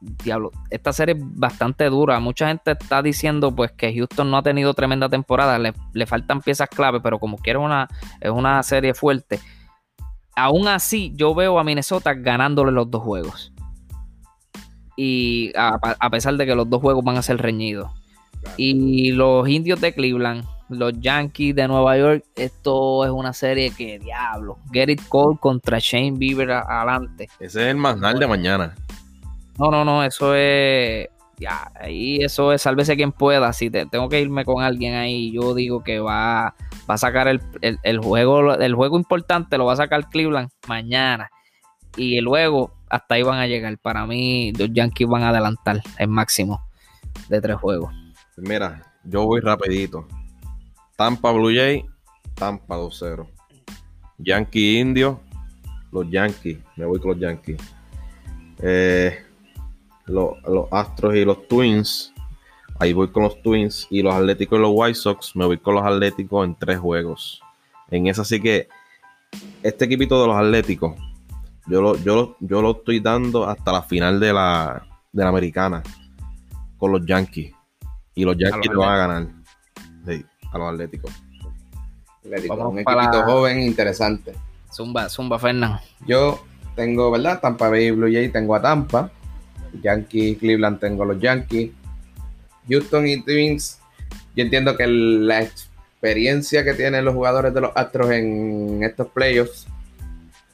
diablo, 0.00 0.50
esta 0.70 0.92
serie 0.92 1.14
es 1.14 1.20
bastante 1.22 1.88
dura. 1.88 2.20
Mucha 2.20 2.48
gente 2.48 2.72
está 2.72 3.00
diciendo 3.00 3.54
pues 3.54 3.72
que 3.72 3.94
Houston 3.94 4.30
no 4.30 4.36
ha 4.36 4.42
tenido 4.42 4.74
tremenda 4.74 5.08
temporada, 5.08 5.58
le, 5.58 6.06
faltan 6.06 6.42
piezas 6.42 6.68
clave, 6.68 7.00
pero 7.00 7.18
como 7.18 7.38
quiere 7.38 7.58
una, 7.58 7.88
es 8.20 8.30
una 8.30 8.62
serie 8.62 8.92
fuerte. 8.92 9.40
Aún 10.36 10.68
así, 10.68 11.12
yo 11.16 11.34
veo 11.34 11.58
a 11.58 11.64
Minnesota 11.64 12.12
ganándole 12.12 12.70
los 12.70 12.90
dos 12.90 13.02
juegos. 13.02 13.52
Y 15.00 15.52
a 15.54 16.10
pesar 16.10 16.36
de 16.36 16.44
que 16.44 16.56
los 16.56 16.68
dos 16.68 16.82
juegos 16.82 17.04
van 17.04 17.16
a 17.16 17.22
ser 17.22 17.36
reñidos. 17.36 17.88
Y 18.56 19.12
los 19.12 19.48
indios 19.48 19.80
de 19.80 19.92
Cleveland, 19.92 20.44
los 20.68 20.92
Yankees 21.00 21.54
de 21.54 21.68
Nueva 21.68 21.96
York, 21.96 22.24
esto 22.34 23.04
es 23.04 23.10
una 23.10 23.32
serie 23.32 23.70
que 23.70 23.98
diablo. 23.98 24.58
Get 24.72 24.88
it 24.88 25.02
Cole 25.08 25.38
contra 25.40 25.78
Shane 25.78 26.12
Bieber 26.16 26.50
adelante. 26.50 27.28
Ese 27.38 27.62
es 27.62 27.68
el 27.68 27.76
mal 27.76 28.00
de 28.18 28.26
mañana. 28.26 28.74
No, 29.58 29.70
no, 29.70 29.84
no, 29.84 30.04
eso 30.04 30.34
es. 30.34 31.08
Ya, 31.38 31.70
ahí 31.80 32.18
eso 32.20 32.52
es 32.52 32.62
sálvese 32.62 32.96
quien 32.96 33.12
pueda. 33.12 33.52
Si 33.52 33.70
te, 33.70 33.86
tengo 33.86 34.08
que 34.08 34.20
irme 34.20 34.44
con 34.44 34.62
alguien 34.62 34.94
ahí, 34.94 35.30
yo 35.32 35.54
digo 35.54 35.84
que 35.84 36.00
va, 36.00 36.56
va 36.90 36.94
a 36.94 36.98
sacar 36.98 37.28
el, 37.28 37.98
juego, 38.00 38.54
el 38.54 38.74
juego 38.74 38.98
importante, 38.98 39.56
lo 39.56 39.66
va 39.66 39.74
a 39.74 39.76
sacar 39.76 40.08
Cleveland 40.08 40.50
mañana. 40.66 41.30
Y 41.96 42.20
luego, 42.20 42.72
hasta 42.90 43.14
ahí 43.14 43.22
van 43.22 43.38
a 43.38 43.46
llegar. 43.46 43.76
Para 43.78 44.06
mí, 44.06 44.52
los 44.52 44.72
Yankees 44.72 45.08
van 45.08 45.22
a 45.22 45.30
adelantar 45.30 45.82
el 45.98 46.08
máximo 46.08 46.60
de 47.28 47.40
tres 47.40 47.56
juegos. 47.56 47.92
Mira, 48.36 48.82
yo 49.04 49.24
voy 49.24 49.40
rapidito. 49.40 50.06
Tampa 50.96 51.30
Blue 51.32 51.54
Jay, 51.54 51.84
Tampa 52.34 52.76
2-0. 52.76 53.26
Yankee 54.18 54.78
Indio, 54.80 55.20
los 55.92 56.10
Yankees. 56.10 56.58
Me 56.76 56.84
voy 56.84 56.98
con 56.98 57.12
los 57.12 57.20
Yankees. 57.20 57.56
Eh, 58.60 59.24
los, 60.06 60.34
Astros 60.70 61.14
y 61.14 61.24
los 61.24 61.46
Twins. 61.48 62.12
Ahí 62.80 62.92
voy 62.92 63.08
con 63.08 63.22
los 63.24 63.40
Twins. 63.42 63.86
Y 63.90 64.02
los 64.02 64.14
Atléticos 64.14 64.58
y 64.58 64.62
los 64.62 64.72
White 64.74 64.94
Sox. 64.94 65.36
Me 65.36 65.44
voy 65.46 65.58
con 65.58 65.74
los 65.74 65.84
Atléticos 65.84 66.44
en 66.44 66.54
tres 66.56 66.78
juegos. 66.78 67.40
En 67.90 68.06
esa 68.06 68.24
sí 68.24 68.40
que 68.40 68.68
este 69.62 69.84
equipito 69.84 70.20
de 70.20 70.26
los 70.26 70.36
Atléticos. 70.36 70.96
Yo 71.68 71.82
lo, 71.82 71.96
yo, 71.98 72.36
yo 72.40 72.62
lo 72.62 72.70
estoy 72.72 73.00
dando 73.00 73.46
hasta 73.48 73.72
la 73.72 73.82
final 73.82 74.18
de 74.18 74.32
la, 74.32 74.86
de 75.12 75.22
la 75.22 75.28
americana. 75.28 75.82
Con 76.78 76.92
los 76.92 77.04
Yankees. 77.04 77.52
Y 78.14 78.24
los 78.24 78.36
Yankees 78.36 78.72
lo 78.72 78.80
van 78.80 78.90
a 78.90 78.96
ganar. 78.96 79.28
Sí, 80.06 80.24
a 80.52 80.58
los 80.58 80.72
Atléticos. 80.72 81.12
un 82.24 82.78
equipito 82.78 83.22
joven 83.24 83.62
interesante. 83.62 84.34
Zumba, 84.72 85.08
Zumba 85.08 85.38
Fernando. 85.38 85.80
Yo 86.06 86.44
tengo, 86.74 87.10
¿verdad? 87.10 87.40
Tampa 87.40 87.68
Bay 87.68 87.90
Blue 87.90 88.10
Jay 88.10 88.28
tengo 88.28 88.54
a 88.54 88.62
Tampa. 88.62 89.10
Yankees, 89.82 90.38
Cleveland 90.38 90.80
tengo 90.80 91.02
a 91.02 91.06
los 91.06 91.20
Yankees. 91.20 91.72
Houston 92.68 93.06
y 93.06 93.22
Twins, 93.22 93.78
yo 94.36 94.44
entiendo 94.44 94.76
que 94.76 94.86
la 94.86 95.42
experiencia 95.42 96.64
que 96.64 96.74
tienen 96.74 97.04
los 97.04 97.14
jugadores 97.14 97.54
de 97.54 97.60
los 97.60 97.72
Astros 97.74 98.10
en 98.10 98.82
estos 98.82 99.08
playoffs 99.08 99.66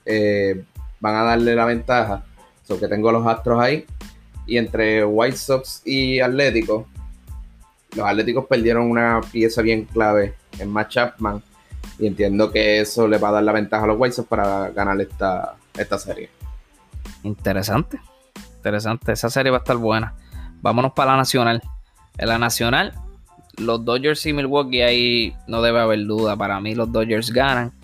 eh, 0.06 0.64
van 1.04 1.16
a 1.16 1.22
darle 1.22 1.54
la 1.54 1.66
ventaja. 1.66 2.24
So 2.66 2.80
que 2.80 2.88
tengo 2.88 3.12
los 3.12 3.26
Astros 3.26 3.60
ahí. 3.60 3.84
Y 4.46 4.56
entre 4.56 5.04
White 5.04 5.36
Sox 5.36 5.82
y 5.84 6.20
Atléticos, 6.20 6.86
los 7.94 8.06
Atléticos 8.06 8.46
perdieron 8.46 8.90
una 8.90 9.20
pieza 9.30 9.60
bien 9.60 9.84
clave 9.84 10.34
en 10.58 10.70
Matt 10.70 10.88
Chapman. 10.88 11.42
Y 11.98 12.06
entiendo 12.06 12.50
que 12.50 12.80
eso 12.80 13.06
le 13.06 13.18
va 13.18 13.28
a 13.28 13.32
dar 13.32 13.42
la 13.42 13.52
ventaja 13.52 13.84
a 13.84 13.86
los 13.86 13.98
White 13.98 14.16
Sox 14.16 14.28
para 14.28 14.70
ganar 14.70 14.98
esta, 14.98 15.56
esta 15.76 15.98
serie. 15.98 16.30
Interesante. 17.22 18.00
Interesante. 18.56 19.12
Esa 19.12 19.28
serie 19.28 19.50
va 19.50 19.58
a 19.58 19.60
estar 19.60 19.76
buena. 19.76 20.14
Vámonos 20.62 20.92
para 20.94 21.10
la 21.12 21.18
nacional. 21.18 21.62
En 22.16 22.28
la 22.28 22.38
nacional, 22.38 22.94
los 23.58 23.84
Dodgers 23.84 24.24
y 24.24 24.32
Milwaukee, 24.32 24.80
ahí 24.80 25.36
no 25.46 25.60
debe 25.60 25.80
haber 25.80 26.06
duda. 26.06 26.34
Para 26.34 26.60
mí, 26.60 26.74
los 26.74 26.90
Dodgers 26.90 27.30
ganan. 27.30 27.74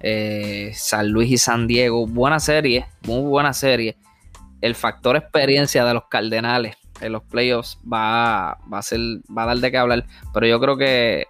Eh, 0.00 0.72
San 0.74 1.08
Luis 1.08 1.30
y 1.30 1.38
San 1.38 1.66
Diego, 1.66 2.06
buena 2.06 2.40
serie, 2.40 2.86
muy 3.02 3.28
buena 3.28 3.52
serie. 3.52 3.96
El 4.60 4.74
factor 4.74 5.16
experiencia 5.16 5.84
de 5.84 5.94
los 5.94 6.04
Cardenales 6.08 6.76
en 7.00 7.12
los 7.12 7.22
playoffs 7.22 7.78
va, 7.90 8.52
a 8.52 8.82
ser, 8.82 9.00
va 9.36 9.44
a 9.44 9.46
dar 9.46 9.58
de 9.58 9.70
qué 9.70 9.78
hablar. 9.78 10.06
Pero 10.32 10.46
yo 10.46 10.60
creo 10.60 10.76
que 10.76 11.26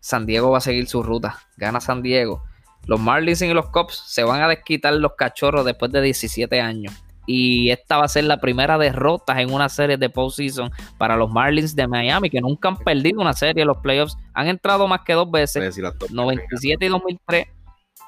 San 0.00 0.26
Diego 0.26 0.50
va 0.50 0.58
a 0.58 0.62
seguir 0.62 0.86
su 0.86 1.02
ruta. 1.02 1.38
Gana 1.56 1.80
San 1.80 2.02
Diego. 2.02 2.42
Los 2.86 3.00
Marlins 3.00 3.42
y 3.42 3.52
los 3.52 3.70
Cubs 3.70 4.02
se 4.06 4.22
van 4.22 4.42
a 4.42 4.48
desquitar 4.48 4.94
los 4.94 5.14
cachorros 5.16 5.64
después 5.64 5.90
de 5.90 6.00
17 6.02 6.60
años. 6.60 6.92
Y 7.26 7.70
esta 7.70 7.96
va 7.96 8.04
a 8.04 8.08
ser 8.08 8.24
la 8.24 8.38
primera 8.38 8.78
derrota 8.78 9.40
en 9.40 9.52
una 9.52 9.68
serie 9.68 9.96
de 9.96 10.08
postseason 10.08 10.70
para 10.96 11.16
los 11.16 11.28
Marlins 11.28 11.74
de 11.74 11.88
Miami, 11.88 12.30
que 12.30 12.40
nunca 12.40 12.68
han 12.68 12.76
perdido 12.76 13.20
una 13.20 13.32
serie 13.32 13.62
en 13.62 13.66
los 13.66 13.78
playoffs. 13.78 14.16
Han 14.32 14.46
entrado 14.46 14.86
más 14.86 15.00
que 15.00 15.14
dos 15.14 15.28
veces, 15.28 15.76
97 16.10 16.86
y 16.86 16.88
2003, 16.88 17.46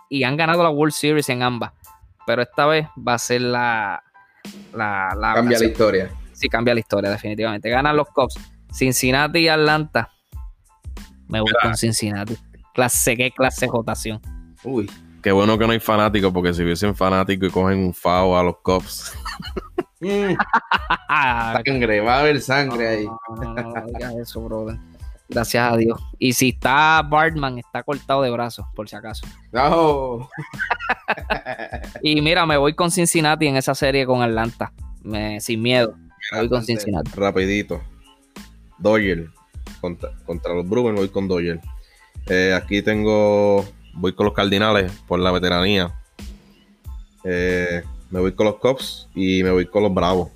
y 0.09 0.25
han 0.25 0.37
ganado 0.37 0.63
la 0.63 0.71
World 0.71 0.93
Series 0.93 1.29
en 1.29 1.43
ambas. 1.43 1.73
Pero 2.27 2.43
esta 2.43 2.67
vez 2.67 2.87
va 2.97 3.15
a 3.15 3.19
ser 3.19 3.41
la. 3.41 4.03
la, 4.75 5.33
cambia 5.35 5.59
la 5.59 5.65
historia. 5.65 6.11
Sí, 6.33 6.49
cambia 6.49 6.75
la 6.75 6.81
historia, 6.81 7.11
definitivamente. 7.11 7.69
Ganan 7.69 7.97
los 7.97 8.09
Cubs. 8.09 8.35
Cincinnati 8.73 9.41
y 9.41 9.49
Atlanta. 9.49 10.11
Me 11.27 11.41
gusta 11.41 11.75
Cincinnati. 11.75 12.37
Clase, 12.75 13.17
qué 13.17 13.31
clase 13.31 13.67
de 13.67 13.73
votación. 13.73 14.21
Uy. 14.63 14.91
Qué 15.23 15.33
bueno 15.33 15.59
que 15.59 15.67
no 15.67 15.73
hay 15.73 15.81
fanáticos, 15.81 16.33
porque 16.33 16.55
si 16.55 16.63
hubiesen 16.63 16.95
fanáticos 16.95 17.49
y 17.49 17.51
cogen 17.53 17.79
un 17.79 17.93
FAO 17.93 18.39
a 18.39 18.43
los 18.43 18.59
Cubs. 18.59 19.13
sangre, 21.09 22.01
va 22.01 22.17
a 22.17 22.21
haber 22.21 22.41
sangre 22.41 22.89
ahí. 22.89 23.05
No, 23.05 23.55
no, 23.55 23.63
no, 23.63 24.23
eso, 24.23 24.41
brother. 24.41 24.79
Gracias 25.29 25.73
a 25.73 25.77
Dios. 25.77 26.01
Y 26.19 26.33
si 26.33 26.51
está 26.51 27.03
Bartman, 27.03 27.59
está 27.59 27.83
cortado 27.83 28.23
de 28.23 28.31
brazos, 28.31 28.67
por 28.75 28.89
si 28.89 28.97
acaso. 28.97 29.27
No. 29.53 30.29
y 32.03 32.21
mira, 32.23 32.47
me 32.47 32.57
voy 32.57 32.75
con 32.75 32.91
Cincinnati 32.91 33.47
en 33.47 33.57
esa 33.57 33.75
serie 33.75 34.07
con 34.07 34.23
Atlanta. 34.23 34.73
sin 35.41 35.61
miedo. 35.61 35.95
Me 36.33 36.39
voy 36.39 36.49
con 36.49 36.65
Cincinnati. 36.65 37.11
Rapidito. 37.15 37.83
Doyle. 38.79 39.29
Contra, 39.81 40.55
los 40.55 40.69
Brewers 40.69 40.97
voy 40.97 41.09
con 41.11 41.29
Doyle. 41.29 41.61
Eh, 42.27 42.55
aquí 42.55 42.83
tengo. 42.83 43.67
Voy 43.95 44.15
con 44.15 44.27
los 44.27 44.35
Cardinales 44.35 44.91
por 45.07 45.19
la 45.21 45.31
veteranía. 45.31 45.93
Eh, 47.25 47.83
me 48.11 48.21
voy 48.21 48.33
con 48.33 48.47
los 48.47 48.57
Cubs 48.57 49.09
y 49.15 49.43
me 49.43 49.51
voy 49.51 49.67
con 49.67 49.83
los 49.83 49.93
Bravos. 49.93 50.31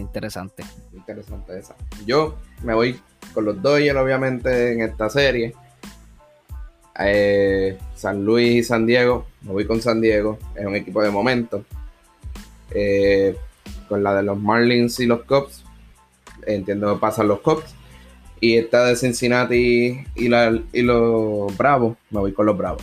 Interesante. 0.00 0.64
Interesante 0.92 1.58
esa. 1.58 1.74
Yo 2.06 2.36
me 2.62 2.74
voy 2.74 3.00
con 3.34 3.44
los 3.44 3.60
Dodgers, 3.60 3.98
obviamente, 3.98 4.72
en 4.72 4.82
esta 4.82 5.10
serie. 5.10 5.54
Eh, 6.98 7.78
San 7.94 8.24
Luis 8.24 8.56
y 8.56 8.62
San 8.62 8.86
Diego. 8.86 9.26
Me 9.42 9.52
voy 9.52 9.66
con 9.66 9.80
San 9.82 10.00
Diego. 10.00 10.38
Es 10.54 10.66
un 10.66 10.76
equipo 10.76 11.02
de 11.02 11.10
momento. 11.10 11.64
Eh, 12.70 13.36
con 13.88 14.02
la 14.02 14.14
de 14.14 14.22
los 14.22 14.38
Marlins 14.38 14.98
y 15.00 15.06
los 15.06 15.22
Cubs. 15.24 15.64
Entiendo 16.46 16.94
que 16.94 17.00
pasan 17.00 17.28
los 17.28 17.40
Cubs. 17.40 17.74
Y 18.40 18.56
esta 18.56 18.84
de 18.84 18.96
Cincinnati 18.96 20.04
y, 20.14 20.28
la, 20.28 20.56
y 20.72 20.82
los 20.82 21.56
Bravos. 21.56 21.96
Me 22.10 22.20
voy 22.20 22.32
con 22.32 22.46
los 22.46 22.56
Bravos. 22.56 22.82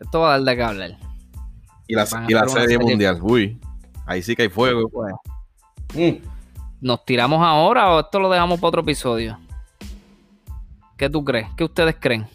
Esto 0.00 0.20
va 0.20 0.34
a 0.34 0.38
dar 0.38 0.46
de 0.46 0.56
que 0.56 0.62
hablar. 0.62 0.98
Y 1.88 1.94
la, 1.94 2.06
y 2.28 2.32
la 2.32 2.48
serie 2.48 2.78
mundial. 2.78 3.18
Uy. 3.22 3.58
Ahí 4.06 4.22
sí 4.22 4.36
que 4.36 4.42
hay 4.42 4.48
fuego. 4.48 4.88
Pues. 4.88 5.12
Mm. 5.94 6.24
¿Nos 6.80 7.04
tiramos 7.04 7.42
ahora 7.42 7.92
o 7.92 8.00
esto 8.00 8.20
lo 8.20 8.30
dejamos 8.30 8.60
para 8.60 8.68
otro 8.68 8.80
episodio? 8.82 9.38
¿Qué 10.96 11.10
tú 11.10 11.24
crees? 11.24 11.48
¿Qué 11.56 11.64
ustedes 11.64 11.96
creen? 11.98 12.26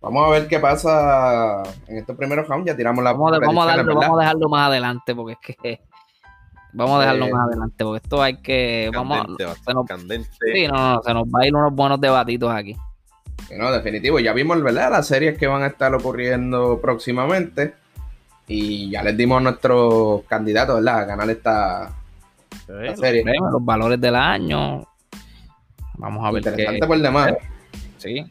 Vamos 0.00 0.26
a 0.26 0.30
ver 0.30 0.46
qué 0.46 0.60
pasa 0.60 1.62
en 1.88 1.96
estos 1.96 2.16
primeros 2.16 2.46
rounds. 2.46 2.66
Ya 2.66 2.76
tiramos 2.76 3.02
la 3.02 3.12
vamos, 3.12 3.32
vamos, 3.40 3.68
a 3.68 3.82
vamos 3.82 4.18
a 4.18 4.20
dejarlo 4.20 4.48
más 4.48 4.68
adelante 4.68 5.14
porque 5.14 5.32
es 5.32 5.56
que 5.56 5.80
vamos 6.72 6.98
a 6.98 7.00
dejarlo 7.00 7.28
más 7.28 7.48
adelante 7.48 7.84
porque 7.84 8.00
esto 8.04 8.22
hay 8.22 8.36
que 8.36 8.90
vamos 8.94 9.26
se 9.36 9.74
nos, 9.74 9.86
Sí, 9.90 10.68
no, 10.68 10.94
no, 10.94 11.02
se 11.02 11.14
nos 11.14 11.24
va 11.24 11.40
a 11.40 11.46
ir 11.46 11.54
unos 11.54 11.74
buenos 11.74 12.00
debatitos 12.00 12.52
aquí. 12.52 12.76
no, 13.56 13.72
definitivo. 13.72 14.20
Ya 14.20 14.32
vimos, 14.32 14.62
¿verdad? 14.62 14.90
Las 14.90 15.08
series 15.08 15.36
que 15.36 15.46
van 15.46 15.62
a 15.62 15.68
estar 15.68 15.92
ocurriendo 15.94 16.80
próximamente. 16.80 17.74
Y 18.48 18.90
ya 18.90 19.02
les 19.02 19.16
dimos 19.16 19.38
a 19.38 19.42
nuestros 19.42 20.22
candidatos, 20.24 20.76
¿verdad? 20.76 21.00
A 21.00 21.04
ganar 21.04 21.30
esta, 21.30 21.94
serie. 22.96 23.22
Los 23.24 23.64
valores 23.64 24.00
del 24.00 24.16
año. 24.16 24.86
Vamos 25.98 26.24
a 26.24 26.30
ver. 26.30 26.46
Interesante 26.46 26.86
por 26.86 26.98
demás. 26.98 27.34
Sí. 27.98 28.24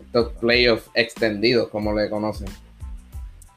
Estos 0.00 0.32
playoffs 0.40 0.90
extendidos, 0.94 1.68
como 1.68 1.94
le 1.94 2.10
conocen. 2.10 2.48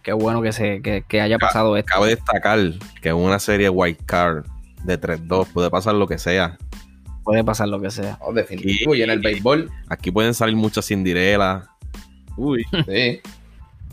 Qué 0.04 0.14
bueno 0.14 0.42
que, 0.42 0.52
se, 0.52 0.82
que, 0.82 1.22
haya 1.22 1.38
pasado 1.40 1.76
esto. 1.78 1.92
Cabe 1.92 2.10
destacar 2.10 2.60
que 3.02 3.10
en 3.10 3.16
una 3.16 3.40
serie 3.40 3.70
White 3.70 4.04
Card 4.06 4.46
de 4.84 5.00
3-2 5.00 5.48
puede 5.54 5.72
pasar 5.72 5.96
lo 5.96 6.08
que 6.08 6.18
sea. 6.18 6.58
Puede 7.24 7.44
pasar 7.44 7.70
lo 7.70 7.80
que 7.80 7.90
sea. 7.90 8.18
Oh, 8.20 8.34
definitivo. 8.34 8.94
Y, 8.94 9.02
en 9.02 9.10
el 9.10 9.20
béisbol. 9.20 9.72
Aquí 9.88 10.12
pueden 10.12 10.34
salir 10.34 10.58
muchas 10.58 10.86
cindirelas. 10.86 11.66
Uy. 12.36 12.66
sí. 12.86 13.22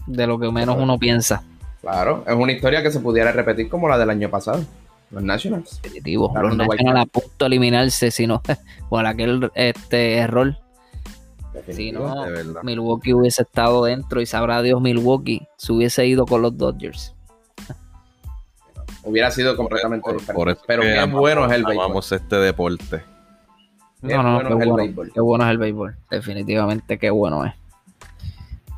De 0.07 0.27
lo 0.27 0.39
que 0.39 0.51
menos 0.51 0.77
uno 0.77 0.99
piensa. 0.99 1.45
Claro, 1.81 2.25
es 2.27 2.35
una 2.35 2.53
historia 2.53 2.83
que 2.83 2.91
se 2.91 3.01
pudiera 3.01 3.33
repetir 3.33 3.69
como 3.69 3.89
la 3.89 3.99
del 3.99 4.11
año 4.11 4.31
pasado. 4.31 4.65
Los 5.11 5.23
Nationals. 5.23 5.81
Definitivo. 5.83 6.33
los 6.41 6.57
Nationals 6.57 7.01
a 7.01 7.07
punto 7.07 7.37
de 7.39 7.47
eliminarse, 7.47 8.11
sino 8.11 8.43
por 8.89 9.07
aquel 9.07 9.51
este 9.55 10.17
error. 10.17 10.57
Si 11.69 11.91
no, 11.91 12.15
Milwaukee 12.63 13.13
hubiese 13.13 13.43
estado 13.43 13.85
dentro 13.85 14.21
y 14.21 14.27
sabrá 14.27 14.63
Dios 14.63 14.81
Milwaukee 14.81 15.47
se 15.57 15.73
hubiese 15.73 16.07
ido 16.07 16.27
con 16.27 16.43
los 16.43 16.57
Dodgers. 16.57 17.15
Hubiera 19.03 19.31
sido 19.31 19.57
completamente 19.57 20.13
diferente. 20.13 20.61
pero 20.67 20.83
qué 20.83 21.05
bueno 21.07 21.47
es 21.47 21.53
el 21.53 21.65
béisbol. 21.65 21.89
Vamos 21.89 22.13
este 22.13 22.37
deporte. 22.37 23.03
No, 24.03 24.23
no, 24.23 24.41
bueno 24.41 24.59
es 24.59 24.67
el 24.67 24.73
béisbol. 24.73 25.13
Qué 25.13 25.21
bueno 25.21 25.45
es 25.45 25.51
el 25.51 25.59
béisbol. 25.59 25.97
Definitivamente 26.11 26.99
qué 26.99 27.11
bueno 27.11 27.45
es. 27.45 27.55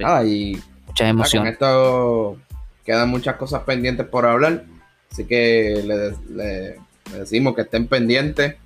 Ah, 0.03 0.25
y 0.25 0.61
muchas 0.87 1.09
emociones. 1.09 1.53
esto 1.53 2.39
Quedan 2.85 3.09
muchas 3.09 3.37
cosas 3.37 3.63
pendientes 3.63 4.07
por 4.07 4.27
hablar. 4.27 4.65
Así 5.11 5.25
que 5.27 5.83
le, 6.35 6.79
decimos 7.17 7.55
que 7.55 7.63
estén 7.63 7.87
pendientes 7.87 8.57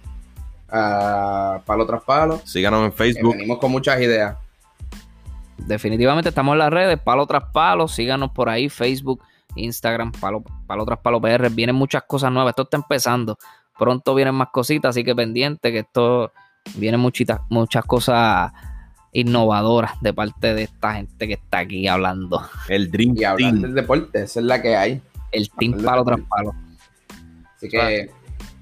a 0.69 1.61
Palo 1.67 1.87
tras 1.87 2.03
Palo. 2.03 2.41
Síganos 2.45 2.85
en 2.85 2.93
Facebook. 2.93 3.35
venimos 3.35 3.59
con 3.59 3.71
muchas 3.71 4.01
ideas. 4.01 4.37
Definitivamente 5.59 6.29
estamos 6.29 6.53
en 6.53 6.59
las 6.59 6.73
redes, 6.73 6.99
Palo 7.01 7.27
tras 7.27 7.45
Palo. 7.53 7.89
Síganos 7.89 8.31
por 8.31 8.49
ahí, 8.49 8.69
Facebook, 8.69 9.23
Instagram, 9.57 10.12
Palo, 10.12 10.45
Palo 10.67 10.85
tras 10.85 10.99
Palo 11.01 11.21
PR. 11.21 11.51
Vienen 11.51 11.77
muchas 11.77 12.05
cosas 12.05 12.31
nuevas. 12.31 12.53
Esto 12.53 12.62
está 12.62 12.77
empezando. 12.77 13.39
Pronto 13.79 14.14
vienen 14.14 14.35
más 14.35 14.49
cositas, 14.49 14.91
así 14.91 15.05
que 15.05 15.14
pendiente 15.14 15.73
que 15.73 15.81
esto 15.81 16.33
vienen 16.75 17.01
muchitas, 17.01 17.41
muchas 17.49 17.85
cosas 17.85 18.53
innovadoras 19.17 19.93
de 20.03 20.12
parte 20.12 20.53
de 20.53 20.64
esta 20.64 20.95
gente 20.95 21.27
que 21.27 21.35
está 21.35 21.61
aquí 21.61 21.89
hablando. 21.89 22.43
El 22.69 22.91
Dream 22.91 23.14
Y 23.17 23.25
hablar 23.25 23.55
del 23.55 23.75
deporte, 23.75 24.23
esa 24.23 24.41
es 24.41 24.47
la 24.47 24.61
que 24.61 24.77
hay. 24.77 25.01
El 25.33 25.49
Team 25.51 25.83
Palo 25.83 26.05
tras 26.05 26.21
Palo. 26.29 26.55
Así 27.57 27.69
que 27.69 28.11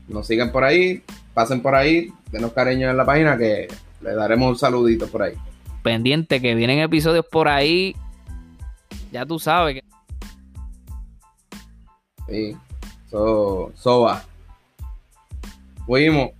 nos 0.06 0.26
sigan 0.28 0.52
por 0.52 0.62
ahí, 0.62 1.02
pasen 1.34 1.60
por 1.60 1.74
ahí, 1.74 2.12
denos 2.30 2.52
cariño 2.52 2.88
en 2.88 2.96
la 2.96 3.04
página 3.04 3.36
que 3.36 3.66
le 4.00 4.14
daremos 4.14 4.50
un 4.50 4.56
saludito 4.56 5.08
por 5.08 5.22
ahí. 5.22 5.34
Pendiente 5.82 6.40
que 6.40 6.54
vienen 6.54 6.78
episodios 6.78 7.26
por 7.26 7.48
ahí. 7.48 7.96
Ya 9.10 9.26
tú 9.26 9.40
sabes 9.40 9.74
que. 9.74 9.84
Sí, 12.28 12.56
so, 13.10 13.72
so 13.74 14.02
va. 14.02 14.22
Fuimos. 15.84 16.30